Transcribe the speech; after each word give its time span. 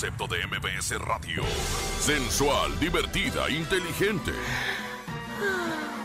concepto 0.00 0.28
de 0.28 0.46
MBS 0.46 0.96
Radio. 1.00 1.42
Sensual, 1.98 2.78
divertida, 2.78 3.50
inteligente. 3.50 4.30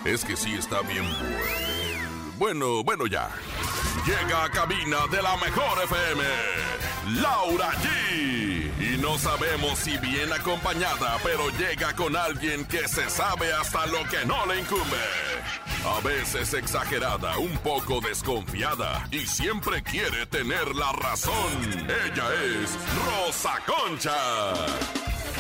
Es 0.04 0.26
que 0.26 0.36
sí 0.36 0.56
está 0.56 0.82
bien 0.82 1.06
bueno. 1.06 2.34
Bueno, 2.40 2.84
bueno 2.84 3.06
ya. 3.06 3.30
Llega 4.04 4.46
a 4.46 4.50
cabina 4.50 4.98
de 5.12 5.22
la 5.22 5.38
mejor 5.38 5.84
FM. 5.84 6.24
Laura 7.22 7.70
G. 7.70 8.96
Y 8.96 8.98
no 8.98 9.20
sabemos 9.20 9.78
si 9.78 9.96
bien 10.00 10.34
acompañada, 10.34 11.20
pero 11.24 11.52
llega 11.52 11.96
con 11.96 12.16
alguien 12.16 12.66
que 12.66 12.88
se 12.88 13.08
sabe 13.12 13.54
hasta 13.54 13.86
lo 13.86 14.04
que 14.10 14.26
no 14.26 14.44
le 14.48 14.60
incumbe. 14.60 15.33
A 15.86 16.00
veces 16.00 16.54
exagerada, 16.54 17.38
un 17.38 17.52
poco 17.58 18.00
desconfiada 18.00 19.06
y 19.12 19.20
siempre 19.20 19.84
quiere 19.84 20.26
tener 20.28 20.74
la 20.76 20.94
razón. 20.94 21.34
Ella 22.06 22.26
es 22.62 22.78
Rosa 23.06 23.60
Concha. 23.66 24.54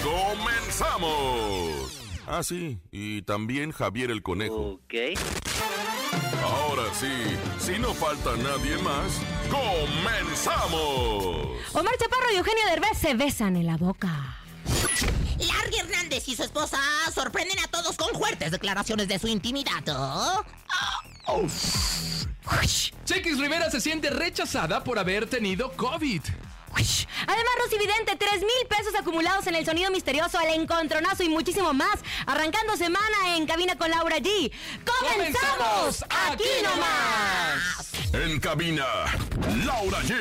¡Comenzamos! 0.03 2.01
Ah, 2.27 2.43
sí, 2.43 2.77
y 2.91 3.21
también 3.21 3.71
Javier 3.71 4.11
el 4.11 4.21
Conejo. 4.21 4.73
Ok. 4.73 4.93
Ahora 6.43 6.93
sí, 6.93 7.37
si 7.57 7.79
no 7.79 7.93
falta 7.93 8.35
nadie 8.35 8.77
más, 8.79 9.21
¡comenzamos! 9.49 10.75
Omar 11.73 11.95
Chaparro 11.97 12.33
y 12.33 12.37
Eugenio 12.37 12.65
Derbez 12.69 12.97
se 12.97 13.13
besan 13.13 13.55
en 13.55 13.67
la 13.67 13.77
boca. 13.77 14.39
Larry 15.45 15.77
Hernández 15.77 16.27
y 16.27 16.35
su 16.35 16.43
esposa 16.43 16.77
sorprenden 17.13 17.59
a 17.59 17.67
todos 17.67 17.95
con 17.97 18.13
fuertes 18.15 18.51
declaraciones 18.51 19.07
de 19.07 19.19
su 19.19 19.27
intimidad. 19.27 19.83
¿oh? 19.87 20.43
Chequis 23.05 23.39
Rivera 23.39 23.69
se 23.69 23.81
siente 23.81 24.09
rechazada 24.09 24.83
por 24.83 24.99
haber 24.99 25.27
tenido 25.27 25.71
COVID. 25.73 26.21
Además, 27.27 27.53
Rosy 27.63 27.77
Vidente, 27.77 28.15
3 28.15 28.41
mil 28.41 28.67
pesos 28.67 28.95
acumulados 28.95 29.45
en 29.47 29.55
el 29.55 29.65
sonido 29.65 29.91
misterioso, 29.91 30.39
el 30.39 30.59
encontronazo 30.61 31.23
y 31.23 31.29
muchísimo 31.29 31.73
más. 31.73 31.99
Arrancando 32.25 32.75
semana 32.77 33.35
en 33.37 33.45
cabina 33.45 33.77
con 33.77 33.91
Laura 33.91 34.17
G. 34.17 34.51
¡Comenzamos! 34.83 36.03
¡Aquí 36.09 36.43
nomás! 36.63 37.91
En 38.13 38.39
cabina, 38.39 38.85
Laura 39.65 39.99
G. 40.01 40.13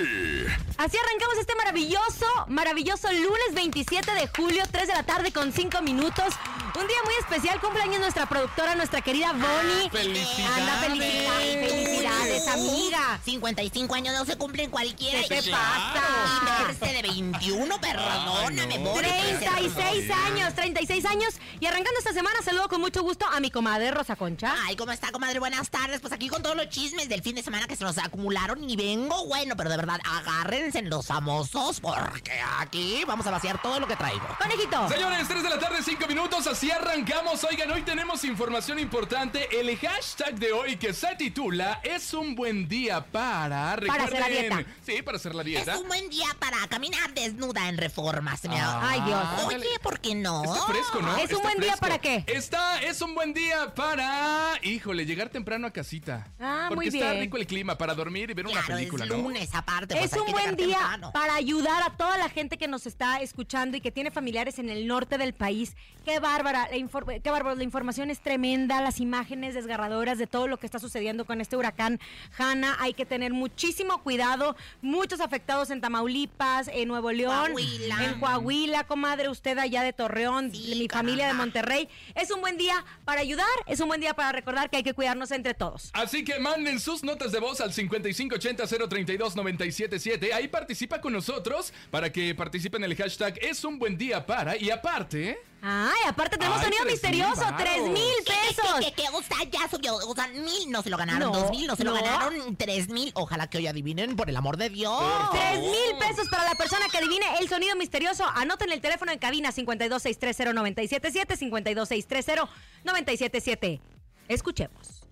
Así 0.78 0.96
arrancamos 0.96 1.38
este 1.38 1.54
maravilloso, 1.54 2.26
maravilloso 2.48 3.12
lunes 3.12 3.54
27 3.54 4.12
de 4.14 4.28
julio, 4.36 4.64
3 4.70 4.88
de 4.88 4.94
la 4.94 5.02
tarde 5.04 5.32
con 5.32 5.52
5 5.52 5.80
minutos. 5.82 6.34
Un 6.74 6.86
día 6.88 6.96
muy 7.04 7.14
especial, 7.20 7.60
cumpleaños 7.60 8.00
nuestra 8.00 8.26
productora, 8.26 8.74
nuestra 8.74 9.00
querida 9.00 9.32
Bonnie. 9.32 9.90
¡Felicidades! 9.90 10.58
Anda, 10.58 10.76
felicidades, 10.78 11.70
felicidades, 11.70 12.01
amiga. 12.48 13.20
55 13.24 13.94
años 13.94 14.14
no 14.18 14.24
se 14.24 14.36
cumplen 14.36 14.70
cualquiera. 14.70 15.20
¿Qué 15.28 15.42
te 15.42 15.48
Y 15.48 15.52
pasa? 15.52 16.64
verse 16.66 16.92
de 16.94 17.02
21, 17.02 17.80
perdóname, 17.80 18.78
no. 18.78 18.90
Bonnie. 18.90 19.02
36 19.38 20.10
años, 20.10 20.54
36 20.54 21.04
años. 21.06 21.34
Y 21.60 21.66
arrancando 21.66 21.98
esta 21.98 22.12
semana, 22.12 22.36
saludo 22.42 22.68
con 22.68 22.80
mucho 22.80 23.02
gusto 23.02 23.26
a 23.26 23.40
mi 23.40 23.50
comadre 23.50 23.90
Rosa 23.90 24.16
Concha. 24.16 24.54
Ay, 24.66 24.76
¿cómo 24.76 24.92
está, 24.92 25.10
comadre? 25.12 25.38
Buenas 25.38 25.70
tardes. 25.70 26.00
Pues 26.00 26.12
aquí 26.12 26.28
con 26.28 26.42
todos 26.42 26.56
los 26.56 26.68
chismes 26.68 27.08
del 27.08 27.22
fin 27.22 27.34
de 27.34 27.42
semana 27.42 27.66
que 27.66 27.76
se 27.76 27.84
nos 27.84 27.98
acumularon 27.98 28.68
y 28.68 28.76
vengo, 28.76 29.26
bueno, 29.26 29.56
pero 29.56 29.70
de 29.70 29.76
verdad, 29.76 30.00
agárrense 30.04 30.78
en 30.78 30.90
los 30.90 31.06
famosos 31.06 31.80
porque 31.80 32.32
aquí 32.58 33.02
vamos 33.06 33.26
a 33.26 33.30
vaciar 33.30 33.60
todo 33.60 33.80
lo 33.80 33.86
que 33.86 33.96
traigo. 33.96 34.26
Conejito. 34.40 34.88
Señores, 34.88 35.28
3 35.28 35.42
de 35.42 35.48
la 35.50 35.58
tarde, 35.58 35.78
5 35.82 36.06
minutos, 36.06 36.46
así 36.46 36.70
arrancamos. 36.70 37.42
Oigan, 37.44 37.70
hoy 37.70 37.82
tenemos 37.82 38.24
información 38.24 38.78
importante. 38.78 39.48
El 39.58 39.76
hashtag 39.78 40.34
de 40.36 40.52
hoy 40.52 40.76
que 40.76 40.92
se 40.92 41.14
titula 41.16 41.80
Es 41.82 42.14
un 42.14 42.21
buen 42.34 42.68
día 42.68 43.04
para... 43.04 43.76
Para 43.86 44.04
hacer 44.04 44.18
la 44.20 44.26
Recuerden- 44.28 44.56
dieta. 44.56 44.64
Sí, 44.86 45.02
para 45.02 45.16
hacer 45.16 45.34
la 45.34 45.42
Es 45.42 45.46
dieta. 45.46 45.78
un 45.78 45.88
buen 45.88 46.08
día 46.08 46.26
para 46.38 46.66
caminar 46.68 47.12
desnuda 47.14 47.68
en 47.68 47.76
reforma. 47.78 48.36
Se 48.36 48.48
me 48.48 48.58
Ah, 48.58 48.80
Ay, 48.82 49.00
Dios. 49.02 49.22
Oye, 49.46 49.78
¿por 49.82 50.00
qué 50.00 50.14
no? 50.14 50.44
Está 50.44 50.66
fresco, 50.66 51.00
¿no? 51.02 51.16
¿Es 51.16 51.30
un 51.30 51.36
Está 51.36 51.42
buen 51.42 51.58
día 51.60 51.76
para 51.76 51.98
qué? 51.98 52.24
Está, 52.28 52.80
es 52.82 53.00
un 53.02 53.14
buen 53.14 53.34
día 53.34 53.74
para, 53.74 54.52
híjole, 54.62 55.04
llegar 55.06 55.28
temprano 55.28 55.66
a 55.66 55.70
casita. 55.72 56.28
Ah, 56.40 56.66
Porque 56.68 56.76
muy 56.90 56.96
está 56.98 57.10
bien. 57.12 57.22
rico 57.24 57.36
el 57.36 57.46
clima 57.46 57.76
para 57.76 57.94
dormir 57.94 58.30
y 58.30 58.34
ver 58.34 58.46
una 58.46 58.62
película, 58.62 59.04
es 59.04 59.10
¿no? 59.10 59.16
lunes 59.18 59.54
aparte. 59.54 59.94
pues 59.96 60.12
Es 60.12 60.18
un 60.20 60.30
buen 60.32 60.56
día 60.56 60.78
temprano. 60.78 61.12
para 61.12 61.34
ayudar 61.34 61.82
a 61.82 61.96
toda 61.96 62.16
la 62.18 62.28
gente 62.28 62.56
que 62.58 62.68
nos 62.68 62.86
está 62.86 63.20
escuchando 63.20 63.76
y 63.76 63.80
que 63.80 63.90
tiene 63.90 64.10
familiares 64.10 64.58
en 64.58 64.70
el 64.70 64.86
norte 64.86 65.18
del 65.18 65.32
país. 65.34 65.74
Qué 66.04 66.18
bárbara, 66.18 66.68
la 66.70 67.20
qué 67.22 67.30
bárbaro, 67.30 67.54
la 67.56 67.64
información 67.64 68.10
es 68.10 68.20
tremenda, 68.20 68.80
las 68.80 69.00
imágenes 69.00 69.54
desgarradoras 69.54 70.18
de 70.18 70.26
todo 70.26 70.46
lo 70.48 70.58
que 70.58 70.66
está 70.66 70.78
sucediendo 70.78 71.24
con 71.24 71.40
este 71.40 71.56
huracán 71.56 72.00
Hanna. 72.38 72.76
Hay 72.80 72.94
que 72.94 73.06
tener 73.06 73.32
muchísimo 73.32 74.02
cuidado, 74.02 74.56
muchos 74.80 75.20
afectados 75.20 75.70
en 75.70 75.80
Tamaulipas, 75.80 76.68
en 76.68 76.88
Nuevo 76.88 77.12
León, 77.12 77.52
Coahuila. 77.52 78.04
en 78.04 78.20
Coahuila, 78.20 78.84
comadre, 78.84 79.28
usted 79.28 79.58
allá 79.58 79.82
de 79.82 79.92
Torreón, 79.92 80.50
Sí, 80.52 80.74
mi 80.78 80.88
familia 80.88 81.26
de. 81.28 81.34
Monterrey. 81.34 81.88
Es 82.14 82.30
un 82.30 82.40
buen 82.40 82.56
día 82.56 82.84
para 83.04 83.20
ayudar, 83.20 83.46
es 83.66 83.80
un 83.80 83.88
buen 83.88 84.00
día 84.00 84.14
para 84.14 84.32
recordar 84.32 84.70
que 84.70 84.78
hay 84.78 84.82
que 84.82 84.94
cuidarnos 84.94 85.30
entre 85.30 85.54
todos. 85.54 85.90
Así 85.94 86.24
que 86.24 86.38
manden 86.38 86.80
sus 86.80 87.02
notas 87.02 87.32
de 87.32 87.40
voz 87.40 87.60
al 87.60 87.72
5580-032-977. 87.72 90.32
Ahí 90.32 90.48
participa 90.48 91.00
con 91.00 91.12
nosotros 91.12 91.72
para 91.90 92.12
que 92.12 92.34
participen 92.34 92.84
en 92.84 92.90
el 92.90 92.96
hashtag 92.96 93.38
Es 93.42 93.64
un 93.64 93.78
buen 93.78 93.96
día 93.96 94.24
para. 94.26 94.56
Y 94.56 94.70
aparte, 94.70 95.38
Ay, 95.64 95.94
aparte 96.08 96.36
tenemos 96.36 96.58
Ay, 96.58 96.64
sonido 96.64 96.84
misterioso, 96.86 97.40
tres 97.56 97.82
mil 97.84 97.94
¿Qué, 98.26 98.32
pesos. 98.48 98.66
qué, 98.80 98.86
qué, 98.86 98.92
qué? 99.02 99.04
O 99.12 99.22
sea, 99.22 99.36
ya 99.48 99.68
subió. 99.70 99.94
O 99.94 100.12
sea, 100.12 100.26
mil 100.26 100.68
no 100.72 100.82
se 100.82 100.90
lo 100.90 100.96
ganaron. 100.96 101.30
No, 101.30 101.38
dos 101.38 101.50
mil 101.52 101.68
no 101.68 101.76
se 101.76 101.84
lo 101.84 101.94
ganaron. 101.94 102.56
Tres 102.56 102.88
mil. 102.88 103.12
Ojalá 103.14 103.48
que 103.48 103.58
hoy 103.58 103.68
adivinen, 103.68 104.16
por 104.16 104.28
el 104.28 104.36
amor 104.36 104.56
de 104.56 104.70
Dios. 104.70 105.00
Tres 105.30 105.60
mil 105.60 105.96
pesos 106.00 106.28
para 106.28 106.42
la 106.44 106.56
persona 106.56 106.86
que 106.90 106.98
adivine 106.98 107.24
el 107.40 107.48
sonido 107.48 107.76
misterioso. 107.76 108.24
Anoten 108.34 108.72
el 108.72 108.80
teléfono 108.80 109.12
en 109.12 109.20
cabina 109.20 109.52
52630-977, 109.52 112.48
52630-977. 112.84 113.80
Escuchemos. 114.26 115.04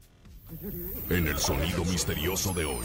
En 1.10 1.28
el 1.28 1.38
sonido 1.38 1.84
misterioso 1.84 2.52
de 2.52 2.64
hoy. 2.64 2.84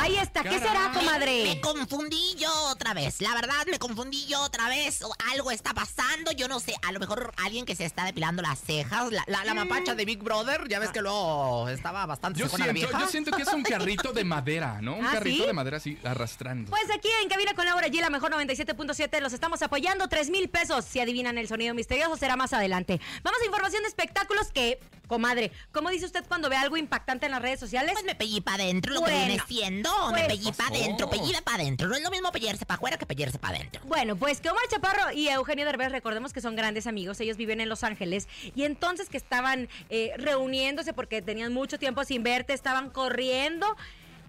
Ahí 0.00 0.16
está, 0.16 0.42
¿qué 0.42 0.58
será, 0.58 0.90
comadre? 0.94 1.42
Me 1.44 1.60
confundí 1.60 2.34
yo 2.38 2.50
otra 2.70 2.94
vez. 2.94 3.20
La 3.20 3.34
verdad, 3.34 3.66
me 3.70 3.78
confundí 3.78 4.26
yo 4.26 4.40
otra 4.42 4.68
vez. 4.68 5.02
O 5.02 5.12
Algo 5.32 5.50
está 5.50 5.74
pasando. 5.74 6.32
Yo 6.32 6.48
no 6.48 6.58
sé. 6.60 6.74
A 6.86 6.92
lo 6.92 7.00
mejor 7.00 7.32
alguien 7.44 7.64
que 7.66 7.76
se 7.76 7.84
está 7.84 8.04
depilando 8.04 8.40
las 8.42 8.58
cejas. 8.60 9.12
La, 9.12 9.24
la, 9.26 9.44
la 9.44 9.54
mapacha 9.54 9.94
de 9.94 10.04
Big 10.04 10.22
Brother. 10.22 10.66
Ya 10.68 10.78
ves 10.78 10.90
que 10.90 11.02
luego 11.02 11.68
estaba 11.68 12.06
bastante 12.06 12.40
yo 12.40 12.46
la 12.46 12.50
siento, 12.50 12.72
vieja. 12.72 12.98
yo 13.00 13.08
siento 13.08 13.30
que 13.32 13.42
es 13.42 13.52
un 13.52 13.62
carrito 13.62 14.12
de 14.12 14.24
madera, 14.24 14.78
¿no? 14.80 14.94
Un 14.94 15.06
¿Ah, 15.06 15.12
carrito 15.12 15.42
sí? 15.42 15.46
de 15.46 15.52
madera 15.52 15.76
así 15.76 15.98
arrastrando. 16.04 16.70
Pues 16.70 16.84
aquí 16.90 17.08
en 17.22 17.28
Cabina 17.28 17.54
con 17.54 17.66
Laura 17.66 17.86
G, 17.88 18.00
la 18.00 18.10
mejor 18.10 18.32
97.7, 18.32 19.20
los 19.20 19.32
estamos 19.32 19.60
apoyando. 19.62 20.08
Tres 20.08 20.30
mil 20.30 20.48
pesos. 20.48 20.84
Si 20.84 21.00
adivinan 21.00 21.36
el 21.38 21.46
sonido 21.48 21.74
misterioso, 21.74 22.16
será 22.16 22.36
más 22.36 22.52
adelante. 22.52 23.00
Vamos 23.22 23.40
a 23.42 23.44
información 23.44 23.82
de 23.82 23.88
espectáculos 23.88 24.50
que, 24.52 24.80
comadre, 25.06 25.52
¿cómo 25.72 25.90
dice 25.90 26.06
usted 26.06 26.24
cuando 26.26 26.48
ve 26.48 26.56
algo 26.56 26.76
impactante 26.76 27.26
en 27.26 27.32
las 27.32 27.42
redes 27.42 27.60
sociales? 27.60 27.92
Pues 27.92 28.04
me 28.04 28.14
pellí 28.14 28.40
para 28.40 28.64
adentro, 28.64 28.94
lo 28.94 29.00
que 29.00 29.10
Bueno, 29.10 29.26
viene 29.26 29.42
siendo. 29.46 29.89
Pues, 30.10 30.22
me 30.22 30.28
pellí 30.28 30.52
para 30.52 30.76
adentro, 30.76 31.10
pellida 31.10 31.40
para 31.42 31.62
adentro. 31.62 31.88
No 31.88 31.96
es 31.96 32.02
lo 32.02 32.10
mismo 32.10 32.32
pellarse 32.32 32.66
para 32.66 32.76
afuera 32.76 32.98
que 32.98 33.06
pellarse 33.06 33.38
para 33.38 33.56
adentro. 33.56 33.82
Bueno, 33.84 34.16
pues 34.16 34.40
que 34.40 34.50
Omar 34.50 34.62
Chaparro 34.68 35.12
y 35.12 35.28
Eugenio 35.28 35.64
Derbez, 35.64 35.92
recordemos 35.92 36.32
que 36.32 36.40
son 36.40 36.56
grandes 36.56 36.86
amigos, 36.86 37.20
ellos 37.20 37.36
viven 37.36 37.60
en 37.60 37.68
Los 37.68 37.84
Ángeles, 37.84 38.28
y 38.54 38.64
entonces 38.64 39.08
que 39.08 39.16
estaban 39.16 39.68
eh, 39.88 40.12
reuniéndose 40.16 40.92
porque 40.92 41.22
tenían 41.22 41.52
mucho 41.52 41.78
tiempo 41.78 42.04
sin 42.04 42.22
verte, 42.22 42.52
estaban 42.52 42.90
corriendo 42.90 43.76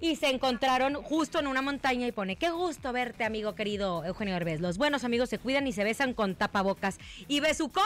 y 0.02 0.16
se 0.16 0.30
encontraron 0.30 0.96
justo 0.96 1.40
en 1.40 1.48
una 1.48 1.62
montaña 1.62 2.08
y 2.08 2.12
pone, 2.12 2.36
qué 2.36 2.50
gusto 2.50 2.92
verte, 2.92 3.24
amigo 3.24 3.54
querido 3.54 4.04
Eugenio 4.04 4.34
Derbez. 4.34 4.60
Los 4.60 4.78
buenos 4.78 5.04
amigos 5.04 5.30
se 5.30 5.38
cuidan 5.38 5.68
y 5.68 5.74
se 5.74 5.84
besan 5.84 6.14
con 6.14 6.36
tapabocas. 6.36 6.98
Y 7.28 7.40
besucón 7.40 7.84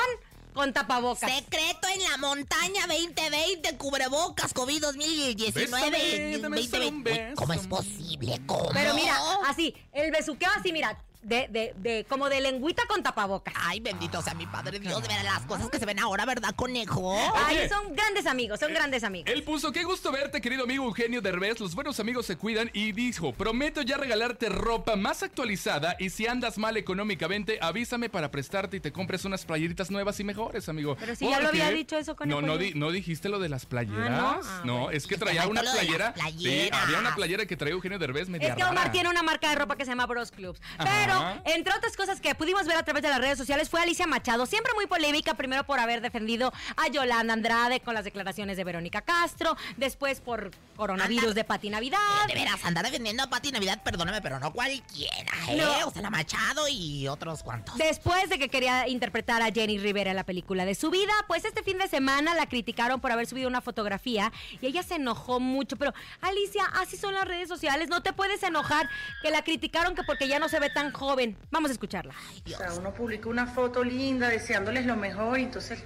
con 0.55 0.73
tapabocas. 0.73 1.29
Secreto 1.31 1.87
en 1.93 2.01
la 2.09 2.17
montaña 2.17 2.87
2020, 2.87 3.77
cubrebocas, 3.77 4.53
COVID 4.53 4.81
2019. 4.81 5.51
Bésame, 5.51 6.37
dame 6.39 6.63
solo 6.63 6.87
un 6.87 7.03
2020. 7.03 7.09
beso. 7.11 7.35
¿Cómo 7.35 7.53
es 7.53 7.67
posible? 7.67 8.41
¿Cómo? 8.47 8.69
Pero 8.73 8.95
mira, 8.95 9.19
así, 9.45 9.75
el 9.91 10.11
besuqueo 10.11 10.49
así, 10.57 10.71
mira, 10.71 10.97
de, 11.25 11.47
de, 11.49 11.73
de, 11.77 12.05
como 12.07 12.29
de 12.29 12.39
lengüita 12.41 12.83
con 12.87 13.01
tapabocas. 13.03 13.53
Ay, 13.57 13.79
bendito 13.79 14.21
sea 14.21 14.33
mi 14.33 14.45
padre 14.45 14.79
Dios, 14.79 15.01
de 15.01 15.07
ver 15.07 15.23
las 15.23 15.41
cosas 15.45 15.69
que 15.69 15.79
se 15.79 15.85
ven 15.85 15.99
ahora, 15.99 16.25
¿verdad, 16.25 16.53
conejo? 16.55 17.15
Ay, 17.35 17.57
Oye. 17.57 17.69
son 17.69 17.93
grandes 17.95 18.25
amigos, 18.27 18.59
son 18.59 18.73
grandes 18.73 19.03
amigos. 19.03 19.31
Él 19.33 19.43
puso, 19.43 19.71
qué 19.71 19.83
gusto 19.83 20.11
verte, 20.11 20.39
querido 20.41 20.63
amigo 20.63 20.85
Eugenio 20.85 21.21
Derbez. 21.21 21.59
Los 21.59 21.73
buenos 21.75 21.99
amigos 21.99 22.25
se 22.25 22.37
cuidan 22.37 22.69
y 22.73 22.91
dijo, 22.91 23.33
prometo 23.33 23.81
ya 23.81 23.97
regalarte 23.97 24.49
ropa 24.49 24.95
más 24.95 25.23
actualizada 25.23 25.95
y 25.99 26.09
si 26.11 26.27
andas 26.27 26.57
mal 26.57 26.77
económicamente, 26.77 27.57
avísame 27.61 28.09
para 28.09 28.29
prestarte 28.31 28.77
y 28.77 28.79
te 28.79 28.91
compres 28.91 29.25
unas 29.25 29.45
playeritas 29.45 29.89
nuevas 29.91 30.19
y 30.19 30.23
mejores, 30.23 30.69
amigo. 30.69 30.95
Pero 30.99 31.15
si 31.15 31.27
ya 31.29 31.39
lo 31.39 31.49
había 31.49 31.69
dicho 31.71 31.97
eso, 31.97 32.15
Conejo, 32.15 32.41
No, 32.41 32.47
no, 32.47 32.57
di- 32.57 32.73
no 32.75 32.91
dijiste 32.91 33.29
lo 33.29 33.39
de 33.39 33.49
las 33.49 33.65
playeras. 33.65 34.09
Ah, 34.11 34.17
¿no? 34.21 34.39
Ah, 34.43 34.61
no, 34.63 34.73
bueno. 34.83 34.91
es 34.91 35.07
que 35.07 35.17
traía 35.17 35.47
una 35.47 35.61
playera. 35.61 36.13
Sí, 36.37 36.69
había 36.71 36.99
una 36.99 37.15
playera 37.15 37.45
que 37.45 37.57
traía 37.57 37.73
Eugenio 37.73 37.97
Derbez 37.99 38.29
media 38.29 38.49
Es 38.49 38.55
que 38.55 38.63
Omar 38.63 38.75
rara. 38.75 38.91
tiene 38.91 39.09
una 39.09 39.23
marca 39.23 39.49
de 39.49 39.55
ropa 39.55 39.75
que 39.75 39.85
se 39.85 39.91
llama 39.91 40.05
Bros 40.05 40.31
Clubs. 40.31 40.59
Pero 40.77 41.14
Entre 41.45 41.73
otras 41.73 41.95
cosas 41.95 42.19
que 42.21 42.35
pudimos 42.35 42.65
ver 42.65 42.77
a 42.77 42.83
través 42.83 43.03
de 43.03 43.09
las 43.09 43.19
redes 43.19 43.37
sociales 43.37 43.69
fue 43.69 43.81
Alicia 43.81 44.07
Machado, 44.07 44.45
siempre 44.45 44.73
muy 44.73 44.87
polémica, 44.87 45.33
primero 45.33 45.63
por 45.65 45.79
haber 45.79 46.01
defendido 46.01 46.51
a 46.77 46.87
Yolanda 46.89 47.33
Andrade 47.33 47.79
con 47.79 47.93
las 47.93 48.03
declaraciones 48.03 48.57
de 48.57 48.63
Verónica 48.63 49.01
Castro, 49.01 49.55
después 49.77 50.21
por 50.21 50.51
coronavirus 50.75 51.29
Anda. 51.29 51.33
de 51.35 51.43
Pati 51.43 51.69
Navidad. 51.69 51.99
De 52.27 52.33
veras, 52.33 52.63
anda 52.63 52.83
defendiendo 52.83 53.23
a 53.23 53.27
Pati 53.27 53.51
Navidad, 53.51 53.81
perdóname, 53.83 54.21
pero 54.21 54.39
no 54.39 54.51
cualquiera, 54.51 55.31
¿eh? 55.49 55.57
No. 55.57 55.87
O 55.87 55.91
sea, 55.91 56.01
la 56.01 56.09
Machado 56.09 56.67
y 56.67 57.07
otros 57.07 57.43
cuantos. 57.43 57.77
Después 57.77 58.29
de 58.29 58.39
que 58.39 58.49
quería 58.49 58.87
interpretar 58.87 59.41
a 59.41 59.51
Jenny 59.51 59.77
Rivera 59.77 60.11
en 60.11 60.15
la 60.15 60.23
película 60.23 60.65
de 60.65 60.75
su 60.75 60.89
vida, 60.89 61.13
pues 61.27 61.45
este 61.45 61.63
fin 61.63 61.77
de 61.77 61.87
semana 61.87 62.33
la 62.35 62.47
criticaron 62.47 62.99
por 62.99 63.11
haber 63.11 63.27
subido 63.27 63.47
una 63.47 63.61
fotografía 63.61 64.31
y 64.61 64.65
ella 64.67 64.83
se 64.83 64.95
enojó 64.95 65.39
mucho. 65.39 65.75
Pero 65.75 65.93
Alicia, 66.21 66.65
así 66.81 66.97
son 66.97 67.13
las 67.13 67.25
redes 67.25 67.47
sociales, 67.47 67.89
no 67.89 68.01
te 68.01 68.13
puedes 68.13 68.43
enojar 68.43 68.89
que 69.21 69.31
la 69.31 69.43
criticaron 69.43 69.95
que 69.95 70.03
porque 70.03 70.27
ya 70.27 70.39
no 70.39 70.49
se 70.49 70.59
ve 70.59 70.69
tan 70.69 70.91
joven. 70.91 71.04
Vamos 71.51 71.69
a 71.69 71.73
escucharla. 71.73 72.13
O 72.45 72.49
sea, 72.57 72.73
uno 72.73 72.93
publica 72.93 73.29
una 73.29 73.45
foto 73.47 73.83
linda 73.83 74.27
deseándoles 74.29 74.85
lo 74.85 74.95
mejor 74.95 75.39
y 75.39 75.43
entonces 75.43 75.79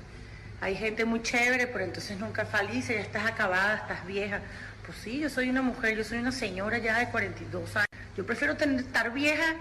hay 0.62 0.75
gente 0.75 1.06
muy 1.06 1.21
chévere, 1.21 1.68
pero 1.68 1.86
entonces 1.86 2.18
nunca 2.19 2.45
feliz, 2.45 2.88
ya 2.88 2.95
estás 2.95 3.25
acabada, 3.25 3.77
estás 3.77 4.06
vieja. 4.06 4.39
Pues 4.86 4.98
sí, 5.00 5.19
yo 5.19 5.30
soy 5.30 5.50
una 5.50 5.62
mujer, 5.62 5.95
yo 5.98 6.04
soy 6.04 6.18
una 6.19 6.31
señora 6.31 6.77
ya 6.80 7.00
de 7.00 7.10
42 7.10 7.75
años. 7.75 7.88
Yo 8.18 8.25
prefiero 8.25 8.56
tener- 8.57 8.80
estar 8.80 9.13
vieja 9.13 9.56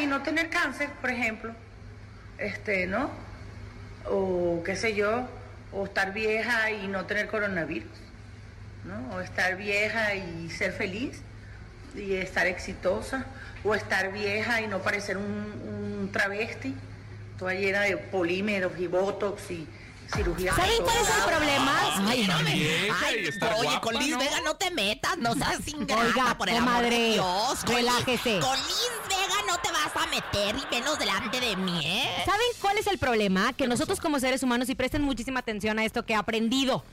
y 0.00 0.06
no 0.06 0.22
tener 0.22 0.50
cáncer, 0.50 0.90
por 1.00 1.10
ejemplo. 1.10 1.54
Este, 2.38 2.86
¿no? 2.86 3.10
O 4.10 4.62
qué 4.64 4.74
sé 4.76 4.94
yo, 4.94 5.28
o 5.72 5.84
estar 5.84 6.12
vieja 6.12 6.70
y 6.70 6.88
no 6.88 7.06
tener 7.06 7.28
coronavirus, 7.28 7.88
¿no? 8.84 9.14
O 9.16 9.20
estar 9.20 9.56
vieja 9.56 10.14
y 10.14 10.50
ser 10.50 10.72
feliz 10.72 11.22
y 11.96 12.14
estar 12.14 12.46
exitosa, 12.46 13.26
o 13.64 13.74
estar 13.74 14.12
vieja 14.12 14.60
y 14.60 14.66
no 14.66 14.80
parecer 14.80 15.16
un, 15.16 15.24
un 15.24 16.10
travesti, 16.12 16.74
toda 17.38 17.54
llena 17.54 17.82
de 17.82 17.96
polímeros 17.96 18.72
y 18.78 18.86
botox 18.86 19.50
y 19.50 19.66
cirugía. 20.14 20.54
¿Saben 20.54 20.82
cuál 20.82 20.96
es 20.96 21.08
el 21.08 21.24
problema? 21.24 21.80
Ay, 22.06 22.26
no 22.26 22.42
me. 22.42 22.50
Ay, 22.50 23.28
oye, 23.28 23.38
guapa, 23.38 23.80
con 23.80 23.94
Liz 23.94 24.10
¿no? 24.10 24.18
Vega 24.18 24.40
no 24.44 24.56
te 24.56 24.70
metas, 24.70 25.18
no 25.18 25.34
seas 25.34 25.66
ingrata, 25.68 26.02
Oiga, 26.02 26.38
por 26.38 26.48
el 26.48 26.56
amor 26.56 26.82
de 26.82 27.12
Dios. 27.12 27.64
Con 27.64 27.74
relájese. 27.74 28.40
Con 28.40 28.56
Liz 28.56 28.92
Vega 29.08 29.40
no 29.46 29.58
te 29.58 29.70
vas 29.70 29.96
a 29.96 30.06
meter 30.08 30.56
y 30.56 30.74
menos 30.74 30.98
delante 30.98 31.40
de 31.40 31.56
mí, 31.56 31.80
¿eh? 31.84 32.22
¿Saben 32.24 32.46
cuál 32.60 32.78
es 32.78 32.86
el 32.86 32.98
problema? 32.98 33.52
Que 33.52 33.66
nosotros 33.66 34.00
como 34.00 34.18
seres 34.18 34.42
humanos, 34.42 34.68
y 34.68 34.74
presten 34.74 35.02
muchísima 35.02 35.40
atención 35.40 35.78
a 35.78 35.84
esto 35.84 36.04
que 36.04 36.12
he 36.12 36.16
aprendido, 36.16 36.84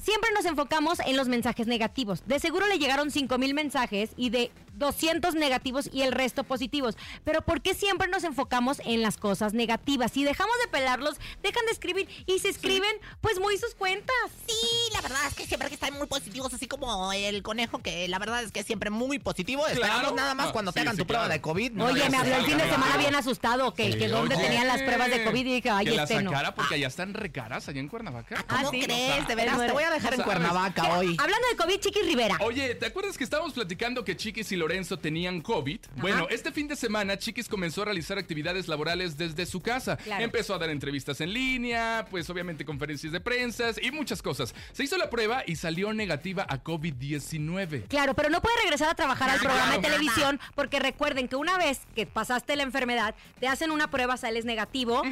siempre 0.00 0.30
nos 0.34 0.44
enfocamos 0.44 0.98
en 1.00 1.16
los 1.16 1.28
mensajes 1.28 1.66
negativos. 1.66 2.22
De 2.26 2.38
seguro 2.38 2.66
le 2.66 2.78
llegaron 2.78 3.10
5 3.10 3.38
mil 3.38 3.54
mensajes 3.54 4.10
y 4.16 4.30
de 4.30 4.50
200 4.74 5.34
negativos 5.34 5.88
y 5.92 6.02
el 6.02 6.12
resto 6.12 6.44
positivos. 6.44 6.96
Pero 7.24 7.42
¿por 7.42 7.60
qué 7.62 7.74
siempre 7.74 8.08
nos 8.08 8.24
enfocamos 8.24 8.80
en 8.84 9.02
las 9.02 9.16
cosas 9.16 9.54
negativas? 9.54 10.12
Si 10.12 10.24
dejamos 10.24 10.54
de 10.64 10.68
pelarlos, 10.68 11.16
dejan 11.42 11.64
de 11.66 11.72
escribir 11.72 12.08
y 12.26 12.38
se 12.38 12.48
escriben 12.48 12.90
pues 13.20 13.38
muy 13.40 13.56
sus 13.58 13.74
cuentas. 13.74 14.14
Sí, 14.46 14.54
la 14.92 15.00
verdad 15.00 15.20
es 15.28 15.34
que 15.34 15.46
siempre 15.46 15.68
que 15.68 15.74
están 15.74 15.94
muy 15.94 16.06
positivos, 16.06 16.52
así 16.54 16.66
como 16.66 17.12
el 17.12 17.42
conejo, 17.42 17.78
que 17.80 18.08
la 18.08 18.18
verdad 18.18 18.42
es 18.42 18.52
que 18.52 18.62
siempre 18.62 18.90
muy 18.90 19.18
positivo. 19.18 19.66
Esperamos 19.66 20.00
Claro. 20.02 20.16
nada 20.16 20.34
más 20.34 20.48
Ah, 20.48 20.52
cuando 20.52 20.72
te 20.72 20.80
sí, 20.80 20.82
hagan 20.82 20.96
sí, 20.96 21.02
tu 21.02 21.06
prueba 21.06 21.28
de 21.28 21.40
COVID. 21.40 21.72
no 21.72 21.86
Oye, 21.86 22.08
me 22.10 22.16
habló 22.16 22.36
el 22.36 22.44
fin 22.46 22.58
de 22.58 22.68
semana 22.70 22.96
bien 22.96 23.14
asustado, 23.14 23.74
que, 23.74 23.96
que 23.96 24.08
dónde 24.08 24.36
tenían 24.36 24.66
las 24.66 24.82
pruebas 24.82 25.10
de 25.10 25.24
COVID 25.24 25.40
y 25.46 25.52
dije, 25.54 25.70
ay, 25.70 25.84
que 25.86 25.92
la 25.92 26.02
este 26.04 26.22
no. 26.22 26.30
sacara 26.30 26.54
porque 26.54 26.74
allá 26.74 26.88
están 26.88 27.14
recaras, 27.14 27.68
allá 27.68 27.80
en 27.80 27.88
Cuernavaca. 27.88 28.44
¿Cómo 28.48 28.68
Ah, 28.68 28.70
sí. 28.70 28.80
crees? 28.82 29.28
De 29.28 29.34
veras, 29.34 29.58
te 29.64 29.72
voy 29.72 29.84
a 29.84 29.90
dejar 29.90 30.14
en 30.14 30.20
sabes. 30.20 30.24
Cuernavaca 30.24 30.98
hoy. 30.98 31.16
Hablando 31.20 31.46
de 31.48 31.56
COVID, 31.56 31.78
Chiquis 31.80 32.06
Rivera. 32.06 32.38
Oye, 32.40 32.74
¿te 32.74 32.86
acuerdas 32.86 33.16
que 33.18 33.24
estábamos 33.24 33.52
platicando 33.52 34.04
que 34.04 34.16
Chiquis 34.16 34.50
y 34.52 34.56
Lorenzo 34.62 34.96
tenían 34.96 35.40
COVID? 35.40 35.80
Bueno, 35.96 36.28
este 36.30 36.52
fin 36.52 36.68
de 36.68 36.76
semana 36.76 37.18
Chiquis 37.18 37.48
comenzó 37.48 37.82
a 37.82 37.86
realizar 37.86 38.16
actividades 38.16 38.68
laborales 38.68 39.18
desde 39.18 39.44
su 39.44 39.60
casa. 39.60 39.96
Claro. 39.96 40.22
Empezó 40.22 40.54
a 40.54 40.58
dar 40.58 40.70
entrevistas 40.70 41.20
en 41.20 41.32
línea, 41.32 42.06
pues 42.08 42.30
obviamente 42.30 42.64
conferencias 42.64 43.12
de 43.12 43.20
prensa 43.20 43.70
y 43.82 43.90
muchas 43.90 44.22
cosas. 44.22 44.54
Se 44.72 44.84
hizo 44.84 44.96
la 44.96 45.10
prueba 45.10 45.42
y 45.44 45.56
salió 45.56 45.92
negativa 45.92 46.46
a 46.48 46.62
COVID-19. 46.62 47.88
Claro, 47.88 48.14
pero 48.14 48.30
no 48.30 48.40
puede 48.40 48.56
regresar 48.62 48.88
a 48.88 48.94
trabajar 48.94 49.30
al 49.30 49.40
programa 49.40 49.72
de 49.72 49.78
televisión 49.80 50.38
porque 50.54 50.78
recuerden 50.78 51.26
que 51.26 51.34
una 51.34 51.58
vez 51.58 51.80
que 51.96 52.06
pasaste 52.06 52.54
la 52.54 52.62
enfermedad, 52.62 53.16
te 53.40 53.48
hacen 53.48 53.72
una 53.72 53.90
prueba, 53.90 54.16
sales 54.16 54.44
negativo. 54.44 55.02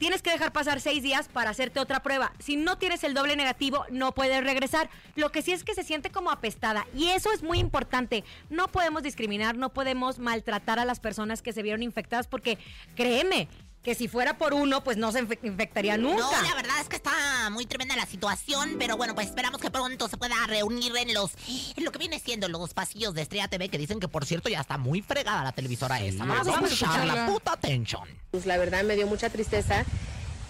Tienes 0.00 0.22
que 0.22 0.30
dejar 0.30 0.50
pasar 0.50 0.80
seis 0.80 1.02
días 1.02 1.28
para 1.28 1.50
hacerte 1.50 1.78
otra 1.78 2.02
prueba. 2.02 2.32
Si 2.38 2.56
no 2.56 2.78
tienes 2.78 3.04
el 3.04 3.12
doble 3.12 3.36
negativo, 3.36 3.84
no 3.90 4.12
puedes 4.12 4.42
regresar. 4.42 4.88
Lo 5.14 5.30
que 5.30 5.42
sí 5.42 5.52
es 5.52 5.62
que 5.62 5.74
se 5.74 5.84
siente 5.84 6.10
como 6.10 6.30
apestada. 6.30 6.86
Y 6.96 7.08
eso 7.08 7.30
es 7.34 7.42
muy 7.42 7.58
importante. 7.58 8.24
No 8.48 8.68
podemos 8.68 9.02
discriminar, 9.02 9.58
no 9.58 9.74
podemos 9.74 10.18
maltratar 10.18 10.78
a 10.78 10.86
las 10.86 11.00
personas 11.00 11.42
que 11.42 11.52
se 11.52 11.62
vieron 11.62 11.82
infectadas 11.82 12.28
porque, 12.28 12.56
créeme, 12.96 13.46
que 13.82 13.94
si 13.94 14.08
fuera 14.08 14.36
por 14.36 14.52
uno, 14.52 14.84
pues 14.84 14.98
no 14.98 15.10
se 15.10 15.22
infe- 15.26 15.38
infectaría 15.42 15.96
nunca. 15.96 16.18
No, 16.22 16.42
la 16.42 16.54
verdad 16.54 16.80
es 16.82 16.88
que 16.88 16.96
está 16.96 17.48
muy 17.50 17.64
tremenda 17.64 17.96
la 17.96 18.04
situación, 18.04 18.76
pero 18.78 18.98
bueno, 18.98 19.14
pues 19.14 19.28
esperamos 19.28 19.58
que 19.60 19.70
pronto 19.70 20.06
se 20.08 20.18
pueda 20.18 20.34
reunir 20.46 20.94
en 20.98 21.14
los, 21.14 21.30
en 21.76 21.84
lo 21.84 21.90
que 21.90 21.98
viene 21.98 22.18
siendo 22.18 22.46
los 22.48 22.74
pasillos 22.74 23.14
de 23.14 23.22
Estrella 23.22 23.48
TV, 23.48 23.70
que 23.70 23.78
dicen 23.78 23.98
que 23.98 24.06
por 24.08 24.26
cierto 24.26 24.50
ya 24.50 24.60
está 24.60 24.76
muy 24.76 25.00
fregada 25.00 25.42
la 25.44 25.52
televisora 25.52 25.98
esa. 26.02 26.24
Vamos 26.26 26.46
a 26.46 26.50
vamos 26.50 26.70
a 26.70 26.74
escucharla, 26.74 27.04
escucharla. 27.04 27.32
puta 27.32 27.52
atención. 27.52 28.08
Pues 28.32 28.44
la 28.44 28.58
verdad 28.58 28.84
me 28.84 28.96
dio 28.96 29.06
mucha 29.06 29.30
tristeza 29.30 29.84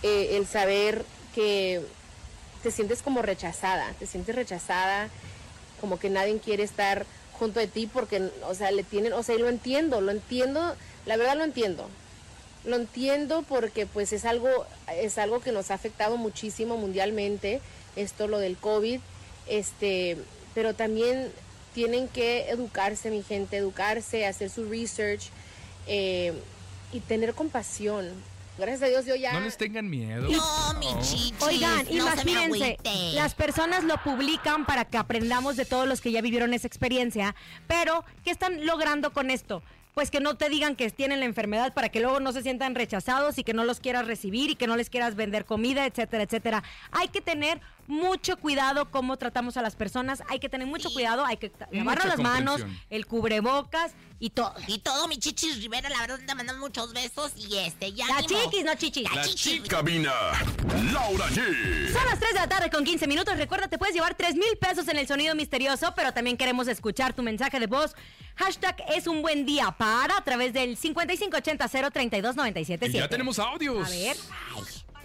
eh, 0.02 0.30
el 0.36 0.46
saber 0.48 1.04
que 1.34 1.82
te 2.64 2.72
sientes 2.72 3.00
como 3.00 3.22
rechazada, 3.22 3.92
te 4.00 4.06
sientes 4.08 4.34
rechazada, 4.34 5.08
como 5.80 6.00
que 6.00 6.10
nadie 6.10 6.36
quiere 6.40 6.64
estar 6.64 7.06
junto 7.34 7.60
de 7.60 7.68
ti 7.68 7.86
porque, 7.86 8.28
o 8.46 8.54
sea, 8.56 8.72
le 8.72 8.82
tienen, 8.82 9.12
o 9.12 9.22
sea, 9.22 9.36
y 9.36 9.38
lo 9.38 9.48
entiendo, 9.48 10.00
lo 10.00 10.10
entiendo, 10.10 10.74
la 11.06 11.16
verdad 11.16 11.36
lo 11.36 11.44
entiendo. 11.44 11.88
Lo 12.64 12.76
entiendo 12.76 13.42
porque 13.48 13.86
pues 13.86 14.12
es 14.12 14.24
algo, 14.24 14.66
es 14.94 15.18
algo 15.18 15.40
que 15.40 15.52
nos 15.52 15.70
ha 15.70 15.74
afectado 15.74 16.16
muchísimo 16.16 16.76
mundialmente, 16.76 17.60
esto 17.96 18.28
lo 18.28 18.38
del 18.38 18.56
COVID, 18.56 19.00
este, 19.46 20.18
pero 20.54 20.74
también 20.74 21.32
tienen 21.74 22.08
que 22.08 22.50
educarse, 22.50 23.10
mi 23.10 23.22
gente, 23.22 23.56
educarse, 23.56 24.26
hacer 24.26 24.50
su 24.50 24.68
research 24.68 25.30
eh, 25.86 26.34
y 26.92 27.00
tener 27.00 27.34
compasión. 27.34 28.10
Gracias 28.58 28.82
a 28.82 28.86
Dios 28.88 29.06
yo 29.06 29.14
ya... 29.14 29.32
No 29.32 29.40
les 29.40 29.56
tengan 29.56 29.88
miedo. 29.88 30.28
No, 30.28 30.74
mi 30.78 30.86
chichis, 31.00 31.32
Oigan, 31.40 31.86
no 31.86 31.90
imagínense, 31.90 32.76
las 33.14 33.34
personas 33.34 33.84
lo 33.84 33.96
publican 34.02 34.66
para 34.66 34.84
que 34.84 34.98
aprendamos 34.98 35.56
de 35.56 35.64
todos 35.64 35.88
los 35.88 36.02
que 36.02 36.12
ya 36.12 36.20
vivieron 36.20 36.52
esa 36.52 36.66
experiencia, 36.66 37.34
pero 37.66 38.04
¿qué 38.22 38.30
están 38.30 38.66
logrando 38.66 39.14
con 39.14 39.30
esto? 39.30 39.62
Pues 39.94 40.10
que 40.10 40.20
no 40.20 40.36
te 40.36 40.48
digan 40.48 40.76
que 40.76 40.90
tienen 40.90 41.20
la 41.20 41.26
enfermedad 41.26 41.74
para 41.74 41.88
que 41.88 42.00
luego 42.00 42.20
no 42.20 42.32
se 42.32 42.42
sientan 42.42 42.74
rechazados 42.74 43.38
y 43.38 43.44
que 43.44 43.54
no 43.54 43.64
los 43.64 43.80
quieras 43.80 44.06
recibir 44.06 44.50
y 44.50 44.54
que 44.56 44.66
no 44.66 44.76
les 44.76 44.90
quieras 44.90 45.16
vender 45.16 45.44
comida, 45.44 45.86
etcétera, 45.86 46.22
etcétera. 46.22 46.62
Hay 46.92 47.08
que 47.08 47.20
tener 47.20 47.60
mucho 47.90 48.36
cuidado 48.38 48.90
cómo 48.90 49.16
tratamos 49.16 49.56
a 49.56 49.62
las 49.62 49.76
personas, 49.76 50.22
hay 50.28 50.38
que 50.38 50.48
tener 50.48 50.66
mucho 50.66 50.90
cuidado, 50.92 51.24
hay 51.26 51.36
que 51.36 51.52
lavarnos 51.72 52.06
las 52.06 52.18
manos, 52.18 52.62
el 52.88 53.06
cubrebocas 53.06 53.92
y 54.18 54.30
todo. 54.30 54.54
Y 54.66 54.78
todo, 54.78 55.06
mi 55.08 55.18
chichis 55.18 55.62
Rivera, 55.62 55.88
la 55.88 56.00
verdad 56.00 56.18
te 56.26 56.34
mandamos 56.34 56.60
muchos 56.60 56.92
besos 56.92 57.32
y 57.36 57.56
este, 57.56 57.92
ya 57.92 58.06
La 58.06 58.18
ánimo. 58.18 58.40
chiquis, 58.42 58.64
no 58.64 58.74
chichis. 58.74 59.04
La 59.04 59.14
La 59.16 59.22
chichis. 59.24 59.62
Chicabina, 59.62 60.12
Laura 60.92 61.26
G. 61.28 61.92
Son 61.92 62.04
las 62.04 62.18
3 62.18 62.34
de 62.34 62.40
la 62.40 62.48
tarde 62.48 62.70
con 62.70 62.84
15 62.84 63.06
minutos. 63.06 63.36
Recuerda, 63.36 63.68
te 63.68 63.78
puedes 63.78 63.94
llevar 63.94 64.14
3 64.14 64.34
mil 64.34 64.56
pesos 64.60 64.86
en 64.88 64.98
el 64.98 65.06
sonido 65.08 65.34
misterioso, 65.34 65.92
pero 65.96 66.12
también 66.12 66.36
queremos 66.36 66.68
escuchar 66.68 67.14
tu 67.14 67.22
mensaje 67.22 67.58
de 67.58 67.66
voz. 67.66 67.94
Hashtag 68.36 68.76
es 68.94 69.06
un 69.06 69.22
buen 69.22 69.46
día 69.46 69.70
para 69.72 70.16
a 70.18 70.24
través 70.24 70.52
del 70.52 70.76
5580-032-977. 70.78 72.88
Y 72.88 72.92
ya 72.92 73.08
tenemos 73.08 73.38
audios. 73.38 73.86
A 73.86 73.90
ver. 73.90 74.16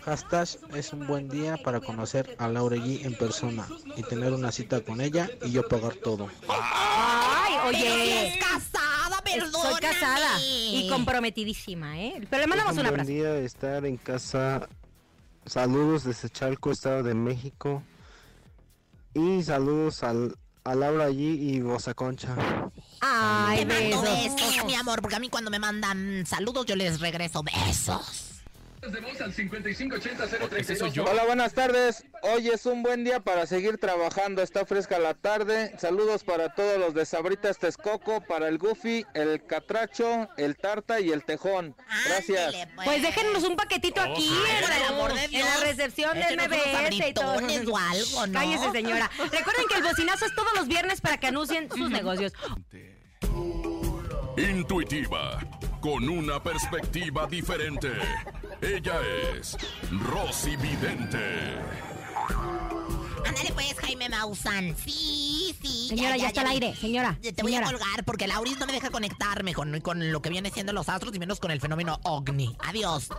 Hashtag 0.05 0.47
es 0.75 0.93
un 0.93 1.07
buen 1.07 1.27
día 1.29 1.57
para 1.57 1.79
conocer 1.79 2.35
a 2.37 2.47
Laura 2.47 2.75
G 2.77 3.03
en 3.05 3.15
persona 3.15 3.67
y 3.97 4.03
tener 4.03 4.33
una 4.33 4.51
cita 4.51 4.81
con 4.81 5.01
ella 5.01 5.27
y 5.43 5.51
yo 5.51 5.67
pagar 5.67 5.95
todo. 5.95 6.29
Ay, 6.47 7.55
oye. 7.67 8.27
es 8.27 8.37
casada, 8.37 9.19
perdóname. 9.23 9.71
Soy 9.71 9.81
casada 9.81 10.39
y 10.41 10.87
comprometidísima, 10.91 11.99
¿eh? 11.99 12.21
Pero 12.29 12.41
le 12.41 12.47
mandamos 12.47 12.73
es 12.73 12.77
un 12.79 12.85
un 12.85 12.91
buen 12.91 13.01
abrazo. 13.01 13.11
día 13.11 13.35
estar 13.39 13.85
en 13.85 13.97
casa. 13.97 14.67
Saludos 15.47 16.03
desde 16.03 16.29
Chalco, 16.29 16.71
Estado 16.71 17.01
de 17.01 17.15
México. 17.15 17.81
Y 19.15 19.41
saludos 19.41 20.03
al, 20.03 20.35
a 20.65 20.75
Laura 20.75 21.05
allí 21.05 21.49
y 21.49 21.61
Bosa 21.61 21.95
Concha. 21.95 22.35
Ay, 23.01 23.65
Te 23.65 23.65
mando 23.65 24.01
besos. 24.03 24.35
besos, 24.35 24.65
mi 24.65 24.75
amor, 24.75 25.01
porque 25.01 25.15
a 25.15 25.19
mí 25.19 25.29
cuando 25.29 25.49
me 25.49 25.57
mandan 25.57 26.25
saludos 26.27 26.65
yo 26.67 26.75
les 26.75 26.99
regreso 26.99 27.41
besos. 27.41 28.34
De 28.91 28.99
voz 29.01 29.19
al 29.19 29.33
5580 29.33 30.57
Ese 30.57 30.75
soy 30.75 30.91
yo. 30.91 31.05
Hola, 31.05 31.25
buenas 31.25 31.53
tardes. 31.53 32.03
Hoy 32.21 32.49
es 32.49 32.65
un 32.67 32.83
buen 32.83 33.03
día 33.03 33.19
para 33.19 33.47
seguir 33.47 33.77
trabajando. 33.79 34.43
Está 34.43 34.65
fresca 34.65 34.99
la 34.99 35.15
tarde. 35.15 35.73
Saludos 35.79 36.23
para 36.23 36.53
todos 36.53 36.77
los 36.77 36.93
de 36.93 37.05
Sabritas 37.05 37.57
Texcoco, 37.57 38.21
para 38.21 38.47
el 38.47 38.57
Goofy, 38.59 39.03
el 39.15 39.43
Catracho, 39.45 40.29
el 40.37 40.55
Tarta 40.55 40.99
y 40.99 41.09
el 41.11 41.23
Tejón. 41.23 41.75
Gracias. 42.07 42.53
Ándele, 42.53 42.67
Pues 42.85 43.01
déjenos 43.01 43.43
un 43.43 43.55
paquetito 43.55 44.01
aquí 44.01 44.29
Ay, 44.31 44.55
en, 44.57 44.61
por 44.61 44.71
el 44.71 44.79
la- 44.81 44.87
amor 44.89 45.13
de 45.15 45.23
en 45.25 45.31
Dios. 45.31 45.49
la 45.49 45.65
recepción 45.65 46.17
unos 46.17 46.31
MBS 46.31 47.07
y 47.09 47.13
todo. 47.13 47.33
o 47.33 47.77
algo, 47.77 48.27
¿no? 48.27 48.33
Cállese, 48.39 48.71
señora. 48.71 49.09
Recuerden 49.17 49.65
que 49.67 49.75
el 49.75 49.83
bocinazo 49.83 50.25
es 50.25 50.35
todos 50.35 50.53
los 50.55 50.67
viernes 50.67 51.01
para 51.01 51.17
que 51.17 51.27
anuncien 51.27 51.69
sus 51.71 51.89
negocios. 51.89 52.33
Intuitiva, 54.37 55.39
con 55.85 56.09
una 56.09 56.41
perspectiva 56.41 57.27
diferente. 57.27 57.91
Ella 58.59 58.99
es 59.37 59.55
Rosy 59.91 60.55
Vidente. 60.55 61.59
Ándale 63.23 63.51
pues, 63.53 63.75
Jaime 63.79 64.09
Maussan. 64.09 64.75
Sí, 64.77 65.55
sí. 65.61 65.89
Señora, 65.89 66.17
ya 66.17 66.27
está 66.27 66.41
al 66.41 66.47
aire, 66.47 66.75
señora, 66.75 67.17
Te 67.21 67.41
voy 67.41 67.51
señora. 67.51 67.67
a 67.67 67.71
colgar 67.71 68.03
porque 68.03 68.27
Lauris 68.27 68.59
no 68.59 68.65
me 68.65 68.73
deja 68.73 68.89
conectarme 68.89 69.53
con, 69.53 69.79
con 69.81 70.11
lo 70.11 70.21
que 70.21 70.29
viene 70.29 70.49
siendo 70.49 70.73
los 70.73 70.89
astros 70.89 71.15
y 71.15 71.19
menos 71.19 71.39
con 71.39 71.51
el 71.51 71.61
fenómeno 71.61 71.99
ovni. 72.03 72.55
Adiós. 72.67 73.09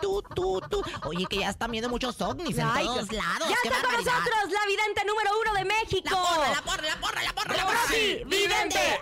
Tú, 0.00 0.22
tú, 0.34 0.60
tú. 0.68 0.82
Oye, 1.04 1.26
que 1.26 1.38
ya 1.38 1.50
están 1.50 1.70
viendo 1.70 1.88
muchos 1.88 2.20
ovnis 2.20 2.58
en 2.58 2.66
Ay, 2.66 2.86
todos 2.86 3.12
lados. 3.12 3.48
Ya 3.48 3.56
¡Qué 3.62 3.68
está 3.68 3.82
con 3.82 3.92
nosotros 3.92 4.52
la 4.52 4.66
vidente 4.66 5.04
número 5.06 5.30
uno 5.42 5.54
de 5.54 5.64
México. 5.64 6.10
La 6.10 6.22
porra, 6.22 6.50
la 6.50 6.62
porra, 6.62 6.82
la 6.88 7.00
porra, 7.00 7.22
la 7.22 7.32
porra, 7.34 7.56
la 7.56 7.64
porra. 7.66 7.82
Rosy 7.82 8.24
Vidente, 8.26 9.00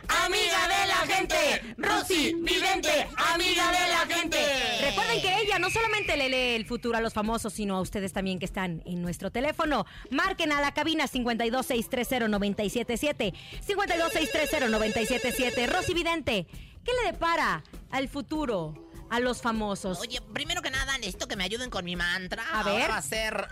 no 5.65 5.71
solamente 5.71 6.17
le 6.19 6.29
lee 6.29 6.57
el 6.57 6.67
futuro 6.67 6.99
a 6.99 7.01
los 7.01 7.15
famosos, 7.15 7.55
sino 7.55 7.77
a 7.77 7.81
ustedes 7.81 8.13
también 8.13 8.39
que 8.39 8.45
están 8.45 8.83
en 8.85 9.01
nuestro 9.01 9.31
teléfono. 9.31 9.87
Marquen 10.11 10.53
a 10.53 10.61
la 10.61 10.75
cabina 10.75 11.07
52630-977. 11.07 13.33
52630-977. 13.67 15.67
Rosy 15.67 15.95
Vidente, 15.95 16.47
¿qué 16.85 16.93
le 17.03 17.13
depara 17.13 17.65
al 17.91 18.11
futuro 18.11 18.75
a 19.09 19.21
los 19.21 19.41
famosos? 19.41 20.01
Oye, 20.01 20.21
primero 20.35 20.61
que 20.61 20.71
nada, 20.71 20.99
necesito 20.99 21.27
que 21.29 21.37
me 21.37 21.45
ayuden 21.45 21.71
con 21.71 21.83
mi 21.87 21.97
mantra. 21.97 22.43
A 22.43 22.59
Ahora 22.61 22.73
ver. 22.75 22.91
va 22.91 22.99
a 22.99 23.03
ser... 23.03 23.49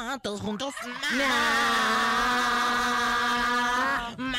Ma... 0.00 0.18
Todos 0.22 0.40
juntos. 0.40 0.72
Ma... 1.18 1.28
Ma... 4.16 4.38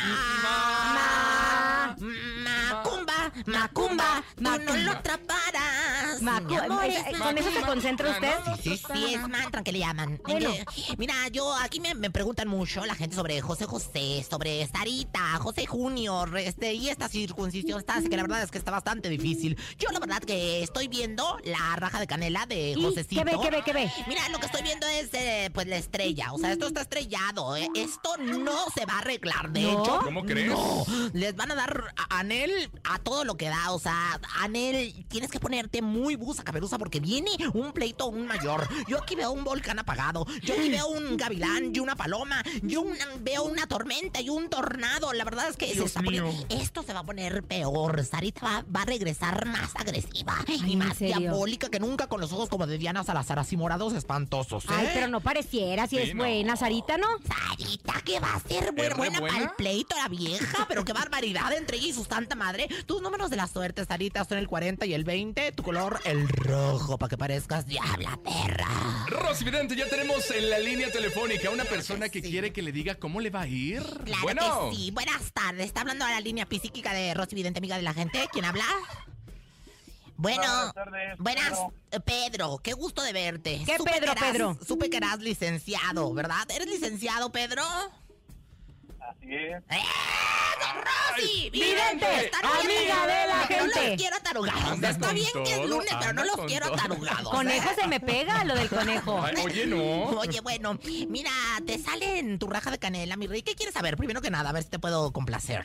Macumba, 3.46 4.24
macumba, 4.24 4.24
tú 4.38 4.42
no 4.44 4.50
Macumba. 4.52 4.78
lo 4.78 4.92
atraparás. 4.92 6.22
Macu- 6.22 6.48
Mi 6.50 6.56
amor 6.58 6.86
¿esa- 6.86 7.10
es 7.10 7.18
¿Con 7.20 7.38
eso 7.38 7.48
se 7.50 7.54
macumba. 7.56 7.68
concentra 7.68 8.10
usted? 8.12 8.34
Sí, 8.62 8.78
sí, 8.78 9.14
es 9.16 9.28
mantra 9.28 9.64
que 9.64 9.72
le 9.72 9.80
llaman. 9.80 10.20
Bueno. 10.24 10.50
Eh, 10.52 10.66
Mira, 10.98 11.28
yo 11.32 11.54
aquí 11.56 11.80
me, 11.80 11.94
me 11.96 12.10
preguntan 12.10 12.48
mucho 12.48 12.86
la 12.86 12.96
gente 12.96 13.16
sobre 13.16 13.42
José 13.42 13.66
José, 13.66 14.26
sobre 14.30 14.66
Sarita, 14.68 15.38
José 15.40 15.66
Junior, 15.66 16.38
este, 16.38 16.74
y 16.74 16.90
esta 16.90 17.08
circuncisión 17.10 17.80
está, 17.80 17.96
así 17.96 18.10
que 18.10 18.16
la 18.18 18.24
verdad 18.24 18.44
es 18.44 18.52
que 18.52 18.58
está 18.58 18.72
bastante 18.72 19.10
difícil. 19.10 19.58
Yo 19.78 19.90
la 19.92 20.00
verdad 20.00 20.20
que 20.22 20.64
estoy 20.64 20.88
viendo 20.88 21.38
la 21.44 21.76
raja 21.76 22.00
de 22.00 22.08
canela 22.08 22.46
de 22.46 22.72
¿Y 22.78 22.82
Josecito. 22.84 23.24
qué 23.24 23.32
ve, 23.32 23.38
qué 23.42 23.50
ve, 23.50 23.62
qué 23.66 23.74
ve? 23.74 23.92
Mira, 24.08 24.28
lo 24.30 24.40
que 24.40 24.46
estoy 24.46 24.62
viendo 24.64 24.88
es, 24.88 25.10
eh, 25.14 25.50
pues, 25.54 25.68
la 25.68 25.78
estrella. 25.78 26.34
O 26.34 26.38
sea, 26.38 26.52
esto 26.54 26.68
está 26.68 26.82
estrellado. 26.82 27.56
eh. 27.56 27.70
Esto 27.76 28.18
no 28.18 28.66
se 28.76 28.86
va 28.86 28.94
a 28.96 29.00
arreglar. 29.00 29.52
De 29.52 29.62
¿No? 29.64 29.82
hecho, 29.84 30.00
¿Cómo 30.04 30.24
crees? 30.26 30.52
no. 30.52 30.86
Les 31.14 31.36
van 31.36 31.52
a 31.52 31.56
dar 31.56 31.94
a- 31.98 32.20
anel 32.20 32.70
a 32.84 33.00
todo 33.00 33.24
lo 33.26 33.33
que 33.36 33.50
da. 33.50 33.72
O 33.72 33.80
sea, 33.80 34.20
anel, 34.40 35.06
tienes 35.08 35.30
que 35.32 35.40
ponerte 35.40 35.82
muy 35.82 36.16
busa, 36.16 36.44
caperuza, 36.44 36.78
porque 36.78 37.00
viene 37.00 37.32
un 37.54 37.72
pleito 37.74 38.08
un 38.08 38.28
mayor. 38.28 38.68
Yo 38.88 39.02
aquí 39.02 39.16
veo 39.16 39.32
un 39.32 39.44
volcán 39.44 39.80
apagado. 39.80 40.26
Yo 40.44 40.54
aquí 40.54 40.70
veo 40.70 40.88
un 40.88 41.18
gavilán 41.18 41.76
y 41.76 41.80
una 41.80 41.96
paloma. 41.96 42.44
Yo 42.62 42.82
una- 42.82 43.06
veo 43.20 43.44
una 43.44 43.68
tormenta 43.68 44.22
y 44.22 44.30
un 44.30 44.50
tornado. 44.50 45.14
La 45.14 45.24
verdad 45.24 45.48
es 45.50 45.58
que 45.58 45.74
se 45.74 45.84
está 45.84 46.02
poniendo- 46.02 46.32
Esto 46.50 46.84
se 46.84 46.94
va 46.94 47.00
a 47.00 47.04
poner 47.04 47.44
peor. 47.44 48.04
Sarita 48.06 48.42
va, 48.46 48.66
va 48.76 48.82
a 48.82 48.86
regresar 48.86 49.46
más 49.46 49.76
agresiva 49.76 50.38
y 50.48 50.74
¿en 50.74 50.80
más 50.80 51.00
diabólica 51.00 51.70
que 51.70 51.80
nunca 51.80 52.08
con 52.08 52.22
los 52.22 52.32
ojos 52.34 52.50
como 52.50 52.68
de 52.68 52.78
Diana 52.78 53.04
Salazar, 53.04 53.40
así 53.40 53.58
morados 53.58 53.94
espantosos. 53.94 54.66
¿eh? 54.66 54.70
Ay, 54.70 54.90
pero 54.94 55.08
no 55.08 55.20
pareciera, 55.22 55.88
si 55.88 55.98
Sí, 55.98 56.02
es 56.04 56.16
no. 56.16 56.24
buena, 56.24 56.56
Sarita, 56.56 56.98
¿no? 56.98 57.08
Sarita, 57.28 58.02
que 58.02 58.20
va 58.20 58.34
a 58.36 58.40
ser 58.40 58.72
buena 58.74 58.96
buena? 58.96 59.20
para 59.20 59.38
el 59.44 59.50
pleito 59.58 59.96
la 59.96 60.08
vieja, 60.08 60.66
pero 60.68 60.84
qué 60.86 60.94
barbaridad 60.94 61.54
entre 61.54 61.78
ella 61.78 61.88
y 61.88 61.94
su 61.94 62.04
santa 62.04 62.36
madre. 62.36 62.68
Tus 62.86 63.02
números 63.02 63.23
de 63.30 63.36
la 63.38 63.48
suerte, 63.48 63.86
Sarita, 63.86 64.24
son 64.26 64.38
el 64.38 64.48
40 64.48 64.86
y 64.86 64.94
el 64.94 65.04
20, 65.04 65.52
tu 65.54 65.64
color 65.64 66.00
el 66.06 66.28
rojo, 66.28 66.98
para 66.98 67.10
que 67.10 67.18
parezcas 67.18 67.66
diabla 67.66 68.20
perra. 68.24 68.68
Rosy 69.08 69.44
Vidente, 69.46 69.76
ya 69.76 69.88
tenemos 69.90 70.30
en 70.32 70.50
la 70.50 70.60
línea 70.60 70.92
telefónica 70.92 71.50
una 71.50 71.66
persona 71.66 72.10
que 72.10 72.22
Sí. 72.22 72.30
quiere 72.30 72.54
que 72.54 72.62
le 72.62 72.72
diga 72.72 72.96
cómo 72.96 73.20
le 73.22 73.30
va 73.30 73.42
a 73.42 73.48
ir. 73.48 73.82
Claro 74.06 74.22
bueno, 74.24 74.70
que 74.70 74.76
sí. 74.76 74.92
Buenas 74.92 75.32
tardes. 75.34 75.66
Está 75.66 75.82
hablando 75.82 76.06
a 76.06 76.10
la 76.12 76.20
línea 76.20 76.48
psíquica 76.50 76.94
de 76.94 77.14
Rosy 77.14 77.36
Vidente, 77.36 77.60
amiga 77.60 77.76
de 77.78 77.84
la 77.84 77.94
gente. 77.94 78.28
¿Quién 78.32 78.46
habla? 78.46 78.66
Bueno, 80.16 80.42
Buenas 80.44 80.74
tardes, 80.76 81.18
buenas, 81.18 81.50
Pedro. 81.50 81.74
eh, 81.92 82.00
Pedro, 82.00 82.58
qué 82.60 82.74
gusto 82.74 83.02
de 83.02 83.14
verte. 83.14 83.62
¿Qué 83.66 83.78
Supe 83.78 83.92
Pedro, 83.94 84.14
que 84.14 84.20
eras- 84.20 84.32
Pedro? 84.32 84.58
Supe 84.66 84.90
que 84.90 84.98
eras 84.98 85.20
licenciado, 85.20 86.14
¿verdad? 86.14 86.50
¿Eres 86.52 86.68
licenciado, 86.68 87.32
Pedro? 87.32 87.64
Así 89.24 89.34
es. 89.36 89.64
¡Eh, 89.70 89.84
don 90.60 90.84
Rosy! 90.84 91.50
Vidente, 91.50 92.32
amiga 92.44 93.08
de 93.08 93.28
la 93.28 93.46
Pero 93.48 93.66
No 93.66 93.72
gente. 93.74 93.90
los 93.90 93.98
quiero 93.98 94.16
atarugados. 94.18 94.64
Anda 94.72 94.90
Está 94.90 95.12
bien 95.14 95.30
que 95.46 95.54
es 95.54 95.70
lunes, 95.70 95.96
pero 96.00 96.14
no 96.14 96.24
los 96.26 96.38
quiero 96.46 96.66
todo. 96.68 96.76
atarugados. 96.76 97.30
Conejo 97.30 97.70
¿eh? 97.70 97.76
se 97.80 97.88
me 97.88 98.00
pega 98.00 98.44
lo 98.44 98.56
del 98.56 98.70
conejo. 98.70 99.24
Ay, 99.24 99.36
oye, 99.44 99.66
no. 99.68 99.78
Oye, 100.20 100.42
bueno, 100.42 100.78
mira, 101.08 101.32
te 101.66 101.80
sale 101.80 102.20
en 102.20 102.38
tu 102.40 102.48
raja 102.48 102.72
de 102.72 102.80
canela, 102.80 103.16
mi 103.16 103.28
rey. 103.28 103.42
¿Qué 103.42 103.56
quieres 103.56 103.74
saber? 103.74 103.96
Primero 103.98 104.22
que 104.22 104.30
nada, 104.32 104.50
a 104.50 104.54
ver 104.54 104.64
si 104.64 104.70
te 104.70 104.80
puedo 104.80 105.12
complacer. 105.12 105.64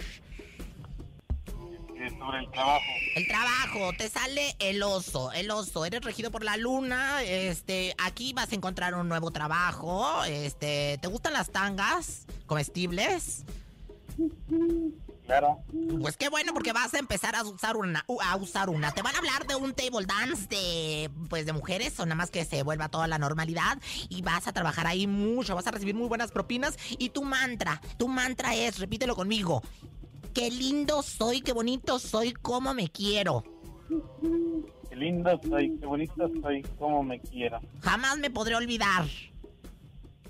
Sobre 2.19 2.39
el 2.41 2.51
trabajo. 2.51 2.85
El 3.15 3.29
trabajo, 3.29 3.93
te 3.97 4.09
sale 4.09 4.57
el 4.59 4.83
oso, 4.83 5.33
el 5.33 5.51
oso, 5.51 5.85
eres 5.85 6.03
regido 6.03 6.31
por 6.31 6.45
la 6.45 6.57
luna, 6.57 7.23
este, 7.23 7.95
aquí 7.99 8.33
vas 8.33 8.53
a 8.53 8.55
encontrar 8.55 8.95
un 8.95 9.09
nuevo 9.09 9.31
trabajo, 9.31 10.25
este, 10.25 10.99
¿te 11.01 11.09
gustan 11.09 11.33
las 11.33 11.51
tangas 11.51 12.27
comestibles? 12.47 13.45
Claro. 15.27 15.63
Pues 16.01 16.17
qué 16.17 16.31
bueno 16.31 16.55
porque 16.55 16.73
vas 16.73 16.95
a 16.95 16.99
empezar 16.99 17.37
a 17.37 17.43
usar 17.43 17.77
una, 17.77 18.05
a 18.25 18.37
usar 18.37 18.71
una. 18.71 18.93
Te 18.93 19.03
van 19.03 19.15
a 19.15 19.19
hablar 19.19 19.47
de 19.47 19.57
un 19.57 19.75
table 19.75 20.07
dance 20.07 20.47
de, 20.49 21.11
pues 21.29 21.45
de 21.45 21.53
mujeres, 21.53 22.01
o 22.01 22.07
nada 22.07 22.15
más 22.15 22.31
que 22.31 22.47
se 22.47 22.63
vuelva 22.63 22.89
toda 22.89 23.07
la 23.07 23.19
normalidad 23.19 23.79
y 24.09 24.23
vas 24.23 24.49
a 24.49 24.53
trabajar 24.53 24.87
ahí 24.87 25.07
mucho, 25.07 25.55
vas 25.55 25.67
a 25.67 25.71
recibir 25.71 25.95
muy 25.95 26.09
buenas 26.09 26.33
propinas 26.33 26.79
y 26.99 27.11
tu 27.11 27.23
mantra, 27.25 27.81
tu 27.99 28.09
mantra 28.09 28.55
es, 28.55 28.79
repítelo 28.79 29.15
conmigo, 29.15 29.63
qué 30.33 30.51
lindo 30.51 31.03
soy, 31.03 31.41
qué 31.41 31.53
bonito 31.53 31.99
soy, 31.99 32.33
cómo 32.33 32.75
me 32.75 32.89
quiero. 32.89 33.45
Qué 34.89 34.97
lindo 34.97 35.41
soy, 35.49 35.77
qué 35.79 35.87
bonito 35.87 36.31
soy, 36.43 36.63
cómo 36.79 37.03
me 37.03 37.21
quiero. 37.21 37.61
Jamás 37.81 38.19
me 38.19 38.31
podré 38.31 38.57
olvidar. 38.57 39.05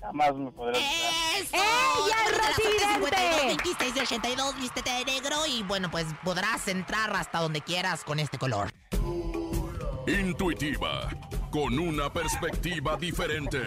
Jamás 0.01 0.35
me 0.35 0.51
podrás 0.51 0.77
olvidar. 0.77 1.13
¡Eso! 1.37 1.55
¡Ella 1.55 2.15
es 2.25 2.29
Número 2.29 2.31
de 2.31 2.41
la 2.41 2.47
Rosy 2.47 2.61
suerte, 2.61 3.17
Vidente! 3.17 3.39
52, 3.39 3.45
26 3.45 3.95
y 3.95 3.99
82, 3.99 4.59
vístete 4.59 4.89
de 4.91 5.05
negro 5.05 5.35
y 5.47 5.63
bueno, 5.63 5.91
pues 5.91 6.05
podrás 6.23 6.67
entrar 6.67 7.13
hasta 7.15 7.39
donde 7.39 7.61
quieras 7.61 8.03
con 8.03 8.19
este 8.19 8.37
color. 8.37 8.71
Intuitiva, 10.07 11.09
con 11.51 11.77
una 11.77 12.11
perspectiva 12.11 12.97
diferente. 12.97 13.61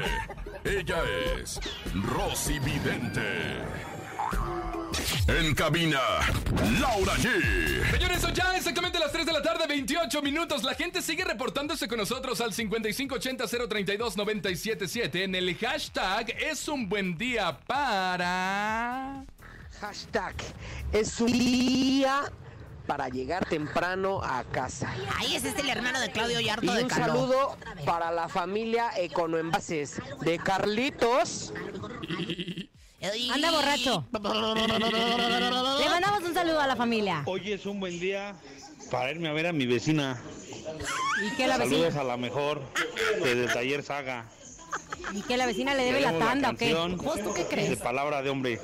Ella 0.65 1.03
es 1.37 1.61
Rosy 1.95 2.59
Vidente. 2.61 3.59
En 5.29 5.55
cabina, 5.55 6.01
Laura 6.81 7.13
G. 7.15 7.91
Señores, 7.91 8.21
son 8.21 8.35
ya 8.35 8.57
exactamente 8.57 8.99
las 8.99 9.13
3 9.13 9.27
de 9.27 9.33
la 9.33 9.43
tarde, 9.43 9.67
28 9.67 10.23
minutos. 10.23 10.63
La 10.63 10.75
gente 10.75 11.03
sigue 11.03 11.25
reportándose 11.25 11.89
con 11.89 11.99
nosotros 11.99 12.41
al 12.41 12.53
5580-032-977 12.53 15.25
en 15.25 15.35
el 15.35 15.57
hashtag 15.57 16.31
es 16.39 16.69
un 16.69 16.89
buen 16.89 17.17
día 17.17 17.59
para... 17.67 19.25
Hashtag 19.81 20.35
es 20.93 21.21
un 21.21 21.33
día 21.33 22.31
para 22.87 23.09
llegar 23.09 23.45
temprano 23.47 24.23
a 24.23 24.45
casa. 24.45 24.93
Ahí 25.17 25.37
ese 25.37 25.51
es 25.51 25.59
el 25.59 25.69
hermano 25.69 26.01
de 26.01 26.11
Claudio 26.11 26.41
Y 26.41 26.45
Yarto 26.45 26.73
de 26.73 26.85
un 26.85 26.91
saludo 26.91 27.57
para 27.85 28.11
la 28.11 28.29
familia 28.29 28.91
Econoenvases 28.97 30.01
de 30.21 30.39
Carlitos. 30.39 31.53
Anda 33.33 33.51
borracho. 33.51 34.07
Le 34.13 35.89
mandamos 35.89 36.23
un 36.25 36.35
saludo 36.35 36.61
a 36.61 36.67
la 36.69 36.77
familia. 36.77 37.23
Hoy 37.27 37.53
es 37.53 37.67
un 37.67 37.81
buen 37.81 37.99
día 37.99 38.37
para 38.93 39.11
irme 39.11 39.29
a 39.29 39.33
ver 39.33 39.49
a 39.49 39.53
mi 39.53 39.67
vecina. 39.67 40.21
Y 41.37 41.43
la 41.43 41.57
Saludos 41.59 41.97
a 41.97 42.05
la 42.05 42.17
mejor 42.17 42.63
desde 43.23 43.47
Taller 43.53 43.83
Saga. 43.83 44.27
y 45.13 45.21
que 45.23 45.37
la 45.37 45.47
vecina 45.47 45.75
le 45.75 45.83
debe 45.85 46.01
la 46.01 46.17
tanda, 46.17 46.51
¿o 46.51 46.53
qué? 46.57 46.73
canción 46.73 46.97
¿Vos 46.99 47.19
qué 47.35 47.43
De 47.43 47.49
crees? 47.49 47.79
palabra 47.81 48.23
de 48.23 48.31
hombre. 48.31 48.61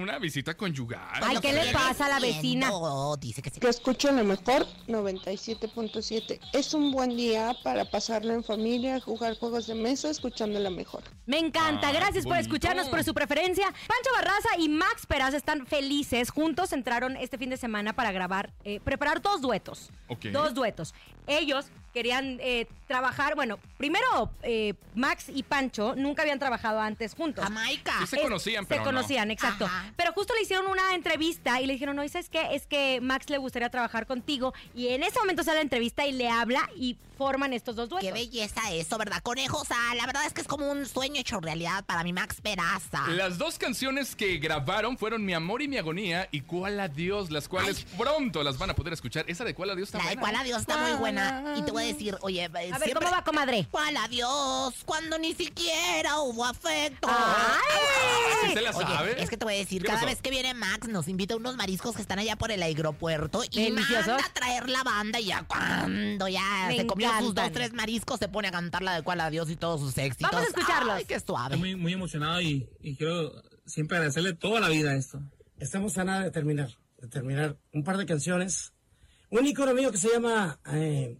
Una 0.00 0.18
visita 0.18 0.54
conyugal. 0.56 1.00
Ay, 1.22 1.38
¿qué 1.40 1.52
le 1.52 1.72
pasa 1.72 2.06
a 2.06 2.08
la 2.08 2.20
vecina? 2.20 2.68
No, 2.68 3.16
dice 3.16 3.40
que 3.42 3.50
sí. 3.50 3.60
Que 3.60 3.68
escuchen 3.68 4.16
lo 4.16 4.24
mejor 4.24 4.66
97.7. 4.88 6.40
Es 6.52 6.74
un 6.74 6.90
buen 6.92 7.16
día 7.16 7.54
para 7.62 7.84
pasarlo 7.84 8.32
en 8.32 8.42
familia, 8.44 9.00
jugar 9.00 9.36
juegos 9.38 9.66
de 9.66 9.74
mesa, 9.74 10.10
escuchando 10.10 10.58
la 10.58 10.70
mejor. 10.70 11.02
Me 11.26 11.38
encanta, 11.38 11.88
Ah, 11.88 11.92
gracias 11.92 12.24
por 12.24 12.34
bonito. 12.34 12.48
escucharnos, 12.54 12.88
por 12.88 13.02
su 13.04 13.14
preferencia. 13.14 13.66
Pancho 13.66 14.10
Barraza 14.14 14.48
y 14.58 14.68
Max 14.68 15.06
Peraz 15.06 15.34
están 15.34 15.66
felices. 15.66 16.30
Juntos 16.30 16.72
entraron 16.72 17.16
este 17.16 17.38
fin 17.38 17.50
de 17.50 17.56
semana 17.56 17.92
para 17.94 18.12
grabar, 18.12 18.52
eh, 18.64 18.80
preparar 18.80 19.20
dos 19.22 19.40
duetos. 19.40 19.90
Ok. 20.08 20.26
Dos 20.26 20.54
duetos. 20.54 20.94
Ellos 21.26 21.66
querían 21.94 22.38
eh, 22.42 22.66
trabajar. 22.86 23.34
Bueno, 23.36 23.58
primero, 23.78 24.30
eh, 24.42 24.74
Max 24.94 25.26
y 25.28 25.42
Pancho 25.44 25.94
nunca 25.96 26.22
habían 26.22 26.38
trabajado 26.38 26.80
antes 26.80 27.14
juntos. 27.14 27.42
Jamaica. 27.44 27.94
Sí 28.00 28.06
se 28.08 28.20
conocían, 28.22 28.66
pero 28.66 28.82
Se 28.82 28.90
no. 28.90 28.96
conocían, 28.96 29.30
exacto. 29.30 29.64
Ajá. 29.64 29.92
Pero 29.96 30.12
justo 30.12 30.34
le 30.34 30.42
hicieron 30.42 30.66
una 30.66 30.94
entrevista 30.94 31.60
y 31.62 31.66
le 31.66 31.72
dijeron, 31.74 31.96
no, 31.96 32.04
¿y 32.04 32.08
¿sabes 32.10 32.28
qué? 32.28 32.48
Es 32.54 32.66
que 32.66 33.00
Max 33.00 33.30
le 33.30 33.38
gustaría 33.38 33.70
trabajar 33.70 34.06
contigo. 34.06 34.52
Y 34.74 34.88
en 34.88 35.02
ese 35.02 35.18
momento 35.20 35.42
sale 35.44 35.56
la 35.56 35.62
entrevista 35.62 36.04
y 36.06 36.12
le 36.12 36.28
habla 36.28 36.68
y 36.76 36.96
forman 37.16 37.52
estos 37.52 37.76
dos 37.76 37.88
duetos. 37.88 38.08
Qué 38.08 38.12
belleza 38.12 38.60
eso, 38.72 38.98
¿verdad, 38.98 39.22
conejo? 39.22 39.58
O 39.58 39.64
sea, 39.64 39.94
la 39.96 40.04
verdad 40.04 40.26
es 40.26 40.32
que 40.32 40.40
es 40.40 40.48
como 40.48 40.68
un 40.70 40.84
sueño 40.84 41.20
hecho 41.20 41.38
realidad 41.40 41.84
para 41.84 42.02
mi 42.02 42.12
Max 42.12 42.40
Peraza. 42.42 43.06
Las 43.10 43.38
dos 43.38 43.56
canciones 43.56 44.16
que 44.16 44.38
grabaron 44.38 44.98
fueron 44.98 45.24
Mi 45.24 45.32
Amor 45.32 45.62
y 45.62 45.68
Mi 45.68 45.78
Agonía 45.78 46.28
y 46.32 46.40
Cuál 46.40 46.80
Adiós, 46.80 47.30
las 47.30 47.46
cuales 47.48 47.84
pronto 47.96 48.42
las 48.42 48.58
van 48.58 48.70
a 48.70 48.74
poder 48.74 48.92
escuchar. 48.94 49.24
Esa 49.28 49.44
de 49.44 49.54
Cuál 49.54 49.70
Adiós 49.70 49.88
está 49.88 49.98
La 49.98 50.10
de 50.10 50.16
buena. 50.16 50.20
cuál 50.22 50.36
adiós 50.36 50.60
está 50.60 50.76
muy 50.76 50.92
buena. 50.98 51.54
Y 51.56 51.62
te 51.62 51.70
voy 51.70 51.83
a 51.83 51.83
decir, 51.92 52.16
oye, 52.22 52.44
A 52.44 52.48
ver, 52.48 52.92
¿cómo 52.94 53.10
va, 53.10 53.22
comadre? 53.24 53.66
¿Cuál 53.70 53.96
adiós? 53.96 54.74
Cuando 54.84 55.18
ni 55.18 55.34
siquiera 55.34 56.20
hubo 56.20 56.44
afecto. 56.44 57.08
¡Ay! 57.10 58.48
¿Sí 58.48 58.54
se 58.54 58.60
la 58.62 58.70
Oye, 58.70 58.86
sabe? 58.86 59.22
es 59.22 59.30
que 59.30 59.36
te 59.36 59.44
voy 59.44 59.54
a 59.54 59.58
decir, 59.58 59.82
¿Qué 59.82 59.86
cada 59.88 60.00
pasó? 60.00 60.08
vez 60.10 60.20
que 60.22 60.30
viene 60.30 60.54
Max 60.54 60.88
nos 60.88 61.08
invita 61.08 61.34
a 61.34 61.36
unos 61.36 61.56
mariscos 61.56 61.94
que 61.96 62.02
están 62.02 62.18
allá 62.18 62.36
por 62.36 62.50
el 62.50 62.62
aeropuerto 62.62 63.42
y 63.50 63.70
manda 63.70 64.16
a 64.16 64.32
traer 64.32 64.68
la 64.68 64.82
banda 64.82 65.20
y 65.20 65.26
ya 65.26 65.42
cuando 65.44 66.28
ya 66.28 66.66
Me 66.68 66.76
se 66.78 66.86
comió 66.86 67.10
sus 67.20 67.34
dos, 67.34 67.52
tres 67.52 67.72
mariscos 67.72 68.18
se 68.18 68.28
pone 68.28 68.48
a 68.48 68.50
cantar 68.52 68.82
la 68.82 68.94
de 68.94 69.02
cuál 69.02 69.20
adiós 69.20 69.50
y 69.50 69.56
todos 69.56 69.80
sus 69.80 69.96
éxitos. 69.98 70.30
Vamos 70.30 70.46
a 70.46 70.50
escucharlos. 70.50 70.94
Ay, 70.96 71.04
qué 71.04 71.20
suave. 71.20 71.54
Estoy 71.54 71.58
muy, 71.72 71.80
muy 71.80 71.92
emocionado 71.92 72.40
y, 72.40 72.68
y 72.80 72.96
quiero 72.96 73.32
siempre 73.66 73.96
agradecerle 73.96 74.34
toda 74.34 74.60
la 74.60 74.68
vida 74.68 74.90
a 74.90 74.96
esto. 74.96 75.20
Estamos 75.58 75.96
a 75.98 76.04
nada 76.04 76.22
de 76.24 76.30
terminar, 76.30 76.68
de 76.98 77.08
terminar 77.08 77.56
un 77.72 77.84
par 77.84 77.96
de 77.96 78.06
canciones. 78.06 78.72
Un 79.30 79.46
icono 79.46 79.72
mío 79.74 79.90
que 79.90 79.98
se 79.98 80.08
llama 80.10 80.60
eh, 80.72 81.18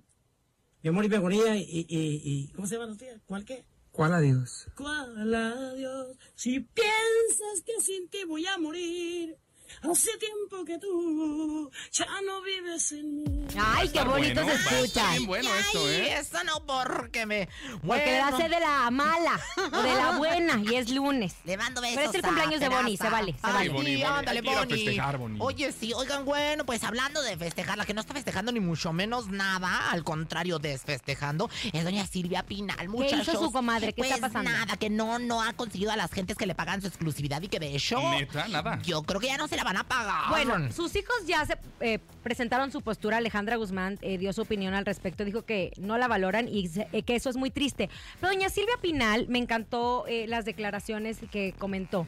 Mi 0.84 0.90
amor 0.90 1.06
y 1.06 1.08
mi 1.08 1.16
agonía 1.16 1.56
y, 1.56 1.62
y, 1.62 1.86
y- 1.88 2.48
¿cómo 2.52 2.66
se 2.68 2.74
llama 2.76 2.92
la 2.92 2.96
tía? 2.98 3.18
¿Cuál 3.24 3.46
qué? 3.46 3.64
¿Cuál 3.90 4.12
adiós? 4.12 4.66
¿Cuál 4.76 5.34
adiós? 5.34 6.18
Si 6.34 6.60
piensas 6.60 7.62
que 7.64 7.80
sin 7.80 8.06
ti 8.10 8.18
voy 8.28 8.44
a 8.46 8.58
morir, 8.58 9.38
hace 9.82 10.10
tiempo 10.18 10.64
que 10.64 10.78
tú 10.78 11.70
ya 11.92 12.06
no 12.26 12.42
vives 12.42 12.92
en 12.92 13.16
mí. 13.16 13.46
Ay, 13.58 13.88
qué 13.88 14.02
bonito 14.02 14.42
bueno, 14.42 14.58
se 14.68 14.74
escucha. 14.82 15.10
bien 15.10 15.26
bueno 15.26 15.54
esto, 15.54 15.90
¿eh? 15.90 16.18
eso 16.18 16.42
no 16.44 16.64
porque 16.66 17.26
me... 17.26 17.48
Porque 17.86 18.04
le 18.06 18.20
Bueno, 18.22 18.36
hace 18.36 18.48
de 18.48 18.60
la 18.60 18.90
mala 18.90 19.40
o 19.72 19.82
de 19.82 19.94
la 19.94 20.10
buena 20.18 20.60
y 20.64 20.74
es 20.76 20.90
lunes. 20.90 21.34
Le 21.44 21.56
mando 21.56 21.80
besos 21.80 21.96
Pero 21.96 22.08
es 22.10 22.14
el 22.16 22.22
cumpleaños 22.22 22.60
de 22.60 22.68
Bonnie, 22.68 22.96
se 22.96 23.08
vale, 23.08 23.32
se 23.32 23.38
Ay, 23.42 23.52
vale. 23.52 23.68
Bonnie, 23.70 23.96
sí, 23.96 24.02
Bonnie, 24.02 24.18
ándale, 24.18 24.38
a 24.38 24.42
Bonnie. 24.60 24.76
festejar, 24.76 25.18
Bonnie. 25.18 25.38
Oye, 25.40 25.72
sí, 25.72 25.92
oigan, 25.94 26.24
bueno, 26.24 26.64
pues 26.64 26.82
hablando 26.84 27.20
de 27.22 27.36
festejar, 27.36 27.78
la 27.78 27.84
que 27.84 27.94
no 27.94 28.00
está 28.00 28.14
festejando 28.14 28.52
ni 28.52 28.60
mucho 28.60 28.92
menos 28.92 29.28
nada, 29.28 29.90
al 29.90 30.04
contrario, 30.04 30.58
desfestejando, 30.58 31.50
es 31.72 31.84
doña 31.84 32.06
Silvia 32.06 32.44
Pinal, 32.44 32.88
muchachos. 32.88 33.28
hizo 33.28 33.44
su 33.44 33.52
comadre? 33.52 33.92
¿Qué 33.92 34.02
pues 34.02 34.10
está 34.10 34.28
pasando? 34.28 34.50
nada, 34.50 34.76
que 34.76 34.90
no, 34.90 35.18
no 35.18 35.42
ha 35.42 35.52
conseguido 35.52 35.90
a 35.92 35.96
las 35.96 36.10
gentes 36.12 36.36
que 36.36 36.46
le 36.46 36.54
pagan 36.54 36.80
su 36.80 36.86
exclusividad 36.88 37.40
y 37.42 37.48
que 37.48 37.58
de 37.58 37.74
hecho... 37.74 37.98
Neta, 38.10 38.48
nada. 38.48 38.78
Yo 38.82 39.02
creo 39.02 39.20
que 39.20 39.26
ya 39.28 39.36
no 39.36 39.48
se 39.48 39.56
la 39.56 39.63
van 39.64 39.76
a 39.76 39.84
pagar. 39.84 40.28
Bueno, 40.28 40.70
sus 40.70 40.94
hijos 40.94 41.14
ya 41.26 41.44
se 41.44 41.58
eh, 41.80 41.98
presentaron 42.22 42.70
su 42.70 42.82
postura. 42.82 43.16
Alejandra 43.16 43.56
Guzmán 43.56 43.98
eh, 44.02 44.18
dio 44.18 44.32
su 44.32 44.42
opinión 44.42 44.74
al 44.74 44.84
respecto. 44.84 45.24
Dijo 45.24 45.42
que 45.42 45.72
no 45.78 45.98
la 45.98 46.06
valoran 46.06 46.48
y 46.48 46.70
eh, 46.92 47.02
que 47.02 47.16
eso 47.16 47.30
es 47.30 47.36
muy 47.36 47.50
triste. 47.50 47.90
Pero 48.20 48.32
doña 48.32 48.48
Silvia 48.48 48.76
Pinal 48.80 49.26
me 49.28 49.38
encantó 49.38 50.06
eh, 50.06 50.26
las 50.28 50.44
declaraciones 50.44 51.18
que 51.30 51.54
comentó. 51.58 52.06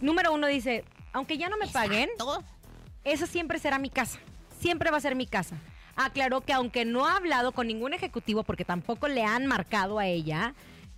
Número 0.00 0.32
uno 0.32 0.46
dice, 0.46 0.84
aunque 1.12 1.38
ya 1.38 1.48
no 1.48 1.56
me 1.56 1.68
paguen, 1.68 2.10
esa 3.04 3.26
siempre 3.26 3.58
será 3.58 3.78
mi 3.78 3.88
casa. 3.88 4.18
Siempre 4.58 4.90
va 4.90 4.98
a 4.98 5.00
ser 5.00 5.14
mi 5.14 5.26
casa. 5.26 5.56
Aclaró 5.96 6.42
que 6.42 6.52
aunque 6.52 6.84
no 6.84 7.06
ha 7.06 7.16
hablado 7.16 7.52
con 7.52 7.66
ningún 7.66 7.94
ejecutivo 7.94 8.42
porque 8.42 8.64
tampoco 8.64 9.08
le 9.08 9.24
han 9.24 9.46
marcado 9.46 9.98
a 9.98 10.06
ella, 10.06 10.54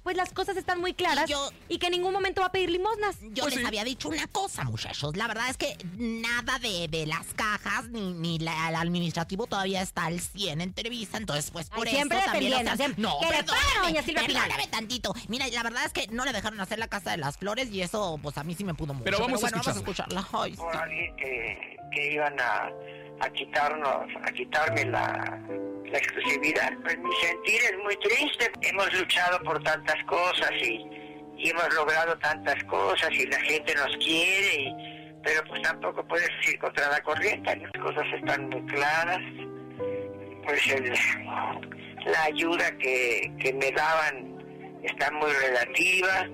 pues 0.09 0.17
las 0.17 0.33
cosas 0.33 0.57
están 0.57 0.81
muy 0.81 0.95
claras 0.95 1.29
Y 1.29 1.33
yo- 1.33 1.51
y 1.69 1.77
que 1.77 1.89
en 1.89 1.93
ningún 1.93 2.15
momento 2.15 2.41
va 2.41 2.47
a 2.47 2.51
pedir 2.51 2.71
limosnas. 2.71 3.17
Yo 3.21 3.43
Pues 3.43 3.53
les 3.57 3.61
sí. 3.61 3.67
había 3.67 3.85
dicho 3.85 4.09
una 4.09 4.27
cosa, 4.27 4.65
muchachos. 4.65 5.15
La 5.19 5.27
verdad 5.29 5.51
es 5.51 5.59
que 5.59 5.77
nada 5.99 6.59
de, 6.61 6.89
de 6.89 7.07
las 7.07 7.27
cajas 7.35 7.91
ni, 7.91 8.15
ni 8.15 8.39
la- 8.39 8.71
el 8.71 8.77
administrativo 8.77 9.47
todavía 9.47 9.83
está 9.83 10.07
al 10.07 10.19
100 10.19 10.63
en 10.63 10.73
Televisa. 10.73 11.19
Entonces, 11.19 11.51
pues 11.51 11.69
por 11.69 11.87
Ay, 11.87 11.95
siempre 11.97 12.17
eso 12.21 12.31
también... 12.31 12.55
o 12.55 12.61
sea, 12.63 12.77
siempre. 12.79 13.03
no, 13.03 13.19
Que 13.21 13.27
le 13.27 13.43
doña 13.83 14.03
Silvia 14.03 14.23
perdóname 14.25 14.67
tantito. 14.69 15.13
Mira, 15.29 15.47
la 15.49 15.63
verdad 15.63 15.85
es 15.85 15.93
que 15.93 16.07
no 16.09 16.25
le 16.25 16.33
dejaron 16.33 16.59
hacer 16.63 16.79
la 16.79 16.89
Casa 16.89 17.11
de 17.11 17.19
las 17.19 17.37
Flores 17.37 17.69
y 17.71 17.83
eso, 17.83 18.19
pues 18.23 18.39
a 18.39 18.45
mí 18.45 18.55
sí 18.55 18.65
me 18.65 18.73
pudo 18.73 18.95
mucho. 18.95 19.05
Pero 19.05 19.19
vamos 19.19 19.41
a 19.45 19.51
bueno, 19.51 19.59
vamos 19.59 19.77
a 19.77 19.79
escucharla. 19.79 20.27
Ay, 20.33 20.53
sí. 20.53 20.57
por 20.57 20.75
alguien 20.75 21.17
que, 21.17 21.77
que 21.93 22.13
iban 22.15 22.35
a, 22.41 22.71
a 23.21 23.31
quitarnos, 23.31 24.07
a 24.27 24.33
quitarme 24.33 24.87
la, 24.87 25.39
la 25.91 25.99
exclusividad. 25.99 26.73
Pues 26.83 26.99
mi 26.99 27.15
sentir 27.17 27.61
es 27.63 27.79
muy 27.83 27.97
triste. 27.97 28.51
Hemos 28.63 28.93
luchado 28.93 29.39
por 29.43 29.63
tantas 29.63 29.97
cosas 30.05 30.51
y, 30.63 30.87
y 31.37 31.51
hemos 31.51 31.73
logrado 31.75 32.17
tantas 32.19 32.63
cosas 32.65 33.11
y 33.13 33.27
la 33.27 33.41
gente 33.41 33.75
nos 33.75 33.97
quiere, 33.99 34.55
y- 34.63 34.73
pero 35.23 35.43
pues 35.49 35.61
tampoco 35.63 36.07
puedes 36.07 36.31
ir 36.49 36.59
contra 36.59 36.89
la 36.91 37.01
corriente. 37.03 37.57
Las 37.57 37.73
cosas 37.83 38.05
están 38.15 38.49
muy 38.49 38.63
claras. 38.67 39.21
Pues 40.45 40.67
el- 40.69 40.93
la 42.07 42.23
ayuda 42.25 42.71
que, 42.79 43.31
que 43.41 43.53
me 43.53 43.71
daban 43.73 44.39
está 44.83 45.11
muy 45.11 45.31
relativa 45.33 46.27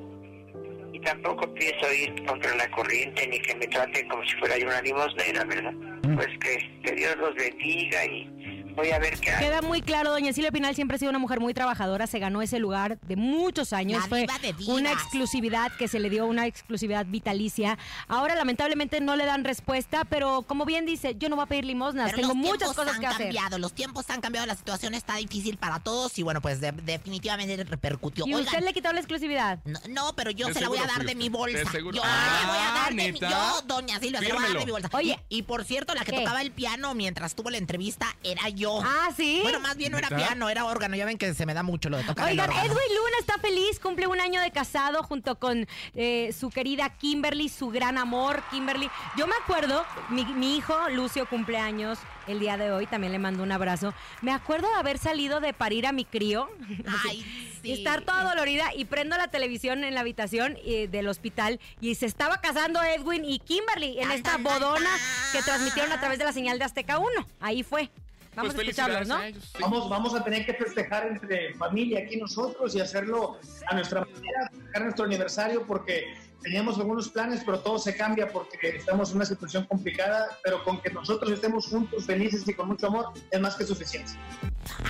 y 0.92 1.00
tampoco 1.00 1.52
pienso 1.54 1.92
ir 1.92 2.24
contra 2.26 2.54
la 2.54 2.70
corriente 2.70 3.26
ni 3.26 3.40
que 3.40 3.54
me 3.56 3.66
traten 3.66 4.08
como 4.08 4.24
si 4.24 4.36
fuera 4.36 4.56
yo 4.58 4.66
una 4.68 4.80
limosnera, 4.82 5.42
¿verdad? 5.44 5.72
Pues 6.14 6.28
que, 6.40 6.80
que 6.84 6.92
Dios 6.92 7.16
los 7.16 7.34
bendiga 7.34 8.04
y 8.04 8.28
voy 8.74 8.90
a 8.90 8.98
ver 8.98 9.18
qué 9.20 9.30
hago. 9.30 9.40
Queda 9.40 9.62
muy 9.62 9.80
claro, 9.82 10.10
doña 10.10 10.32
Silvia 10.32 10.50
Pinal 10.52 10.74
siempre 10.74 10.96
ha 10.96 10.98
sido 10.98 11.10
una 11.10 11.18
mujer 11.18 11.40
muy 11.40 11.54
trabajadora, 11.54 12.06
se 12.06 12.18
ganó 12.18 12.42
ese 12.42 12.58
lugar 12.58 12.98
de 13.02 13.16
muchos 13.16 13.72
años, 13.72 14.02
La 14.02 14.08
fue 14.08 14.26
una 14.66 14.92
exclusividad 14.92 15.70
que 15.78 15.88
se 15.88 15.98
le 16.00 16.10
dio, 16.10 16.26
una 16.26 16.46
exclusividad 16.46 17.06
vitalicia. 17.06 17.78
Ahora 18.08 18.34
lamentablemente 18.34 19.00
no 19.00 19.16
le 19.16 19.24
dan 19.24 19.44
respuesta, 19.44 20.04
pero 20.04 20.42
como 20.42 20.64
bien 20.64 20.86
dice, 20.86 21.16
yo 21.18 21.28
no 21.28 21.36
voy 21.36 21.44
a 21.44 21.46
pedir 21.46 21.64
limosnas, 21.64 22.06
Pero 22.10 22.22
tengo 22.22 22.34
muchas 22.34 22.72
cosas 22.72 22.94
han 22.94 23.00
que 23.00 23.06
hacer. 23.06 23.22
cambiado, 23.26 23.58
los 23.58 23.72
tiempos 23.72 24.08
han 24.10 24.20
cambiado, 24.20 24.46
la 24.46 24.54
situación 24.56 24.94
está 24.94 25.16
difícil 25.16 25.56
para 25.56 25.80
todos 25.80 26.18
y 26.18 26.22
bueno, 26.22 26.40
pues 26.40 26.60
de- 26.60 26.72
definitivamente 26.72 27.62
repercutió. 27.64 28.26
¿Y 28.26 28.34
Oigan, 28.34 28.46
usted 28.54 28.64
le 28.64 28.72
quitó 28.72 28.92
la 28.92 29.00
exclusividad? 29.00 29.58
No, 29.64 29.78
no, 29.88 30.12
pero 30.16 30.30
yo 30.30 30.48
De 30.48 30.54
se 30.54 30.60
la 30.60 30.68
voy 30.68 30.78
a 30.78 30.86
dar 30.86 31.04
de 31.04 31.14
mi 31.14 31.28
bolsa. 31.28 31.58
De. 31.70 31.82
Yo 31.92 32.02
Ah, 32.04 32.38
le 32.40 32.46
voy 32.48 32.58
a 32.58 32.72
dar 32.82 32.94
de 32.94 33.12
mi, 33.12 33.18
yo, 33.20 33.62
doña 33.66 33.98
Silvia, 34.00 34.20
se 34.20 34.28
la 34.28 34.34
voy 34.34 34.44
a 34.44 34.48
dar 34.48 34.58
de 34.58 34.64
mi 34.64 34.70
bolsa. 34.72 34.88
Oye. 34.92 35.18
y, 35.28 35.38
y 35.38 35.42
por 35.42 35.64
cierto, 35.64 35.94
la 35.94 36.04
que 36.04 36.12
¿Qué? 36.12 36.18
tocaba 36.18 36.42
el 36.42 36.50
piano 36.50 36.94
mientras 36.94 37.34
tuvo 37.34 37.50
la 37.50 37.58
entrevista 37.58 38.06
era 38.22 38.48
yo. 38.48 38.63
Ah, 38.84 39.10
¿sí? 39.16 39.40
Bueno, 39.42 39.60
más 39.60 39.76
bien 39.76 39.92
no 39.92 39.98
era 39.98 40.08
piano, 40.08 40.48
era 40.48 40.64
órgano. 40.64 40.96
Ya 40.96 41.04
ven 41.04 41.18
que 41.18 41.34
se 41.34 41.46
me 41.46 41.54
da 41.54 41.62
mucho 41.62 41.88
lo 41.90 41.96
de 41.96 42.04
tocar 42.04 42.28
Oigan, 42.28 42.50
el 42.50 42.50
órgano. 42.50 42.72
Edwin 42.72 42.96
Luna 42.96 43.16
está 43.20 43.38
feliz, 43.38 43.80
cumple 43.80 44.06
un 44.06 44.20
año 44.20 44.40
de 44.40 44.50
casado 44.50 45.02
junto 45.02 45.38
con 45.38 45.66
eh, 45.94 46.34
su 46.38 46.50
querida 46.50 46.90
Kimberly, 46.90 47.48
su 47.48 47.68
gran 47.68 47.98
amor, 47.98 48.42
Kimberly. 48.50 48.90
Yo 49.16 49.26
me 49.26 49.34
acuerdo, 49.42 49.84
mi, 50.10 50.24
mi 50.24 50.56
hijo 50.56 50.74
Lucio 50.90 51.26
cumple 51.28 51.58
años 51.58 51.98
el 52.26 52.40
día 52.40 52.56
de 52.56 52.72
hoy, 52.72 52.86
también 52.86 53.12
le 53.12 53.18
mando 53.18 53.42
un 53.42 53.52
abrazo. 53.52 53.94
Me 54.22 54.32
acuerdo 54.32 54.68
de 54.68 54.74
haber 54.74 54.98
salido 54.98 55.40
de 55.40 55.52
parir 55.52 55.86
a 55.86 55.92
mi 55.92 56.04
crío. 56.04 56.48
Ay, 57.06 57.22
sí. 57.22 57.68
Y 57.68 57.72
estar 57.72 58.02
toda 58.02 58.24
dolorida 58.24 58.74
y 58.74 58.84
prendo 58.84 59.16
la 59.16 59.28
televisión 59.28 59.84
en 59.84 59.94
la 59.94 60.00
habitación 60.00 60.58
eh, 60.64 60.88
del 60.88 61.08
hospital 61.08 61.60
y 61.80 61.94
se 61.94 62.06
estaba 62.06 62.40
casando 62.40 62.82
Edwin 62.82 63.24
y 63.24 63.38
Kimberly 63.38 63.98
en 63.98 64.10
esta 64.10 64.36
bodona 64.36 64.90
que 65.32 65.42
transmitieron 65.42 65.92
a 65.92 65.98
través 65.98 66.18
de 66.18 66.24
la 66.24 66.32
señal 66.32 66.58
de 66.58 66.64
Azteca 66.64 66.98
1. 66.98 67.08
Ahí 67.40 67.62
fue. 67.62 67.90
Vamos 68.34 68.54
Pues 68.54 68.66
a 68.66 68.70
escucharlos, 68.70 69.08
¿no? 69.08 69.16
a 69.16 69.28
ellos, 69.28 69.44
sí. 69.44 69.58
Vamos, 69.60 69.88
vamos 69.88 70.14
a 70.14 70.24
tener 70.24 70.44
que 70.44 70.54
festejar 70.54 71.06
entre 71.06 71.54
familia 71.54 72.00
aquí 72.00 72.16
nosotros 72.16 72.74
y 72.74 72.80
hacerlo 72.80 73.38
a 73.68 73.74
nuestra 73.74 74.00
manera, 74.00 74.50
festejar 74.50 74.82
nuestro 74.82 75.04
aniversario 75.04 75.66
porque 75.66 76.14
teníamos 76.42 76.78
algunos 76.78 77.08
planes, 77.08 77.42
pero 77.44 77.60
todo 77.60 77.78
se 77.78 77.96
cambia 77.96 78.28
porque 78.30 78.76
estamos 78.76 79.10
en 79.10 79.16
una 79.16 79.24
situación 79.24 79.64
complicada, 79.64 80.38
pero 80.44 80.62
con 80.62 80.80
que 80.80 80.90
nosotros 80.90 81.32
estemos 81.32 81.66
juntos, 81.66 82.04
felices 82.04 82.46
y 82.46 82.54
con 82.54 82.68
mucho 82.68 82.88
amor, 82.88 83.12
es 83.30 83.40
más 83.40 83.56
que 83.56 83.64
suficiente. 83.64 84.12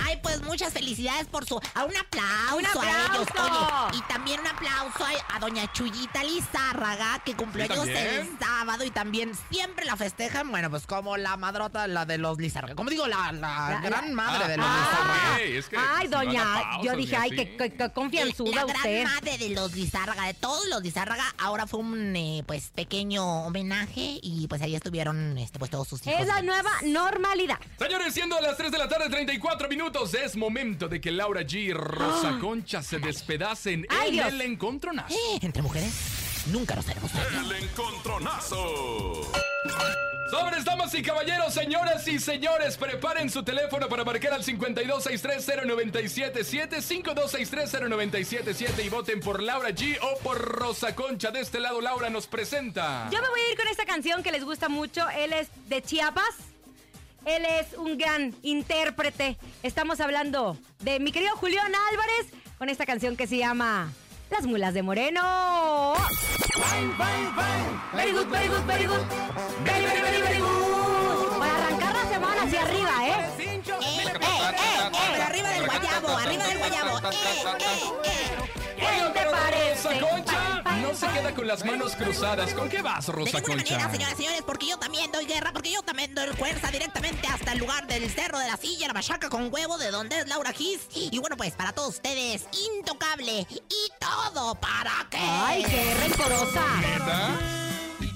Ay, 0.05 0.19
pues 0.21 0.41
muchas 0.43 0.73
felicidades 0.73 1.27
por 1.27 1.45
su. 1.45 1.59
A 1.73 1.83
un 1.85 1.95
aplauso, 1.95 2.55
¡Un 2.57 2.65
a 2.65 2.69
ellos. 2.69 3.27
aplauso! 3.29 3.87
Oye, 3.89 3.97
y 3.97 4.01
también 4.11 4.39
un 4.41 4.47
aplauso 4.47 5.05
a, 5.05 5.35
a 5.35 5.39
doña 5.39 5.71
Chuyita 5.73 6.23
Lizárraga, 6.23 7.21
que 7.25 7.35
cumplió 7.35 7.65
años 7.65 7.87
el 7.87 8.29
sábado 8.39 8.83
y 8.83 8.91
también 8.91 9.31
siempre 9.51 9.85
la 9.85 9.95
festejan. 9.95 10.49
Bueno, 10.51 10.69
pues 10.69 10.85
como 10.87 11.17
la 11.17 11.37
madrota, 11.37 11.87
la 11.87 12.05
de 12.05 12.17
los 12.17 12.37
Lizárraga. 12.37 12.75
Como 12.75 12.89
digo, 12.89 13.07
la, 13.07 13.31
la 13.31 13.69
La- 13.69 13.79
gran 13.81 14.09
la- 14.09 14.13
madre 14.15 14.47
de 14.47 14.57
los 14.57 14.65
Ah, 14.67 14.77
Lizárraga. 14.79 15.41
es 15.41 15.67
que 15.69 15.77
Ay, 15.77 16.07
doña, 16.07 16.45
yo 16.83 16.95
dije, 16.95 17.15
ay, 17.15 17.29
así. 17.29 17.35
qué, 17.35 17.57
qué- 17.57 17.71
qué 17.71 17.77
La 17.77 17.89
confianzuda 17.89 18.63
gran 18.65 18.75
usted. 18.77 19.03
madre 19.03 19.37
de 19.37 19.49
los 19.49 19.73
Lizárraga, 19.73 20.23
de 20.27 20.33
todos 20.33 20.65
los 20.67 20.81
Lizárraga, 20.81 21.23
ahora 21.37 21.67
fue 21.67 21.79
un 21.79 22.15
eh, 22.15 22.43
pues 22.47 22.71
pequeño 22.75 23.45
homenaje 23.45 24.19
y 24.21 24.47
pues 24.47 24.61
ahí 24.61 24.75
estuvieron 24.75 25.37
este, 25.37 25.59
pues 25.59 25.71
todos 25.71 25.87
sus 25.87 26.05
hijos. 26.07 26.21
Es 26.21 26.27
la 26.27 26.41
nueva 26.41 26.71
normalidad. 26.83 27.57
Señores, 27.79 28.13
siendo 28.13 28.39
las 28.41 28.57
3 28.57 28.71
de 28.71 28.77
la 28.77 28.87
tarde, 28.87 29.09
34 29.09 29.64
minutos, 29.69 30.13
es 30.13 30.35
momento 30.35 30.87
de 30.87 30.99
que 31.01 31.11
Laura 31.11 31.41
G 31.41 31.53
y 31.65 31.73
Rosa 31.73 32.37
Concha 32.39 32.81
se 32.81 32.99
despedacen 32.99 33.85
¡Ay, 33.89 34.09
en 34.09 34.13
Dios! 34.15 34.27
el 34.27 34.41
encontronazo. 34.41 35.13
Eh, 35.15 35.39
Entre 35.41 35.61
mujeres, 35.61 35.93
nunca 36.51 36.75
nos 36.75 36.87
haremos. 36.89 37.11
El 37.13 37.51
encontronazo. 37.63 39.21
Sobres, 40.31 40.65
damas 40.65 40.93
y 40.95 41.01
caballeros, 41.03 41.53
señoras 41.53 42.07
y 42.07 42.17
señores, 42.19 42.77
preparen 42.77 43.29
su 43.29 43.43
teléfono 43.43 43.87
para 43.87 44.03
marcar 44.03 44.33
al 44.33 44.43
52630977, 44.43 46.81
52630977 46.81 48.83
y 48.85 48.89
voten 48.89 49.19
por 49.19 49.41
Laura 49.41 49.69
G 49.69 49.97
o 50.01 50.17
por 50.19 50.39
Rosa 50.41 50.95
Concha. 50.95 51.29
De 51.31 51.41
este 51.41 51.59
lado, 51.59 51.79
Laura 51.79 52.09
nos 52.09 52.25
presenta. 52.27 53.07
Yo 53.11 53.21
me 53.21 53.29
voy 53.29 53.39
a 53.41 53.51
ir 53.51 53.57
con 53.57 53.67
esta 53.67 53.85
canción 53.85 54.23
que 54.23 54.31
les 54.31 54.43
gusta 54.43 54.67
mucho. 54.67 55.07
Él 55.11 55.31
es 55.33 55.47
de 55.69 55.81
Chiapas. 55.83 56.25
Él 57.25 57.43
es 57.45 57.73
un 57.77 57.97
gran 57.97 58.35
intérprete. 58.43 59.37
Estamos 59.63 59.99
hablando 59.99 60.57
de 60.79 60.99
mi 60.99 61.11
querido 61.11 61.35
Julián 61.37 61.71
Álvarez 61.91 62.27
con 62.57 62.69
esta 62.69 62.85
canción 62.85 63.17
que 63.17 63.25
se 63.27 63.37
llama 63.37 63.91
Las 64.29 64.45
Mulas 64.45 64.73
de 64.73 64.83
Moreno. 64.83 65.93
Very 67.93 68.11
good, 68.11 68.27
very 68.27 68.47
good, 68.47 68.65
very 68.65 68.85
good. 68.85 69.01
Very, 69.63 69.85
very, 69.85 70.01
very, 70.01 70.21
very 70.21 70.39
good. 70.39 71.39
Para 71.39 71.55
arrancar 71.55 71.95
la 71.95 72.09
semana 72.09 72.43
hacia 72.43 72.61
arriba, 72.61 73.07
¿eh? 73.07 73.11
Eh, 73.39 73.61
eh, 73.65 74.11
eh, 74.11 75.17
eh, 75.17 75.21
arriba 75.23 75.49
del 75.49 75.65
guayabo, 75.65 76.17
arriba 76.17 76.43
del 76.47 76.57
guayabo. 76.59 76.97
Eh, 76.99 77.01
eh, 77.05 78.05
eh. 78.05 78.85
Oigan, 78.85 79.13
te 79.13 79.19
pero 79.19 79.31
parece? 79.31 80.44
No 80.85 80.93
se 80.93 81.07
queda 81.07 81.33
con 81.33 81.47
las 81.47 81.65
manos 81.65 81.95
cruzadas. 81.95 82.53
¿Con 82.53 82.69
qué 82.69 82.81
vas, 82.81 83.07
De 83.07 83.11
Rosa 83.11 83.39
ninguna 83.39 83.55
Concha? 83.63 83.73
manera, 83.77 83.91
señoras 83.91 84.13
y 84.13 84.17
señores, 84.17 84.41
porque 84.45 84.67
yo 84.67 84.77
también 84.77 85.11
doy 85.11 85.25
guerra, 85.25 85.51
porque 85.51 85.71
yo 85.71 85.81
también 85.81 86.13
doy 86.13 86.27
fuerza 86.35 86.69
directamente 86.69 87.27
hasta 87.27 87.53
el 87.53 87.59
lugar 87.59 87.87
del 87.87 88.09
cerro 88.09 88.37
de 88.39 88.47
la 88.47 88.55
silla, 88.57 88.87
la 88.87 88.93
machaca 88.93 89.29
con 89.29 89.51
huevo, 89.51 89.77
de 89.77 89.89
donde 89.91 90.19
es 90.19 90.27
Laura 90.27 90.51
Gis. 90.53 90.81
Y 90.93 91.17
bueno, 91.19 91.37
pues 91.37 91.53
para 91.53 91.71
todos 91.73 91.95
ustedes, 91.95 92.45
intocable 92.77 93.47
y 93.49 93.91
todo 93.99 94.55
para 94.55 95.07
qué. 95.09 95.17
Ay, 95.19 95.63
qué 95.63 95.93
rencorosa. 95.95 96.63
¿Neta? 96.81 97.29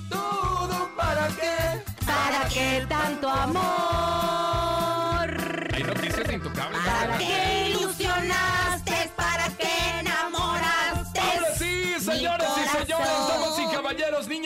¿Todo 0.10 0.90
para 0.96 1.28
qué? 1.30 2.06
¿Para 2.06 2.48
qué 2.50 2.86
tanto 2.88 3.30
amor? 3.30 4.29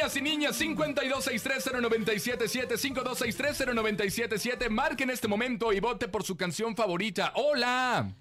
Niñas 0.03 0.17
y 0.17 0.21
niñas, 0.21 0.59
52630977, 0.59 2.77
52630977, 2.77 4.69
marque 4.69 5.03
en 5.03 5.11
este 5.11 5.29
momento 5.29 5.71
y 5.71 5.79
vote 5.79 6.09
por 6.09 6.23
su 6.23 6.35
canción 6.35 6.75
favorita. 6.75 7.31
¡Hola! 7.35 8.11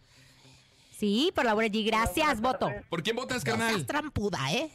Sí, 0.97 1.33
por 1.35 1.45
Laura 1.45 1.67
G. 1.67 1.85
Gracias, 1.85 2.41
voto. 2.41 2.71
¿Por 2.89 3.03
quién 3.03 3.17
votas, 3.17 3.45
No 3.45 3.57
seas 3.57 3.59
carnal? 3.59 3.85
trampuda, 3.87 4.39
¿eh? 4.53 4.71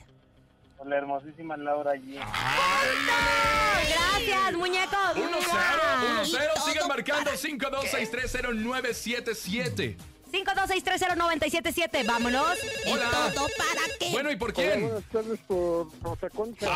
Con 0.78 0.89
la 0.89 0.98
hermosísima 0.98 1.56
Laura 1.56 1.93
G. 1.96 2.20
Gracias, 3.88 4.54
muñeco. 4.54 4.98
1-0, 5.15 5.22
1-0, 5.22 6.24
Y 6.24 6.26
sigan 6.30 6.50
todo 6.80 6.88
marcando 6.89 7.24
para 7.32 7.38
52630977. 7.38 9.96
52630977, 10.32 12.06
vámonos. 12.06 12.58
Hola. 12.86 13.32
¿Todo 13.34 13.48
para 13.58 13.82
qué? 14.00 14.10
Bueno, 14.12 14.32
¿y 14.32 14.36
por 14.36 14.54
quién? 14.54 14.90
tardes 15.12 15.40
por 15.48 15.88
Rosa 16.02 16.30
Concha. 16.30 16.68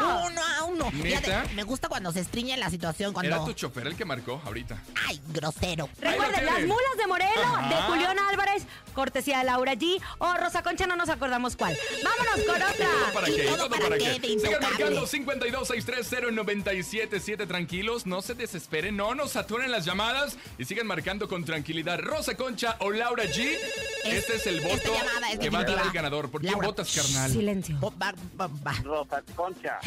Uno 0.00 0.40
a 0.58 0.64
uno. 0.64 0.90
¿Neta? 0.92 1.20
Fíjate, 1.20 1.54
me 1.54 1.62
gusta 1.62 1.88
cuando 1.88 2.12
se 2.12 2.20
estriñe 2.20 2.56
la 2.56 2.70
situación, 2.70 3.10
Era 3.10 3.14
cuando... 3.36 3.44
tu 3.46 3.52
chofer 3.54 3.86
el 3.86 3.96
que 3.96 4.04
marcó 4.04 4.40
ahorita. 4.44 4.82
Ay, 5.06 5.20
grosero. 5.28 5.88
Recuerden, 6.00 6.44
las 6.46 6.60
mulas 6.60 6.96
de 6.98 7.06
Moreno, 7.06 7.30
Ajá. 7.56 7.68
de 7.68 7.74
Julián 7.82 8.18
Álvarez, 8.18 8.64
cortesía 8.94 9.38
de 9.38 9.44
Laura 9.44 9.74
G. 9.74 10.00
O 10.18 10.34
Rosa 10.34 10.62
Concha, 10.62 10.86
no 10.86 10.96
nos 10.96 11.08
acordamos 11.08 11.56
cuál. 11.56 11.76
Vámonos 12.02 12.34
con 12.46 12.58
¿Todo 12.60 12.72
otra. 12.74 12.88
para 13.14 13.30
¿Y 13.30 13.36
qué? 13.36 13.42
todo 13.44 13.56
¿Todo 13.56 13.70
para 13.70 13.82
para 13.84 13.98
qué 13.98 14.14
Sigan 14.20 14.62
marcando 14.62 15.06
52630977. 15.06 17.46
Tranquilos, 17.48 18.06
no 18.06 18.22
se 18.22 18.34
desesperen, 18.34 18.96
no 18.96 19.14
nos 19.14 19.32
saturen 19.32 19.70
las 19.70 19.84
llamadas 19.84 20.36
y 20.58 20.64
sigan 20.64 20.86
marcando 20.86 21.28
con 21.28 21.44
tranquilidad. 21.44 21.98
Rosa 22.00 22.36
Concha 22.36 22.49
o 22.80 22.90
Laura 22.90 23.24
G. 23.24 23.56
Este 24.04 24.36
es 24.36 24.46
el 24.46 24.60
voto 24.60 24.92
es 25.32 25.38
que 25.38 25.48
va 25.50 25.60
a 25.60 25.64
dar 25.64 25.86
el 25.86 25.92
ganador. 25.92 26.30
¿Por 26.30 26.44
Laura. 26.44 26.66
votas, 26.68 26.92
carnal? 26.94 27.30
Silencio. 27.30 27.78
Va, 27.80 27.90
va, 28.38 28.48
va. 28.66 28.72
Rosa 28.82 29.22
Concha. 29.36 29.78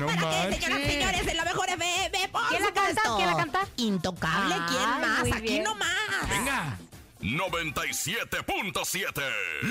No 0.00 0.06
¿Para 0.06 0.18
qué, 0.18 0.24
manches. 0.24 0.64
señoras 0.64 0.80
y 0.80 0.84
señores? 0.90 1.26
En 1.28 1.36
la 1.36 1.44
mejor 1.44 1.68
FM, 1.68 2.28
por 2.28 2.48
¿Quién 2.48 2.62
la 2.62 2.72
canta? 2.72 3.02
¿Quién 3.16 3.26
la 3.30 3.36
canta? 3.36 3.60
Intocable, 3.76 4.54
¿quién 4.68 4.80
Ay, 4.82 5.00
más? 5.00 5.32
Aquí 5.36 5.60
nomás. 5.60 6.28
Venga. 6.28 6.78
97.7. 7.20 9.22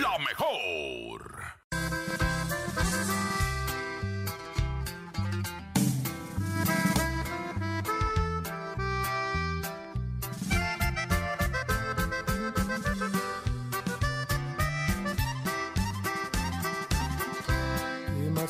La 0.01 0.17
mejor. 0.19 1.50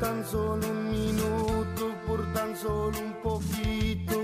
tan 0.00 0.24
solo 0.24 0.66
un 0.66 0.90
minuto, 0.90 1.94
por 2.06 2.24
tan 2.32 2.56
solo 2.56 2.98
un 2.98 3.12
poquito 3.22 4.22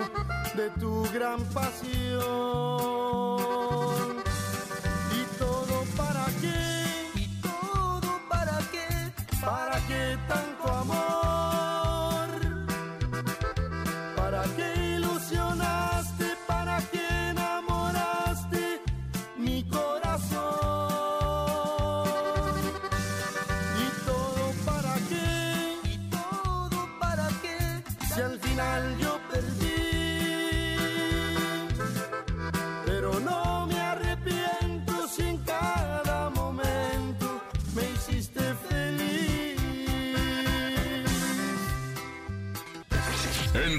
de 0.57 0.71
tu 0.81 1.03
gran 1.13 1.45
pasión. 1.53 3.56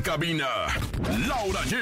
Cabina, 0.08 0.48
Laura 1.28 1.60
G. 1.65 1.76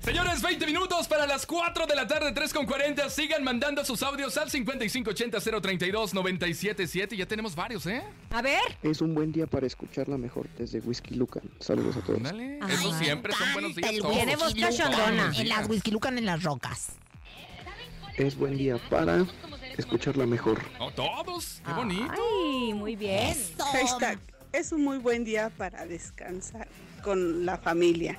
Señores, 0.00 0.40
20 0.40 0.64
minutos 0.64 1.06
para 1.06 1.26
las 1.26 1.44
4 1.44 1.86
de 1.86 1.94
la 1.94 2.06
tarde, 2.06 2.32
3 2.32 2.54
con 2.54 2.64
40. 2.64 3.10
Sigan 3.10 3.44
mandando 3.44 3.84
sus 3.84 4.02
audios 4.02 4.38
al 4.38 4.48
5580-032-977. 4.48 7.14
Ya 7.14 7.26
tenemos 7.26 7.54
varios, 7.54 7.84
¿eh? 7.88 8.02
A 8.30 8.40
ver. 8.40 8.62
Es 8.82 9.02
un 9.02 9.14
buen 9.14 9.32
día 9.32 9.46
para 9.46 9.66
escuchar 9.66 10.08
la 10.08 10.16
mejor 10.16 10.48
desde 10.56 10.80
Whisky 10.80 11.14
Lucan. 11.14 11.42
Saludos 11.60 11.98
a 11.98 12.00
todos. 12.00 12.22
Ay, 12.24 12.58
Eso 12.70 12.94
siempre 12.94 13.34
son 13.34 13.52
buenos 13.52 13.76
días. 13.76 13.94
lucan. 13.96 14.54
cachondona. 14.58 15.30
En 15.36 15.48
las 15.50 15.68
whisky 15.68 15.90
lucan 15.90 16.16
en 16.16 16.24
las 16.24 16.42
rocas. 16.42 16.92
Es 18.16 18.34
buen 18.34 18.56
día 18.56 18.78
para 18.88 19.26
escuchar 19.76 20.16
la 20.16 20.24
mejor. 20.24 20.62
No, 20.78 20.90
todos. 20.90 21.60
Qué 21.66 21.72
bonito. 21.74 22.14
Ay, 22.14 22.72
muy 22.72 22.96
bien. 22.96 23.24
Eso. 23.24 23.62
Hashtag, 23.62 24.18
es 24.56 24.72
un 24.72 24.82
muy 24.82 24.98
buen 24.98 25.24
día 25.24 25.50
para 25.50 25.86
descansar 25.86 26.66
con 27.02 27.44
la 27.44 27.58
familia. 27.58 28.18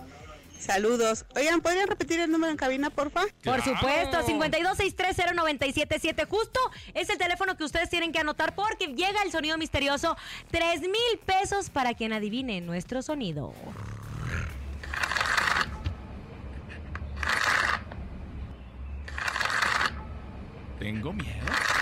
Saludos. 0.59 1.25
Oigan, 1.35 1.61
¿podrían 1.61 1.87
repetir 1.87 2.19
el 2.19 2.31
número 2.31 2.51
en 2.51 2.57
cabina, 2.57 2.89
porfa? 2.89 3.21
Por 3.43 3.61
supuesto, 3.61 4.23
52630977. 4.23 6.27
Justo 6.27 6.59
es 6.93 7.09
el 7.09 7.17
teléfono 7.17 7.57
que 7.57 7.63
ustedes 7.63 7.89
tienen 7.89 8.11
que 8.11 8.19
anotar 8.19 8.55
porque 8.55 8.87
llega 8.87 9.21
el 9.23 9.31
sonido 9.31 9.57
misterioso. 9.57 10.17
Tres 10.51 10.81
mil 10.81 11.19
pesos 11.25 11.69
para 11.69 11.93
quien 11.93 12.13
adivine 12.13 12.61
nuestro 12.61 13.01
sonido. 13.01 13.53
Tengo 20.79 21.13
miedo. 21.13 21.76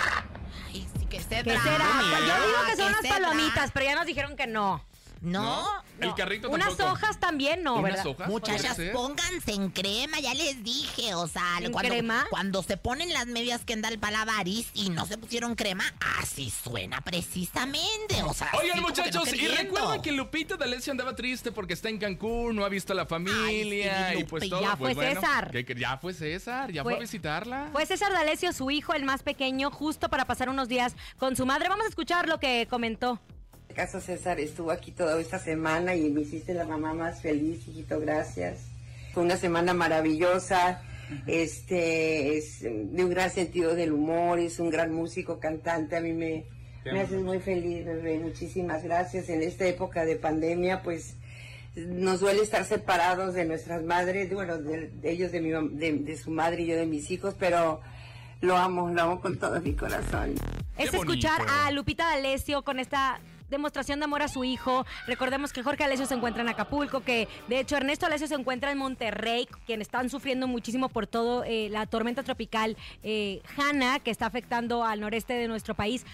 Que 1.28 1.36
se 1.36 1.42
¿Qué 1.42 1.58
será? 1.58 1.86
Yo 2.02 2.46
digo 2.46 2.58
que 2.66 2.76
son 2.76 2.86
unas 2.86 3.06
palomitas, 3.06 3.70
pero 3.72 3.86
ya 3.86 3.94
nos 3.94 4.06
dijeron 4.06 4.36
que 4.36 4.46
no. 4.46 4.82
No, 5.22 5.66
El 5.98 6.14
carrito 6.14 6.50
Unas 6.50 6.76
tampoco. 6.76 6.92
hojas 6.92 7.18
también, 7.18 7.62
no, 7.62 7.76
¿Unas 7.76 7.84
¿verdad? 7.94 8.06
hojas? 8.06 8.28
Muchachas, 8.28 8.78
pónganse 8.92 9.52
en 9.54 9.70
crema, 9.70 10.20
ya 10.20 10.34
les 10.34 10.62
dije. 10.62 11.14
O 11.14 11.26
sea, 11.26 11.58
¿En 11.60 11.72
cuando, 11.72 11.88
crema? 11.90 12.26
cuando 12.30 12.62
se 12.62 12.76
ponen 12.76 13.12
las 13.12 13.26
medias 13.26 13.64
que 13.64 13.72
anda 13.72 13.88
el 13.88 13.98
paladaris 13.98 14.68
y 14.74 14.90
no 14.90 15.06
se 15.06 15.16
pusieron 15.16 15.54
crema, 15.54 15.84
así 16.20 16.50
suena 16.50 17.00
precisamente. 17.00 18.22
O 18.24 18.34
sea, 18.34 18.50
Oigan, 18.60 18.76
no 18.82 18.88
muchachos, 18.88 19.32
y 19.32 19.48
recuerden 19.48 20.02
que 20.02 20.12
Lupita 20.12 20.56
D'Alessio 20.56 20.90
andaba 20.90 21.16
triste 21.16 21.50
porque 21.50 21.72
está 21.72 21.88
en 21.88 21.98
Cancún, 21.98 22.54
no 22.56 22.64
ha 22.64 22.68
visto 22.68 22.92
a 22.92 22.96
la 22.96 23.06
familia 23.06 24.10
sí, 24.12 24.18
y 24.20 24.24
pues 24.24 24.48
todo. 24.48 24.60
ya 24.60 24.76
pues, 24.76 24.94
fue 24.94 25.04
bueno, 25.06 25.20
César. 25.20 25.50
que- 25.50 25.64
que 25.64 25.74
ya 25.74 25.96
fue 25.98 26.12
César, 26.12 26.70
ya 26.72 26.82
fue, 26.82 26.92
Fue- 26.92 26.98
a 26.98 27.00
visitarla. 27.00 27.68
Fue 27.72 27.86
César 27.86 28.12
D'Alessio, 28.12 28.52
su 28.52 28.70
hijo, 28.70 28.92
el 28.92 29.04
más 29.04 29.22
pequeño, 29.22 29.70
justo 29.70 30.08
para 30.10 30.26
pasar 30.26 30.48
unos 30.50 30.68
días 30.68 30.94
con 31.18 31.36
su 31.36 31.46
madre. 31.46 31.68
Vamos 31.68 31.86
a 31.86 31.88
escuchar 31.88 32.28
lo 32.28 32.38
que 32.38 32.66
comentó. 32.68 33.18
Caso 33.76 34.00
César 34.00 34.40
estuvo 34.40 34.70
aquí 34.70 34.90
toda 34.90 35.20
esta 35.20 35.38
semana 35.38 35.94
y 35.94 36.08
me 36.08 36.22
hiciste 36.22 36.54
la 36.54 36.64
mamá 36.64 36.94
más 36.94 37.20
feliz, 37.20 37.68
hijito, 37.68 38.00
gracias. 38.00 38.60
Fue 39.12 39.22
una 39.22 39.36
semana 39.36 39.74
maravillosa, 39.74 40.80
este, 41.26 42.38
es 42.38 42.62
de 42.62 43.04
un 43.04 43.10
gran 43.10 43.30
sentido 43.30 43.74
del 43.74 43.92
humor, 43.92 44.38
es 44.38 44.58
un 44.60 44.70
gran 44.70 44.92
músico, 44.92 45.38
cantante, 45.38 45.94
a 45.96 46.00
mí 46.00 46.14
me, 46.14 46.44
me 46.86 47.00
haces 47.02 47.20
muy 47.22 47.38
feliz, 47.38 47.84
bebé, 47.84 48.18
muchísimas 48.18 48.82
gracias. 48.82 49.28
En 49.28 49.42
esta 49.42 49.66
época 49.66 50.06
de 50.06 50.16
pandemia, 50.16 50.82
pues 50.82 51.14
nos 51.76 52.20
duele 52.20 52.40
estar 52.42 52.64
separados 52.64 53.34
de 53.34 53.44
nuestras 53.44 53.82
madres, 53.82 54.32
bueno, 54.32 54.56
de, 54.56 54.88
de 54.88 55.10
ellos, 55.10 55.32
de, 55.32 55.40
mi, 55.42 55.50
mam- 55.50 55.72
de, 55.72 55.92
de 55.92 56.16
su 56.16 56.30
madre 56.30 56.62
y 56.62 56.66
yo 56.66 56.76
de 56.76 56.86
mis 56.86 57.10
hijos, 57.10 57.34
pero 57.38 57.82
lo 58.40 58.56
amo, 58.56 58.88
lo 58.88 59.02
amo 59.02 59.20
con 59.20 59.38
todo 59.38 59.60
mi 59.60 59.74
corazón. 59.74 60.34
Es 60.78 60.92
escuchar 60.94 61.42
a 61.48 61.70
Lupita 61.72 62.04
D'Alessio 62.08 62.62
con 62.62 62.78
esta 62.78 63.18
demostración 63.48 64.00
de 64.00 64.04
amor 64.04 64.22
a 64.22 64.28
su 64.28 64.44
hijo. 64.44 64.86
Recordemos 65.06 65.52
que 65.52 65.62
Jorge 65.62 65.84
Alessio 65.84 66.06
se 66.06 66.14
encuentra 66.14 66.42
en 66.42 66.48
Acapulco, 66.48 67.00
que 67.00 67.28
de 67.48 67.60
hecho 67.60 67.76
Ernesto 67.76 68.06
Alessio 68.06 68.26
se 68.26 68.34
encuentra 68.34 68.70
en 68.70 68.78
Monterrey, 68.78 69.48
quienes 69.66 69.86
están 69.86 70.10
sufriendo 70.10 70.46
muchísimo 70.46 70.88
por 70.88 71.06
todo 71.06 71.44
eh, 71.44 71.68
la 71.70 71.86
tormenta 71.86 72.22
tropical 72.22 72.76
eh, 73.02 73.42
Hanna, 73.56 74.00
que 74.00 74.10
está 74.10 74.26
afectando 74.26 74.84
al 74.84 75.00
noreste 75.00 75.34
de 75.34 75.48
nuestro 75.48 75.74
país. 75.74 76.04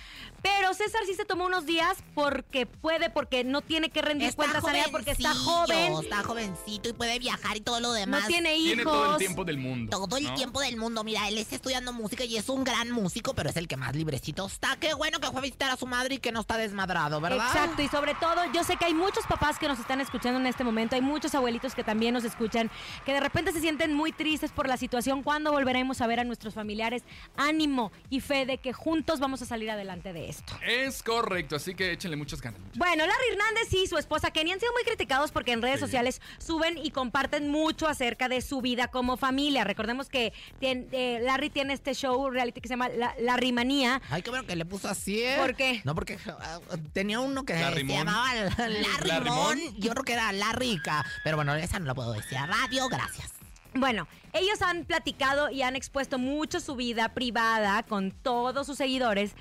Pero 0.42 0.74
César 0.74 1.02
sí 1.06 1.14
se 1.14 1.24
tomó 1.24 1.46
unos 1.46 1.66
días 1.66 2.02
porque 2.14 2.66
puede, 2.66 3.10
porque 3.10 3.44
no 3.44 3.62
tiene 3.62 3.90
que 3.90 4.02
rendir 4.02 4.28
Está 4.28 4.42
cuentas 4.42 4.64
a 4.64 4.72
nadie, 4.72 4.90
porque 4.90 5.12
está 5.12 5.34
joven. 5.34 5.92
Está 6.02 6.22
jovencito 6.22 6.88
y 6.88 6.92
puede 6.92 7.18
viajar 7.18 7.56
y 7.56 7.60
todo 7.60 7.80
lo 7.80 7.92
demás. 7.92 8.22
No 8.22 8.26
tiene 8.28 8.56
hijos. 8.56 8.66
Tiene 8.66 8.84
todo 8.84 9.12
el 9.12 9.18
tiempo 9.18 9.44
del 9.44 9.58
mundo. 9.58 9.90
Todo 9.90 10.16
el 10.16 10.24
¿no? 10.24 10.34
tiempo 10.34 10.60
del 10.60 10.76
mundo. 10.76 11.04
Mira, 11.04 11.28
él 11.28 11.38
está 11.38 11.56
estudiando 11.56 11.92
música 11.92 12.24
y 12.24 12.36
es 12.36 12.48
un 12.48 12.64
gran 12.64 12.90
músico, 12.90 13.34
pero 13.34 13.50
es 13.50 13.56
el 13.56 13.68
que 13.68 13.76
más 13.76 13.94
librecito 13.94 14.46
está. 14.46 14.76
Qué 14.76 14.94
bueno 14.94 15.20
que 15.20 15.28
fue 15.28 15.38
a 15.38 15.42
visitar 15.42 15.70
a 15.70 15.76
su 15.76 15.86
madre 15.86 16.16
y 16.16 16.18
que 16.18 16.32
no 16.32 16.40
está 16.40 16.56
desmadrado, 16.56 17.20
¿verdad? 17.22 17.46
Exacto, 17.46 17.82
y 17.82 17.88
sobre 17.88 18.14
todo, 18.14 18.40
yo 18.52 18.64
sé 18.64 18.76
que 18.76 18.84
hay 18.86 18.94
muchos 18.94 19.26
papás 19.26 19.58
que 19.58 19.68
nos 19.68 19.78
están 19.78 20.00
escuchando 20.00 20.38
en 20.40 20.46
este 20.46 20.64
momento, 20.64 20.94
hay 20.96 21.00
muchos 21.02 21.34
abuelitos 21.34 21.74
que 21.74 21.84
también 21.84 22.12
nos 22.14 22.24
escuchan, 22.24 22.70
que 23.06 23.12
de 23.12 23.20
repente 23.20 23.52
se 23.52 23.60
sienten 23.60 23.94
muy 23.94 24.12
tristes 24.12 24.52
por 24.52 24.68
la 24.68 24.76
situación. 24.76 25.22
¿Cuándo 25.22 25.52
volveremos 25.52 26.00
a 26.00 26.06
ver 26.06 26.20
a 26.20 26.24
nuestros 26.24 26.54
familiares? 26.54 27.02
Ánimo 27.36 27.92
y 28.10 28.20
fe 28.20 28.44
de 28.46 28.58
que 28.58 28.72
juntos 28.72 29.20
vamos 29.20 29.40
a 29.42 29.46
salir 29.46 29.70
adelante 29.70 30.12
de 30.12 30.28
esto. 30.28 30.52
Es 30.66 31.02
correcto, 31.02 31.56
así 31.56 31.74
que 31.74 31.92
échenle 31.92 32.16
muchas 32.16 32.40
ganas. 32.42 32.60
Bueno, 32.74 33.06
Larry 33.06 33.24
Hernández 33.32 33.72
y 33.72 33.86
su 33.86 33.96
esposa 33.96 34.30
Kenny 34.30 34.52
han 34.52 34.60
sido 34.60 34.72
muy 34.72 34.82
criticados 34.84 35.30
porque 35.32 35.52
en 35.52 35.62
redes 35.62 35.76
Sí. 35.80 35.86
sociales 35.86 36.20
suben 36.38 36.76
y 36.78 36.90
comparten 36.90 37.48
mucho 37.50 37.88
acerca 37.88 38.28
de 38.28 38.40
su 38.40 38.60
vida 38.60 38.88
como 38.88 39.16
familia. 39.16 39.64
Recordemos 39.64 40.08
que 40.08 40.32
eh, 40.60 41.18
Larry 41.22 41.50
tiene 41.50 41.72
este 41.72 41.94
show 41.94 42.28
reality 42.30 42.60
que 42.60 42.68
se 42.68 42.72
llama 42.74 42.88
La, 42.88 43.14
Larry 43.20 43.52
Manía. 43.52 44.00
Ay, 44.10 44.22
qué 44.22 44.30
bueno 44.30 44.46
que 44.46 44.56
le 44.56 44.64
puso 44.64 44.88
así, 44.88 45.22
¿eh? 45.22 45.36
¿Por 45.38 45.54
qué? 45.54 45.80
No, 45.84 45.94
porque 45.94 46.18
ah, 46.26 46.58
tenía 46.92 47.11
uno 47.20 47.44
que 47.44 47.54
Larry 47.54 47.80
se 47.80 47.84
Mon. 47.84 47.96
llamaba 47.96 48.34
Larry 48.34 48.82
Larry 49.08 49.28
Mon. 49.30 49.58
Mon. 49.58 49.76
Yo 49.76 49.90
creo 49.92 50.04
que 50.04 50.12
era 50.12 50.32
La 50.32 50.52
Rica. 50.52 51.04
Pero 51.24 51.36
bueno, 51.36 51.54
esa 51.54 51.78
no 51.78 51.86
la 51.86 51.94
puedo 51.94 52.12
decir 52.12 52.38
a 52.38 52.46
radio, 52.46 52.88
gracias. 52.88 53.32
Bueno, 53.74 54.06
ellos 54.34 54.60
han 54.60 54.84
platicado 54.84 55.50
y 55.50 55.62
han 55.62 55.76
expuesto 55.76 56.18
mucho 56.18 56.60
su 56.60 56.76
vida 56.76 57.08
privada 57.14 57.82
con 57.82 58.10
todos 58.10 58.66
sus 58.66 58.76
seguidores. 58.76 59.32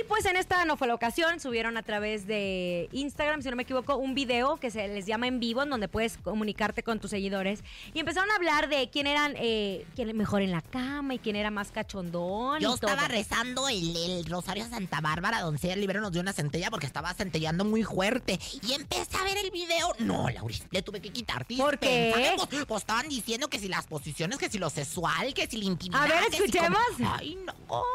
Y 0.00 0.04
pues 0.04 0.24
en 0.26 0.36
esta 0.36 0.64
no 0.64 0.76
fue 0.76 0.88
la 0.88 0.94
ocasión, 0.94 1.38
subieron 1.40 1.76
a 1.76 1.82
través 1.82 2.26
de 2.26 2.88
Instagram, 2.92 3.42
si 3.42 3.50
no 3.50 3.56
me 3.56 3.62
equivoco, 3.62 3.96
un 3.96 4.14
video 4.14 4.56
que 4.56 4.70
se 4.70 4.88
les 4.88 5.06
llama 5.06 5.26
en 5.26 5.40
vivo, 5.40 5.62
en 5.62 5.70
donde 5.70 5.88
puedes 5.88 6.16
comunicarte 6.18 6.82
con 6.82 6.98
tus 7.00 7.10
seguidores. 7.10 7.62
Y 7.92 8.00
empezaron 8.00 8.30
a 8.30 8.36
hablar 8.36 8.68
de 8.68 8.88
quién 8.90 9.06
eran, 9.06 9.34
eh, 9.36 9.86
quién 9.94 10.08
es 10.08 10.14
mejor 10.14 10.42
en 10.42 10.50
la 10.50 10.62
cama 10.62 11.14
y 11.14 11.18
quién 11.18 11.36
era 11.36 11.50
más 11.50 11.70
cachondón. 11.70 12.60
Yo 12.60 12.74
y 12.74 12.78
todo. 12.80 12.90
estaba 12.90 13.08
rezando 13.08 13.68
el, 13.68 13.94
el 13.96 14.24
Rosario 14.26 14.66
Santa 14.68 15.00
Bárbara, 15.00 15.40
donde 15.40 15.72
el 15.72 15.80
libro 15.80 16.00
nos 16.00 16.12
dio 16.12 16.20
una 16.22 16.32
centella 16.32 16.70
porque 16.70 16.86
estaba 16.86 17.12
centellando 17.14 17.64
muy 17.64 17.82
fuerte. 17.84 18.38
Y 18.66 18.72
empecé 18.72 19.16
a 19.16 19.24
ver 19.24 19.36
el 19.38 19.50
video. 19.50 19.94
No, 20.00 20.28
Lauris, 20.28 20.64
le 20.70 20.82
tuve 20.82 21.00
que 21.00 21.10
quitar. 21.10 21.46
¿Por 21.46 21.78
qué? 21.78 22.34
Pues, 22.36 22.64
pues 22.66 22.80
estaban 22.82 23.08
diciendo 23.08 23.48
que 23.48 23.58
si 23.58 23.68
las 23.68 23.86
posiciones, 23.86 24.38
que 24.38 24.48
si 24.50 24.58
lo 24.58 24.70
sexual, 24.70 25.34
que 25.34 25.46
si 25.46 25.58
la 25.58 25.64
intimidad. 25.66 26.02
A 26.02 26.06
ver, 26.08 26.24
si 26.30 26.36
escuchemos. 26.36 26.78
como- 26.96 27.14
Ay, 27.14 27.36
no. 27.36 27.54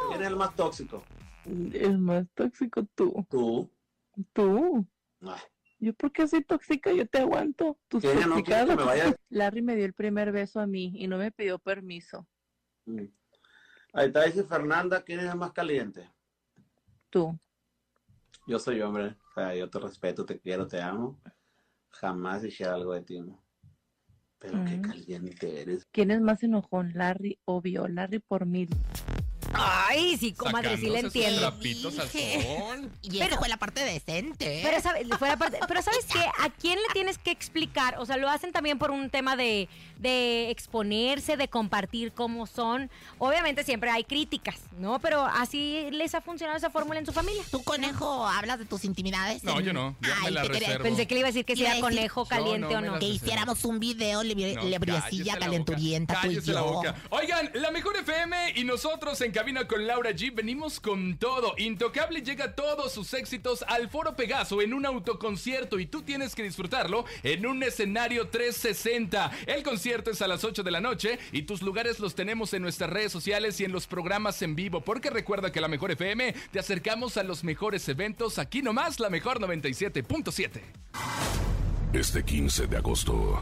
¿Quién 0.10 0.22
es 0.22 0.28
el 0.28 0.36
más 0.36 0.56
tóxico? 0.56 1.04
El 1.74 1.98
más 1.98 2.28
tóxico 2.36 2.86
tú. 2.96 3.26
¿Tú? 3.30 3.70
Tú. 4.34 4.86
Ay, 5.22 5.40
¿Yo 5.80 5.94
por 5.94 6.12
qué 6.12 6.28
soy 6.28 6.44
tóxica? 6.44 6.92
Yo 6.92 7.08
te 7.08 7.20
aguanto. 7.20 7.78
Ella 8.04 8.28
no 8.28 8.44
que 8.44 8.52
me 8.76 8.76
vaya- 8.84 9.16
Larry 9.30 9.62
me 9.62 9.76
dio 9.76 9.86
el 9.86 9.94
primer 9.94 10.32
beso 10.32 10.60
a 10.60 10.68
mí 10.68 10.92
y 10.96 11.08
no 11.08 11.18
me 11.18 11.32
pidió 11.32 11.58
permiso. 11.60 12.28
mm. 12.86 13.06
Ahí 13.94 14.08
está, 14.08 14.24
dice 14.26 14.44
Fernanda, 14.44 15.02
¿quién 15.04 15.20
es 15.22 15.32
el 15.32 15.38
más 15.38 15.52
caliente? 15.52 16.08
Tú. 17.10 17.40
Yo 18.46 18.60
soy 18.60 18.82
hombre, 18.82 19.16
o 19.32 19.34
sea, 19.34 19.56
yo 19.56 19.68
te 19.68 19.80
respeto, 19.80 20.26
te 20.26 20.40
quiero, 20.40 20.68
te 20.68 20.80
amo. 20.80 21.20
Jamás 21.90 22.44
dijera 22.44 22.76
algo 22.76 22.94
de 22.94 23.02
ti, 23.02 23.20
¿no? 23.20 23.44
Pero 24.38 24.64
qué 24.66 24.78
Mm. 24.78 24.82
caliente 24.82 25.62
eres. 25.62 25.88
¿Quién 25.92 26.12
es 26.12 26.22
más 26.22 26.44
enojón? 26.44 26.92
Larry, 26.94 27.40
obvio. 27.46 27.88
Larry 27.88 28.20
por 28.20 28.46
mil. 28.46 28.70
Ay, 29.89 30.17
sí, 30.17 30.34
comadre, 30.34 30.78
sí 30.78 30.89
le 30.89 30.99
entiendo. 30.99 31.39
trapitos 31.41 31.97
al 31.99 32.10
sol. 32.10 32.91
Y 33.02 33.17
Pero- 33.19 33.38
fue 33.38 33.49
la 33.49 33.58
parte 33.58 33.84
decente. 33.84 34.60
¿eh? 34.60 34.62
Pero, 34.63 34.82
sabe- 34.82 35.06
fue 35.17 35.28
la 35.30 35.38
parte- 35.38 35.60
pero 35.67 35.82
¿sabes 35.82 36.06
qué? 36.12 36.19
¿A 36.19 36.49
quién 36.49 36.75
le 36.78 36.93
tienes 36.93 37.17
que 37.17 37.32
explicar? 37.32 37.97
O 37.99 38.06
sea, 38.06 38.17
lo 38.17 38.30
hacen 38.30 38.52
también 38.52 38.78
por 38.78 38.91
un 38.91 39.10
tema 39.10 39.36
de, 39.36 39.67
de 39.97 40.49
exponerse, 40.52 41.38
de 41.38 41.47
compartir 41.47 42.12
cómo 42.13 42.45
son. 42.47 42.89
Obviamente 43.17 43.63
siempre 43.63 43.89
hay 43.89 44.04
críticas, 44.04 44.56
¿no? 44.78 44.99
Pero 44.99 45.25
así 45.25 45.88
les 45.91 46.13
ha 46.15 46.21
funcionado 46.21 46.58
esa 46.58 46.69
fórmula 46.69 46.99
en 46.99 47.06
su 47.06 47.12
familia. 47.13 47.43
¿Tú, 47.52 47.63
conejo, 47.63 48.28
hablas 48.28 48.60
de 48.60 48.65
tus 48.65 48.86
intimidades? 48.86 49.43
No, 49.43 49.60
yo 49.60 49.73
no, 49.73 49.95
yo 50.02 50.10
me 50.15 50.28
Ay, 50.28 50.34
la 50.34 50.41
te 50.43 50.47
quería- 50.49 50.67
reservo. 50.67 50.84
Pensé 50.84 51.08
que 51.08 51.13
le 51.15 51.19
iba 51.21 51.28
a 51.28 51.32
decir 51.32 51.45
que 51.45 51.56
si 51.56 51.62
era 51.63 51.71
decir- 51.71 51.84
conejo 51.84 52.25
caliente 52.25 52.73
no 52.73 52.78
o 52.80 52.82
no. 52.82 52.99
Que 52.99 53.06
hiciéramos 53.08 53.65
un 53.65 53.80
video 53.80 54.23
boca. 55.34 55.39
calenturienta, 55.39 56.21
tú 56.21 56.32
y 56.32 56.36
la 56.54 56.62
boca. 56.62 56.95
Oigan, 57.10 57.52
la 57.54 57.71
mejor 57.71 57.97
FM 57.97 58.54
y 58.56 58.63
nosotros 58.63 59.19
en 59.21 59.32
cabina 59.32 59.67
con 59.67 59.79
Laura 59.88 60.12
G 60.12 60.34
venimos 60.34 60.80
con 60.80 61.18
todo. 61.18 61.54
Intocable 61.58 62.22
llega 62.22 62.56
todos 62.56 62.92
sus 62.94 63.13
éxitos 63.13 63.63
al 63.68 63.89
Foro 63.89 64.15
Pegaso 64.15 64.62
en 64.62 64.74
un 64.74 64.86
autoconcierto 64.86 65.80
y 65.80 65.86
tú 65.86 66.02
tienes 66.02 66.36
que 66.36 66.44
disfrutarlo 66.44 67.06
en 67.24 67.46
un 67.46 67.63
escenario 67.63 68.28
360. 68.28 69.32
El 69.48 69.63
concierto 69.63 70.12
es 70.12 70.22
a 70.22 70.28
las 70.28 70.44
8 70.44 70.63
de 70.63 70.72
la 70.72 70.82
noche 70.82 71.20
y 71.32 71.44
tus 71.44 71.62
lugares 71.62 72.00
los 72.00 72.15
tenemos 72.15 72.54
en 72.54 72.62
nuestras 72.62 72.89
redes 72.89 73.12
sociales 73.12 73.60
y 73.60 73.65
en 73.65 73.72
los 73.72 73.88
programas 73.88 74.42
en 74.42 74.56
vivo. 74.56 74.82
Porque 74.82 75.10
recuerda 75.10 75.52
que 75.52 75.62
la 75.62 75.68
mejor 75.68 75.92
FM 75.92 76.34
te 76.52 76.60
acercamos 76.60 77.18
a 77.18 77.24
los 77.24 77.44
mejores 77.44 77.88
eventos 77.89 78.39
aquí 78.39 78.62
nomás, 78.62 79.00
la 79.00 79.10
mejor 79.10 79.39
97.7. 79.39 80.62
Este 81.94 82.24
15 82.24 82.68
de 82.68 82.78
agosto, 82.78 83.42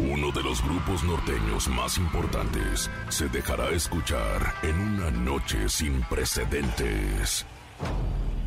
uno 0.00 0.32
de 0.32 0.42
los 0.42 0.62
grupos 0.64 1.04
norteños 1.04 1.68
más 1.68 1.98
importantes 1.98 2.90
se 3.08 3.28
dejará 3.28 3.68
escuchar 3.70 4.54
en 4.62 4.78
una 4.78 5.10
noche 5.10 5.68
sin 5.68 6.00
precedentes. 6.04 7.44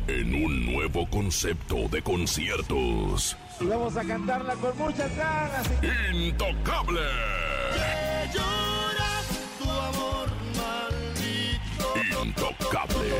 En 0.08 0.34
un 0.34 0.66
nuevo 0.66 1.08
concepto 1.08 1.88
de 1.88 2.02
conciertos. 2.02 3.36
Y 3.60 3.66
vamos 3.66 3.96
a 3.96 4.04
cantarla 4.04 4.54
con 4.56 4.76
muchas 4.76 5.16
ganas. 5.16 5.70
Intocable. 6.12 7.00
lloras 8.32 9.28
tu 9.58 9.70
amor 9.70 10.28
maldito. 10.56 12.24
Intocable. 12.24 13.10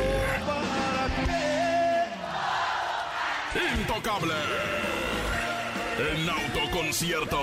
Intocable. 3.78 5.03
En 5.96 6.28
autoconcierto. 6.28 7.38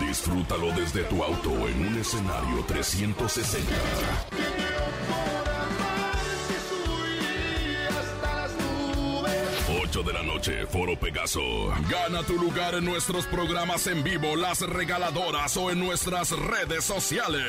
Disfrútalo 0.00 0.72
desde 0.72 1.04
tu 1.04 1.22
auto 1.22 1.50
en 1.68 1.88
un 1.88 1.98
escenario 1.98 2.64
360. 2.66 3.74
8 9.82 10.02
de 10.02 10.12
la 10.12 10.22
noche, 10.22 10.66
Foro 10.66 10.98
Pegaso. 10.98 11.40
Gana 11.90 12.22
tu 12.22 12.34
lugar 12.34 12.74
en 12.74 12.84
nuestros 12.84 13.26
programas 13.26 13.86
en 13.86 14.02
vivo, 14.02 14.36
las 14.36 14.60
regaladoras 14.60 15.56
o 15.56 15.70
en 15.70 15.78
nuestras 15.78 16.30
redes 16.30 16.84
sociales. 16.84 17.46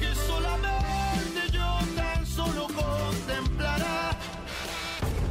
Que 0.00 0.14
solamente 0.26 1.50
yo 1.52 1.78
tan 1.96 2.26
solo 2.26 2.66
contemplará. 2.66 4.10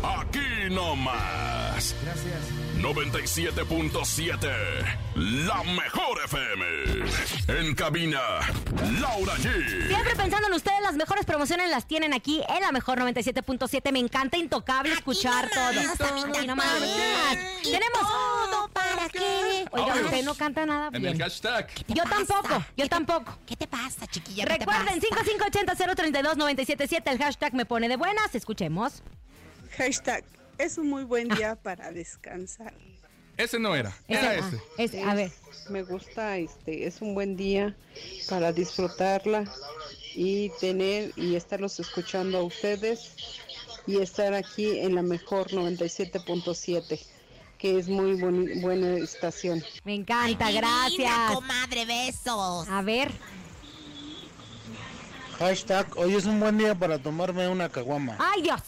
Aquí 0.04 0.70
no 0.70 0.96
más. 0.96 1.96
Gracias. 2.04 2.61
97.7. 2.82 4.50
La 5.46 5.64
mejor 5.64 6.20
FM. 6.26 6.66
En 7.48 7.76
cabina, 7.76 8.20
Laura 9.00 9.36
G. 9.36 9.88
Siempre 9.88 10.16
pensando 10.16 10.48
en 10.48 10.54
ustedes, 10.54 10.82
las 10.82 10.96
mejores 10.96 11.26
promociones 11.26 11.70
las 11.70 11.88
tienen 11.88 12.14
aquí 12.14 12.42
en 12.50 12.62
la 12.62 12.72
mejor 12.72 13.00
97.7. 13.00 13.92
Me 13.92 14.00
encanta 14.00 14.38
intocable 14.38 14.94
escuchar 14.94 15.50
todo. 15.50 15.64
Aquí 16.34 16.48
nomás. 16.48 16.68
Tenemos 17.64 18.00
todo 18.02 18.68
para 18.70 19.08
que. 19.10 19.66
Oiga, 19.72 19.94
usted 19.96 20.24
no 20.24 20.34
canta 20.36 20.66
nada 20.66 20.88
En 20.94 21.02
bien. 21.02 21.14
el 21.16 21.22
hashtag. 21.22 21.68
Yo 21.88 22.04
tampoco, 22.04 22.66
yo 22.76 22.90
tampoco. 22.90 23.38
¿Qué 23.46 23.56
te 23.56 23.68
pasa, 23.68 24.08
chiquilla? 24.08 24.46
¿Qué 24.46 24.58
Recuerden, 24.58 25.00
pasa? 25.00 25.76
5580-032-977, 25.76 27.12
el 27.12 27.18
hashtag 27.20 27.54
me 27.54 27.66
pone 27.66 27.88
de 27.90 27.96
buenas. 27.98 28.34
Escuchemos. 28.34 29.04
Hashtag, 29.78 30.24
es 30.58 30.78
un 30.78 30.90
muy 30.90 31.04
buen 31.04 31.28
día 31.30 31.56
para 31.56 31.92
descansar. 31.92 32.74
Ese 33.38 33.60
no 33.60 33.76
era. 33.76 33.96
Era 34.08 34.36
ese. 34.36 34.62
Es, 34.78 34.94
a 35.06 35.14
ver. 35.16 35.32
Me 35.70 35.84
gusta, 35.84 36.38
este, 36.38 36.86
es 36.86 37.02
un 37.02 37.14
buen 37.16 37.36
día 37.38 37.76
para 38.30 38.52
disfrutarla 38.52 39.46
y 40.16 40.50
tener 40.60 41.12
y 41.16 41.36
estarlos 41.36 41.80
escuchando 41.80 42.38
a 42.40 42.44
ustedes 42.44 43.40
y 43.88 43.98
estar 44.00 44.34
aquí 44.34 44.80
en 44.80 44.96
la 44.96 45.02
mejor 45.02 45.50
97.7, 45.52 47.00
que 47.58 47.80
es 47.80 47.88
muy 47.88 48.14
boni- 48.14 48.62
buena 48.62 48.96
estación. 48.98 49.64
Me 49.86 49.96
encanta, 49.96 50.52
gracias. 50.52 51.32
comadre, 51.34 51.86
besos. 51.86 52.68
A 52.70 52.82
ver. 52.84 53.12
Hashtag, 55.40 55.98
hoy 55.98 56.14
es 56.16 56.26
un 56.26 56.40
buen 56.40 56.58
día 56.58 56.76
para 56.76 57.00
tomarme 57.02 57.48
una 57.48 57.70
caguama. 57.70 58.18
¡Ay, 58.20 58.44
Dios! 58.44 58.62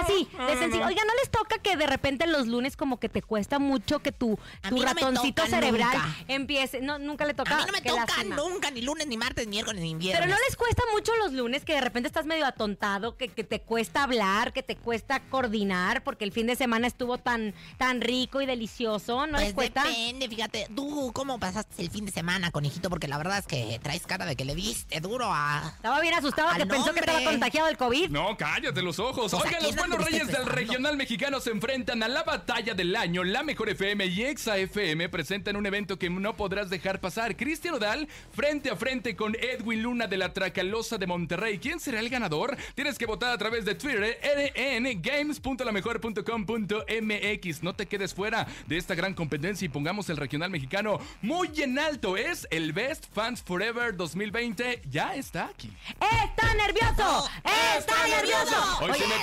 Ah, 0.00 0.04
sí, 0.06 0.28
de 0.36 0.58
sencillo. 0.58 0.86
Oiga, 0.86 1.02
¿no 1.06 1.14
les 1.20 1.30
toca 1.30 1.58
que 1.58 1.76
de 1.76 1.86
repente 1.86 2.26
los 2.26 2.46
lunes 2.46 2.76
como 2.76 2.98
que 2.98 3.08
te 3.08 3.22
cuesta 3.22 3.58
mucho 3.58 4.00
que 4.00 4.12
tu, 4.12 4.38
A 4.62 4.68
tu 4.68 4.74
mí 4.74 4.80
no 4.80 4.86
me 4.94 5.00
ratoncito 5.00 5.46
cerebral 5.46 5.92
nunca. 5.92 6.16
empiece? 6.28 6.80
No, 6.80 6.98
nunca 6.98 7.24
le 7.24 7.34
toca. 7.34 7.54
A 7.54 7.58
mí 7.58 7.64
no 7.66 7.72
me 7.72 7.82
Qué 7.82 7.88
toca 7.90 8.06
lástima. 8.06 8.36
nunca, 8.36 8.70
ni 8.70 8.82
lunes, 8.82 9.06
ni 9.06 9.16
martes, 9.16 9.46
ni 9.46 9.50
miércoles, 9.50 9.82
ni 9.82 9.94
viernes. 9.94 10.20
Pero 10.20 10.34
no 10.34 10.40
les 10.46 10.56
cuesta 10.56 10.82
mucho 10.92 11.12
los 11.16 11.32
lunes 11.32 11.64
que 11.64 11.74
de 11.74 11.80
repente 11.80 12.06
estás 12.06 12.26
medio 12.26 12.46
atontado, 12.46 13.16
que, 13.16 13.28
que 13.28 13.44
te 13.44 13.60
cuesta 13.60 14.02
hablar, 14.04 14.52
que 14.52 14.62
te 14.62 14.76
cuesta 14.76 15.20
coordinar, 15.20 16.02
porque 16.02 16.24
el 16.24 16.32
fin 16.32 16.46
de 16.46 16.56
semana 16.56 16.86
estuvo 16.86 17.18
tan, 17.18 17.54
tan 17.78 18.00
rico 18.00 18.40
y 18.40 18.46
delicioso, 18.46 19.26
¿no 19.26 19.38
les 19.38 19.52
Pues 19.52 19.70
cuesta? 19.70 19.84
depende, 19.84 20.28
fíjate. 20.28 20.68
¿Tú 20.74 21.12
cómo 21.12 21.38
pasaste 21.38 21.82
el 21.82 21.90
fin 21.90 22.06
de 22.06 22.12
semana, 22.12 22.50
conejito? 22.50 22.88
Porque 22.90 23.08
la 23.08 23.18
verdad 23.18 23.38
es 23.38 23.46
que 23.46 23.78
traes 23.82 24.06
cara 24.06 24.24
de 24.26 24.36
que 24.36 24.44
le 24.44 24.54
diste 24.54 25.00
duro 25.00 25.26
a... 25.32 25.72
Estaba 25.76 26.00
bien 26.00 26.14
asustado 26.14 26.48
al 26.48 26.58
que 26.58 26.66
pensó 26.66 26.92
que 26.92 27.00
estaba 27.00 27.18
hombre. 27.18 27.32
contagiado 27.32 27.66
del 27.68 27.76
COVID. 27.76 28.10
No, 28.10 28.36
cállate 28.36 28.82
los 28.82 28.98
ojos. 28.98 29.30
Sea, 29.30 29.40
Oigan, 29.40 29.60
¿quién 29.60 29.76
los 29.76 29.83
usted 29.90 30.04
reyes 30.04 30.28
del 30.28 30.46
regional 30.46 30.96
mexicano 30.96 31.40
se 31.40 31.50
enfrentan 31.50 32.02
a 32.02 32.08
la 32.08 32.22
batalla 32.22 32.72
del 32.74 32.96
año. 32.96 33.22
La 33.22 33.42
Mejor 33.42 33.68
FM 33.68 34.06
y 34.06 34.22
Exa 34.22 34.56
FM 34.56 35.10
presentan 35.10 35.56
un 35.56 35.66
evento 35.66 35.98
que 35.98 36.08
no 36.08 36.34
podrás 36.36 36.70
dejar 36.70 37.00
pasar. 37.00 37.36
Cristian 37.36 37.74
Odal 37.74 38.08
frente 38.32 38.70
a 38.70 38.76
frente 38.76 39.14
con 39.14 39.34
Edwin 39.34 39.82
Luna 39.82 40.06
de 40.06 40.16
la 40.16 40.32
Tracalosa 40.32 40.96
de 40.96 41.06
Monterrey. 41.06 41.58
¿Quién 41.58 41.80
será 41.80 42.00
el 42.00 42.08
ganador? 42.08 42.56
Tienes 42.74 42.96
que 42.98 43.04
votar 43.06 43.32
a 43.32 43.38
través 43.38 43.64
de 43.64 43.74
Twitter 43.74 44.18
en 44.54 45.02
games.lamejor.com.mx. 45.02 47.62
No 47.62 47.74
te 47.74 47.86
quedes 47.86 48.14
fuera 48.14 48.46
de 48.66 48.78
esta 48.78 48.94
gran 48.94 49.14
competencia 49.14 49.66
y 49.66 49.68
pongamos 49.68 50.08
el 50.08 50.16
regional 50.16 50.50
mexicano 50.50 51.00
muy 51.20 51.50
en 51.58 51.78
alto. 51.78 52.16
Es 52.16 52.48
el 52.50 52.72
Best 52.72 53.06
Fans 53.12 53.42
Forever 53.42 53.96
2020. 53.96 54.82
Ya 54.90 55.14
está 55.14 55.46
aquí. 55.46 55.70
¡Está 55.88 56.54
nervioso! 56.54 57.28
¡Está 57.76 58.06
nervioso! 58.06 58.78
Hoy 58.80 58.92
se 58.94 59.06
me 59.06 59.14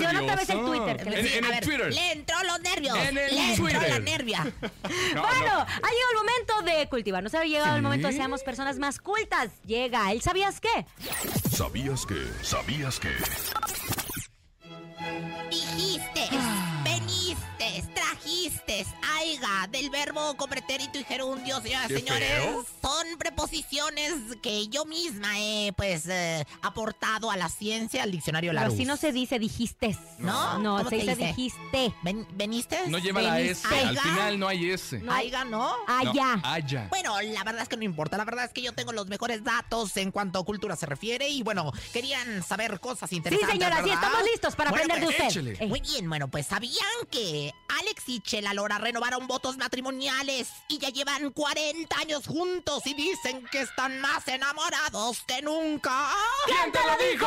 menciono 0.00 0.22
otra 0.22 0.36
vez 0.36 0.48
el 0.50 0.56
nervioso. 0.56 0.84
Twitter. 0.84 1.04
que 1.04 1.10
le- 1.10 1.20
En- 1.20 1.26
en 1.26 1.44
a 1.44 1.46
el 1.48 1.54
ver, 1.54 1.64
Twitter. 1.64 1.92
Le 1.94 2.12
entró 2.12 2.42
los 2.44 2.60
nervios. 2.60 2.98
En 2.98 3.18
el 3.18 3.34
le 3.34 3.44
entró 3.50 3.64
Twitter. 3.64 3.88
la 3.90 3.98
nervia. 4.00 4.52
No, 5.14 5.22
bueno, 5.22 5.46
no. 5.46 5.60
ha 5.60 5.90
llegado 5.90 6.10
el 6.12 6.16
momento 6.16 6.62
de 6.62 6.88
cultivarnos. 6.88 7.34
Ha 7.34 7.44
llegado 7.44 7.76
el 7.76 7.82
momento 7.82 8.08
de 8.08 8.12
seamos 8.14 8.42
personas 8.42 8.78
más 8.78 8.98
cultas. 8.98 9.50
Llega, 9.64 10.12
¿el 10.12 10.20
sabías 10.22 10.60
qué? 10.60 10.86
¿Sabías 11.52 12.06
que? 12.06 12.26
¿Sabías 12.42 12.98
que? 13.00 13.10
Dijiste, 15.50 16.28
trajiste, 17.90 18.86
aiga, 19.18 19.66
del 19.70 19.90
verbo 19.90 20.34
con 20.36 20.48
pretérito 20.50 20.98
y 20.98 21.04
gerundio, 21.04 21.60
señoras 21.60 21.90
y 21.90 21.94
señores. 21.94 22.28
feo. 22.42 22.66
Son 22.82 23.06
preposiciones 23.18 24.14
que 24.42 24.68
yo 24.68 24.84
misma 24.84 25.38
he, 25.38 25.72
pues, 25.76 26.06
eh, 26.08 26.44
aportado 26.62 27.30
a 27.30 27.36
la 27.36 27.48
ciencia, 27.48 28.02
al 28.02 28.10
diccionario 28.10 28.50
Pero 28.50 28.60
Larousse. 28.60 28.74
así 28.76 28.84
no 28.84 28.96
se 28.96 29.12
dice 29.12 29.38
dijiste. 29.38 29.96
¿No? 30.18 30.58
No, 30.58 30.76
¿Cómo 30.78 30.90
se 30.90 30.96
dice 30.96 31.14
dice? 31.16 31.26
dijiste. 31.28 31.94
Ven- 32.02 32.26
¿Veniste? 32.34 32.78
No 32.88 32.98
lleva 32.98 33.22
la 33.22 33.40
S. 33.40 33.66
Veniste. 33.68 33.88
Al 33.88 33.98
final 33.98 34.38
no 34.38 34.48
hay 34.48 34.70
S. 34.70 34.98
No. 34.98 35.12
Aiga, 35.12 35.44
¿no? 35.44 35.74
Allá. 35.86 36.36
No, 36.36 36.42
allá. 36.48 36.86
Bueno, 36.90 37.20
la 37.20 37.44
verdad 37.44 37.62
es 37.62 37.68
que 37.68 37.76
no 37.76 37.84
importa. 37.84 38.16
La 38.16 38.24
verdad 38.24 38.44
es 38.46 38.52
que 38.52 38.62
yo 38.62 38.72
tengo 38.72 38.92
los 38.92 39.06
mejores 39.06 39.42
datos 39.44 39.96
en 39.96 40.10
cuanto 40.10 40.38
a 40.38 40.44
cultura 40.44 40.76
se 40.76 40.86
refiere. 40.86 41.28
Y 41.28 41.42
bueno, 41.42 41.72
querían 41.92 42.42
saber 42.42 42.80
cosas 42.80 43.10
Sí, 43.10 43.16
interesantes. 43.16 43.52
señora, 43.58 43.76
sí, 43.82 43.90
¿verdad? 43.90 44.04
estamos 44.04 44.30
listos 44.30 44.54
para 44.56 44.70
Bueno, 44.70 44.84
aprender 44.84 45.00
de 45.08 45.14
pues, 45.16 45.28
usted. 45.28 45.40
échele. 45.40 45.56
Ey. 45.64 45.68
Muy 45.68 45.80
bien, 45.80 46.08
bueno, 46.08 46.28
pues 46.28 46.46
sabían 46.46 46.86
que 47.10 47.52
Alex 47.90 48.08
y 48.08 48.20
Chela 48.20 48.54
Lora 48.54 48.78
renovaron 48.78 49.26
votos 49.26 49.56
matrimoniales 49.56 50.48
y 50.68 50.78
ya 50.78 50.90
llevan 50.90 51.30
40 51.32 51.98
años 51.98 52.24
juntos 52.26 52.86
y 52.86 52.94
dicen 52.94 53.44
que 53.50 53.62
están 53.62 54.00
más 54.00 54.28
enamorados 54.28 55.22
que 55.26 55.42
nunca. 55.42 56.10
¿Quién 56.46 56.70
te 56.70 56.78
lo 56.78 57.10
dijo? 57.10 57.26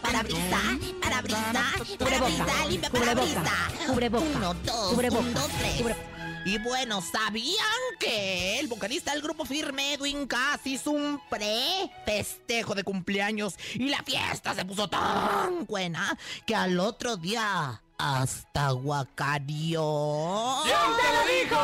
Para 0.00 0.22
brisa, 0.22 0.60
para 1.00 1.22
brisa, 1.22 1.52
para 1.52 1.72
Cubreboca, 1.98 2.44
brisa, 2.44 2.66
limpia 2.68 2.90
para 2.90 3.14
cubreboca, 3.14 3.40
brisa. 3.80 4.36
Uno, 4.36 4.54
dos, 4.64 4.90
cubreboca, 4.92 5.20
un, 5.24 5.34
dos, 5.34 5.48
tres. 5.58 5.80
cubre- 5.80 5.96
Y 6.44 6.58
bueno, 6.58 7.00
¿sabían 7.02 7.66
que 7.98 8.60
el 8.60 8.68
vocalista 8.68 9.12
del 9.12 9.22
grupo 9.22 9.44
firme, 9.44 9.94
Edwin 9.94 10.26
Cass, 10.28 10.60
hizo 10.64 10.92
un 10.92 11.20
pre-festejo 11.28 12.74
de 12.76 12.84
cumpleaños 12.84 13.54
y 13.74 13.88
la 13.88 14.02
fiesta 14.04 14.54
se 14.54 14.64
puso 14.64 14.88
tan 14.88 15.66
buena 15.66 16.16
que 16.46 16.54
al 16.54 16.78
otro 16.78 17.16
día 17.16 17.82
hasta 18.02 18.70
guacarió? 18.72 20.58
¿Quién 20.64 20.76
te 20.98 21.08
lo 21.14 21.22
dijo? 21.32 21.62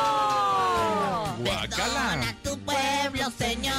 Perdona 1.45 2.37
tu 2.45 2.59
pueblo, 2.61 3.31
Señor. 3.37 3.75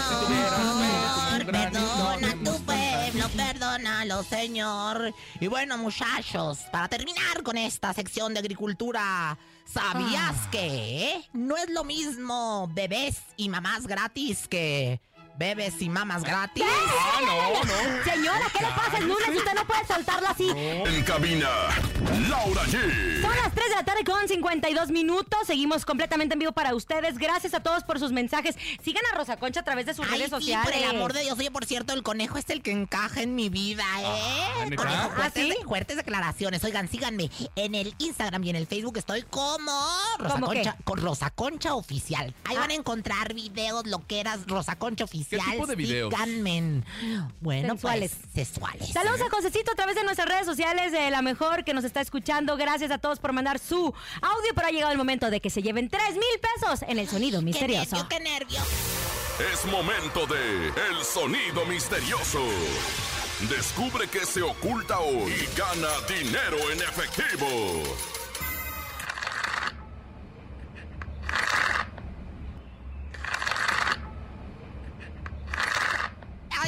Perdona 1.46 2.34
tu 2.44 2.64
pueblo, 2.66 3.30
perdónalo, 3.36 4.24
Señor. 4.24 5.14
Y 5.40 5.48
bueno, 5.48 5.78
muchachos, 5.78 6.60
para 6.72 6.90
terminar 6.90 7.44
con 7.44 7.56
esta 7.58 7.94
sección 7.94 8.34
de 8.34 8.40
agricultura, 8.42 9.38
¿sabías 9.66 10.36
Ah. 10.36 10.50
que 10.52 11.22
no 11.34 11.56
es 11.56 11.70
lo 11.70 11.84
mismo 11.86 12.70
bebés 12.74 13.18
y 13.38 13.48
mamás 13.50 13.88
gratis 13.88 14.48
que 14.50 15.00
bebés 15.40 15.82
y 15.82 15.90
mamás 15.90 16.24
gratis? 16.24 16.64
Ah, 16.68 17.20
no, 17.26 17.64
no. 17.64 18.04
Señora, 18.04 18.46
¿qué 18.52 18.60
le 18.60 18.72
pasa? 18.72 18.98
Es 18.98 19.04
lunes, 19.06 19.30
usted 19.38 19.54
no 19.56 19.66
puede 19.66 19.88
soltarla 19.88 20.30
así. 20.32 20.50
En 20.50 21.04
cabina, 21.04 21.50
Laura 22.30 22.64
G. 22.66 23.22
Son 23.22 23.36
las 23.36 23.54
3 23.54 23.70
de 23.70 23.76
la 23.76 23.84
tarde 23.86 24.04
con 24.04 24.28
52 24.28 24.92
minutos. 24.92 25.40
Seguimos 25.48 25.86
completamente 25.86 26.34
en 26.34 26.40
vivo 26.40 26.52
para 26.52 26.76
ustedes. 26.76 27.18
Gracias 27.18 27.54
a 27.54 27.62
todos 27.62 27.84
por 27.86 28.00
sus 28.00 28.12
mensajes. 28.12 28.56
Sigan 28.84 29.04
a 29.14 29.18
Rosa 29.18 29.38
Concha 29.38 29.62
a 29.62 29.64
través 29.64 29.86
de 29.86 29.94
sus 29.94 30.06
Ay, 30.06 30.12
redes 30.12 30.26
sí, 30.26 30.32
sociales. 30.32 30.66
por 30.66 30.74
el 30.74 30.84
amor 30.90 31.14
de 31.14 31.22
Dios. 31.24 31.40
Oye, 31.40 31.52
por 31.52 31.66
cierto, 31.66 31.94
el 31.94 32.04
conejo 32.04 32.38
es 32.38 32.50
el 32.50 32.62
que 32.62 32.72
encaja 32.72 33.22
en 33.22 33.36
mi 33.36 33.48
vida, 33.50 33.84
¿eh? 34.00 34.04
Ah, 34.06 34.66
¿neta? 34.66 34.76
Conejo, 34.84 35.04
¿Ah, 35.04 35.16
fuertes, 35.16 35.48
sí? 35.48 35.56
fuertes 35.66 35.98
declaraciones. 35.98 36.64
Oigan, 36.66 36.90
síganme 36.90 37.30
en 37.56 37.76
el 37.76 37.96
Instagram 37.98 38.44
y 38.44 38.50
en 38.50 38.56
el 38.58 38.68
Facebook. 38.68 38.98
Estoy 38.98 39.22
como 39.24 39.72
Rosa 40.18 40.34
¿Cómo 40.34 40.48
Concha, 40.48 40.76
qué? 40.78 40.84
con 40.84 41.00
Rosa 41.02 41.30
Concha 41.30 41.74
Oficial. 41.76 42.34
Ahí 42.44 42.56
Ah. 42.58 42.62
van 42.62 42.72
a 42.72 42.74
encontrar 42.74 43.34
videos, 43.34 43.88
lo 43.88 44.06
que 44.06 44.20
eras 44.20 44.42
Rosa 44.48 44.76
Concha 44.76 45.06
Oficial. 45.06 45.29
Tipo 45.38 45.68
de 45.68 45.76
videos? 45.76 46.14
Síganme. 46.14 46.84
Bueno, 47.40 47.70
Sensuales. 47.70 48.12
pues, 48.34 48.48
sexuales. 48.48 48.90
Saludos 48.90 49.22
a 49.22 49.30
Josecito 49.30 49.72
a 49.72 49.76
través 49.76 49.96
de 49.96 50.04
nuestras 50.04 50.28
redes 50.28 50.46
sociales 50.46 50.92
de 50.92 51.10
La 51.12 51.22
Mejor 51.22 51.64
que 51.64 51.74
nos 51.74 51.84
está 51.84 52.02
escuchando. 52.02 52.58
Gracias 52.58 52.92
a 52.92 52.98
todos 52.98 53.20
por 53.20 53.34
mandar 53.34 53.60
su 53.60 53.78
audio, 54.22 54.54
pero 54.56 54.68
ha 54.68 54.72
llegado 54.72 54.92
el 54.92 54.98
momento 54.98 55.30
de 55.30 55.40
que 55.42 55.50
se 55.50 55.62
lleven 55.62 55.90
3 55.90 56.14
mil 56.14 56.24
pesos 56.42 56.82
en 56.88 56.98
el 57.00 57.08
sonido 57.08 57.40
Qué 57.40 57.46
misterioso. 57.46 57.96
nervio, 57.96 58.08
qué 58.10 58.20
nervio. 58.20 58.60
Es 59.54 59.66
momento 59.66 60.26
de 60.28 60.68
El 60.68 61.04
Sonido 61.06 61.66
Misterioso. 61.66 62.44
Descubre 63.50 64.08
qué 64.10 64.26
se 64.26 64.42
oculta 64.42 65.00
hoy 65.00 65.32
y 65.32 65.58
gana 65.58 65.88
dinero 66.10 66.58
en 66.72 66.80
efectivo. 66.80 67.48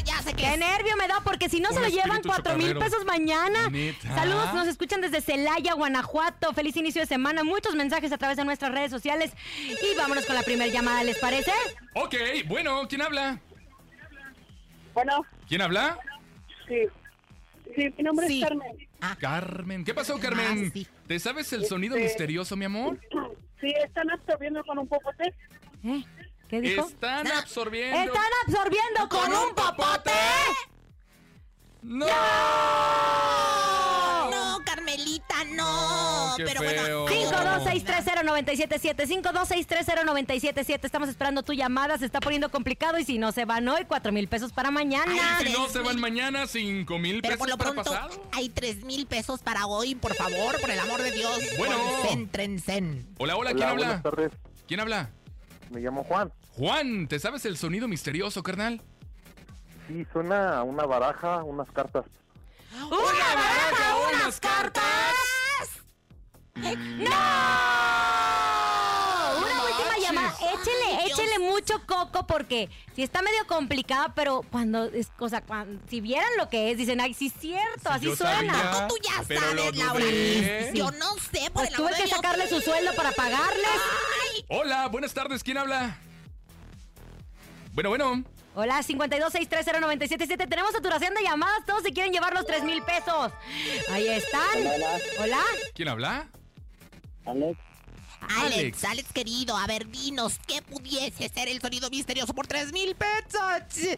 Ya 0.06 0.22
sé 0.22 0.32
que 0.34 0.44
Qué 0.44 0.54
es. 0.54 0.60
nervio 0.60 0.96
me 0.98 1.08
da 1.08 1.22
porque 1.24 1.50
si 1.50 1.60
no 1.60 1.70
Un 1.70 1.76
se 1.76 1.82
lo 1.82 1.88
llevan 1.88 2.22
4 2.24 2.58
mil 2.58 2.76
pesos 2.78 3.06
mañana. 3.06 3.70
Neta. 3.70 4.14
Saludos, 4.16 4.54
nos 4.54 4.68
escuchan 4.68 5.02
desde 5.02 5.22
Celaya, 5.22 5.74
Guanajuato. 5.74 6.54
Feliz 6.54 6.76
inicio 6.78 7.02
de 7.02 7.08
semana. 7.08 7.44
Muchos 7.44 7.76
mensajes 7.76 8.12
a 8.12 8.18
través 8.18 8.38
de 8.38 8.46
nuestras 8.46 8.72
redes 8.72 8.92
sociales. 8.92 9.32
Y 9.68 9.96
vámonos 9.98 10.26
con 10.26 10.36
la 10.36 10.44
primera 10.44 10.72
llamada, 10.72 11.04
¿les 11.04 11.18
parece? 11.20 11.52
Ok, 11.96 12.16
bueno, 12.48 12.88
¿quién 12.88 13.02
habla? 13.02 13.40
Bueno, 14.94 15.26
¿Quién 15.48 15.62
habla? 15.62 15.98
sí. 16.68 16.84
Sí, 17.76 17.94
mi 17.98 18.04
nombre 18.04 18.28
Sí. 18.28 18.42
es 18.44 18.50
Carmen. 18.50 18.88
Carmen. 19.20 19.86
¿Qué 19.86 19.94
pasó, 19.94 20.20
Carmen? 20.20 20.74
¿Te 21.08 21.20
sabes 21.20 21.54
el 21.54 21.66
sonido 21.66 21.96
Este- 21.96 22.08
misterioso, 22.10 22.58
mi 22.58 22.66
amor? 22.66 23.00
Sí, 23.62 23.74
están 23.86 24.10
absorbiendo 24.12 24.62
con 24.66 24.78
un 24.78 24.88
popote. 24.88 25.34
¿Eh? 25.86 26.04
¿Qué 26.52 26.60
dijo? 26.62 26.86
Están 26.88 27.26
absorbiendo. 27.28 27.98
¡Están 27.98 28.30
absorbiendo 28.46 29.10
con 29.10 29.34
un 29.34 29.56
popote! 29.56 30.12
¡No! 31.82 32.06
No, 34.30 34.60
Carmelita, 34.66 35.44
no. 35.56 36.34
qué 36.38 36.44
Pero 36.44 36.60
feo. 36.62 37.02
bueno. 37.04 37.32
52630-977, 37.32 39.08
52630-977. 39.24 40.80
Estamos 40.84 41.10
esperando 41.10 41.42
tu 41.44 41.54
llamada, 41.54 41.98
se 41.98 42.06
está 42.06 42.20
poniendo 42.20 42.50
complicado 42.52 43.00
y 43.00 43.04
si 43.06 43.18
no 43.18 43.32
se 43.32 43.46
van 43.46 43.68
hoy, 43.68 43.86
4 43.88 44.12
mil 44.12 44.28
pesos 44.28 44.52
para 44.54 44.72
mañana. 44.72 45.40
Si 45.42 45.52
no 45.52 45.68
se 45.70 45.80
van 45.80 46.00
mañana, 46.00 46.48
5 46.48 46.98
mil 47.00 47.22
Pero 47.22 47.36
pesos 47.36 47.38
por 47.40 47.50
lo 47.50 47.58
para 47.58 47.72
pronto, 47.72 47.92
pasado. 47.92 48.28
hay 48.34 48.50
tres 48.50 48.84
mil 48.84 49.06
pesos 49.08 49.42
para 49.42 49.66
hoy, 49.68 49.96
por 49.96 50.14
favor, 50.16 50.60
por 50.60 50.70
el 50.70 50.80
amor 50.80 51.02
de 51.02 51.12
Dios. 51.12 51.40
Bueno. 51.58 51.78
Concéntrense. 52.02 53.06
Hola, 53.18 53.36
hola, 53.38 53.52
¿quién 53.52 53.64
Hola, 53.64 53.72
habla? 53.72 53.86
buenas 53.86 54.04
tardes. 54.04 54.32
¿Quién 54.68 54.80
habla? 54.82 55.10
Me 55.70 55.80
llamo 55.82 56.04
Juan. 56.04 56.32
Juan, 56.58 57.08
¿te 57.08 57.20
sabes 57.20 57.46
el 57.46 57.58
sonido 57.58 57.88
misterioso, 57.88 58.44
carnal? 58.44 58.82
Sí, 59.88 60.06
suena 60.12 60.64
una 60.64 60.86
baraja, 60.86 61.44
unas 61.44 61.70
cartas. 61.72 62.06
¡Una 62.74 63.36
baraja, 63.36 63.96
unas 64.14 64.40
cartas! 64.40 64.84
¡No! 66.56 66.72
Una 69.38 69.64
última 69.64 69.98
llamada. 70.02 70.36
Échele, 70.54 71.06
échele 71.08 71.40
mucho 71.40 71.82
coco 71.86 72.28
porque 72.28 72.70
si 72.96 73.04
está 73.04 73.22
medio 73.22 73.46
complicada, 73.48 74.14
pero 74.14 74.42
cuando 74.52 74.86
es 74.86 75.08
cosa, 75.18 75.42
cuando, 75.42 75.82
si 75.90 76.02
vieran 76.02 76.30
lo 76.38 76.50
que 76.50 76.72
es, 76.72 76.78
dicen, 76.78 77.00
ay, 77.02 77.14
sí 77.14 77.28
es 77.28 77.34
cierto, 77.40 77.90
así 77.90 78.14
suena. 78.16 78.54
sabía, 78.54 78.88
Tú 78.88 78.96
ya 79.04 79.24
pero 79.28 79.42
sabes, 79.42 79.78
lo 79.78 79.84
Laura. 79.84 80.06
Yo 80.74 80.92
no 80.92 81.14
sé, 81.16 81.50
por 81.52 81.54
Pues 81.54 81.70
el 81.70 81.76
tuve 81.76 81.86
amor 81.88 81.92
de 81.92 81.98
que 81.98 82.04
Dios. 82.08 82.16
sacarle 82.18 82.48
su 82.48 82.62
sueldo 82.62 82.94
para 82.96 83.12
pagarles. 83.14 83.68
Hola, 84.50 84.88
buenas 84.90 85.14
tardes, 85.14 85.44
¿quién 85.44 85.58
habla? 85.58 85.98
Bueno, 87.74 87.90
bueno. 87.90 88.24
Hola, 88.54 88.82
52630977. 88.84 90.50
Tenemos 90.50 90.72
saturación 90.72 91.14
de 91.14 91.24
llamadas. 91.24 91.66
Todos 91.66 91.84
se 91.84 91.92
quieren 91.94 92.12
llevar 92.12 92.34
los 92.34 92.46
3 92.46 92.64
mil 92.64 92.82
pesos. 92.84 93.32
Ahí 93.90 94.08
están. 94.10 94.42
Hola, 94.58 94.72
hola. 94.76 95.00
Hola. 95.20 95.42
¿Quién 95.74 95.88
habla? 95.88 96.28
Alex. 97.26 97.58
Alex, 98.40 98.84
Alex, 98.86 99.12
querido, 99.14 99.58
a 99.58 99.66
ver, 99.66 99.88
dinos, 99.88 100.40
¿qué 100.48 100.62
pudiese 100.62 101.28
ser 101.28 101.48
el 101.48 101.60
sonido 101.60 101.90
misterioso 101.90 102.34
por 102.34 102.46
tres 102.46 102.72
mil 102.72 102.96
pesos? 102.96 103.98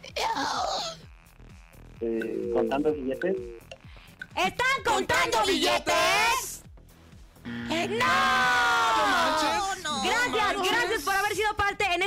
Eh, 2.00 2.52
contando 2.54 2.94
billetes. 2.94 3.36
¿Están 4.36 4.84
contando 4.86 5.46
billetes? 5.46 6.64
¡No! 7.46 8.06
Gracias, 10.04 10.72
gracias 10.72 11.02
por 11.04 11.16
haber 11.16 11.36
sido 11.36 11.43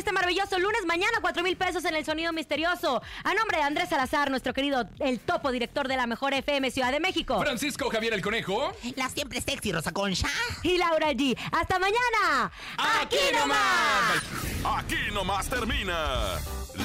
este 0.07 0.15
maravilloso 0.15 0.57
lunes. 0.61 0.87
Mañana, 0.87 1.19
4 1.21 1.43
mil 1.43 1.57
pesos 1.57 1.85
en 1.85 1.97
el 1.97 2.05
sonido 2.05 2.33
misterioso. 2.33 3.03
A 3.25 3.35
nombre 3.35 3.57
de 3.57 3.65
Andrés 3.65 3.89
Salazar, 3.89 4.31
nuestro 4.31 4.55
querido, 4.55 4.89
el 5.01 5.19
topo 5.19 5.51
director 5.51 5.89
de 5.89 5.97
la 5.97 6.07
mejor 6.07 6.33
FM 6.33 6.71
Ciudad 6.71 6.93
de 6.93 7.01
México. 7.01 7.41
Francisco 7.41 7.91
Javier 7.91 8.15
el 8.15 8.23
Conejo. 8.23 8.73
La 8.95 9.09
siempre 9.09 9.41
sexy 9.41 9.73
Rosa 9.73 9.91
Concha. 9.91 10.29
Y 10.63 10.79
Laura 10.79 11.11
G. 11.11 11.37
¡Hasta 11.51 11.81
mañana! 11.81 12.53
¡Aquí 13.01 13.17
nomás! 13.35 14.23
Aquí 14.79 15.11
nomás 15.13 15.49
termina 15.49 16.37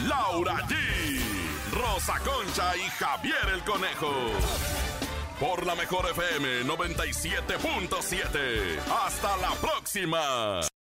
Laura 0.07 0.67
G, 0.67 0.76
Rosa 1.74 2.17
Concha 2.26 2.76
y 2.76 2.89
Javier 2.89 3.49
el 3.53 3.63
Conejo. 3.63 4.11
Por 5.39 5.67
la 5.67 5.76
mejor 5.76 6.09
FM 6.09 6.63
97.7. 6.63 8.80
Hasta 9.05 9.38
la 9.38 9.51
próxima. 9.61 10.61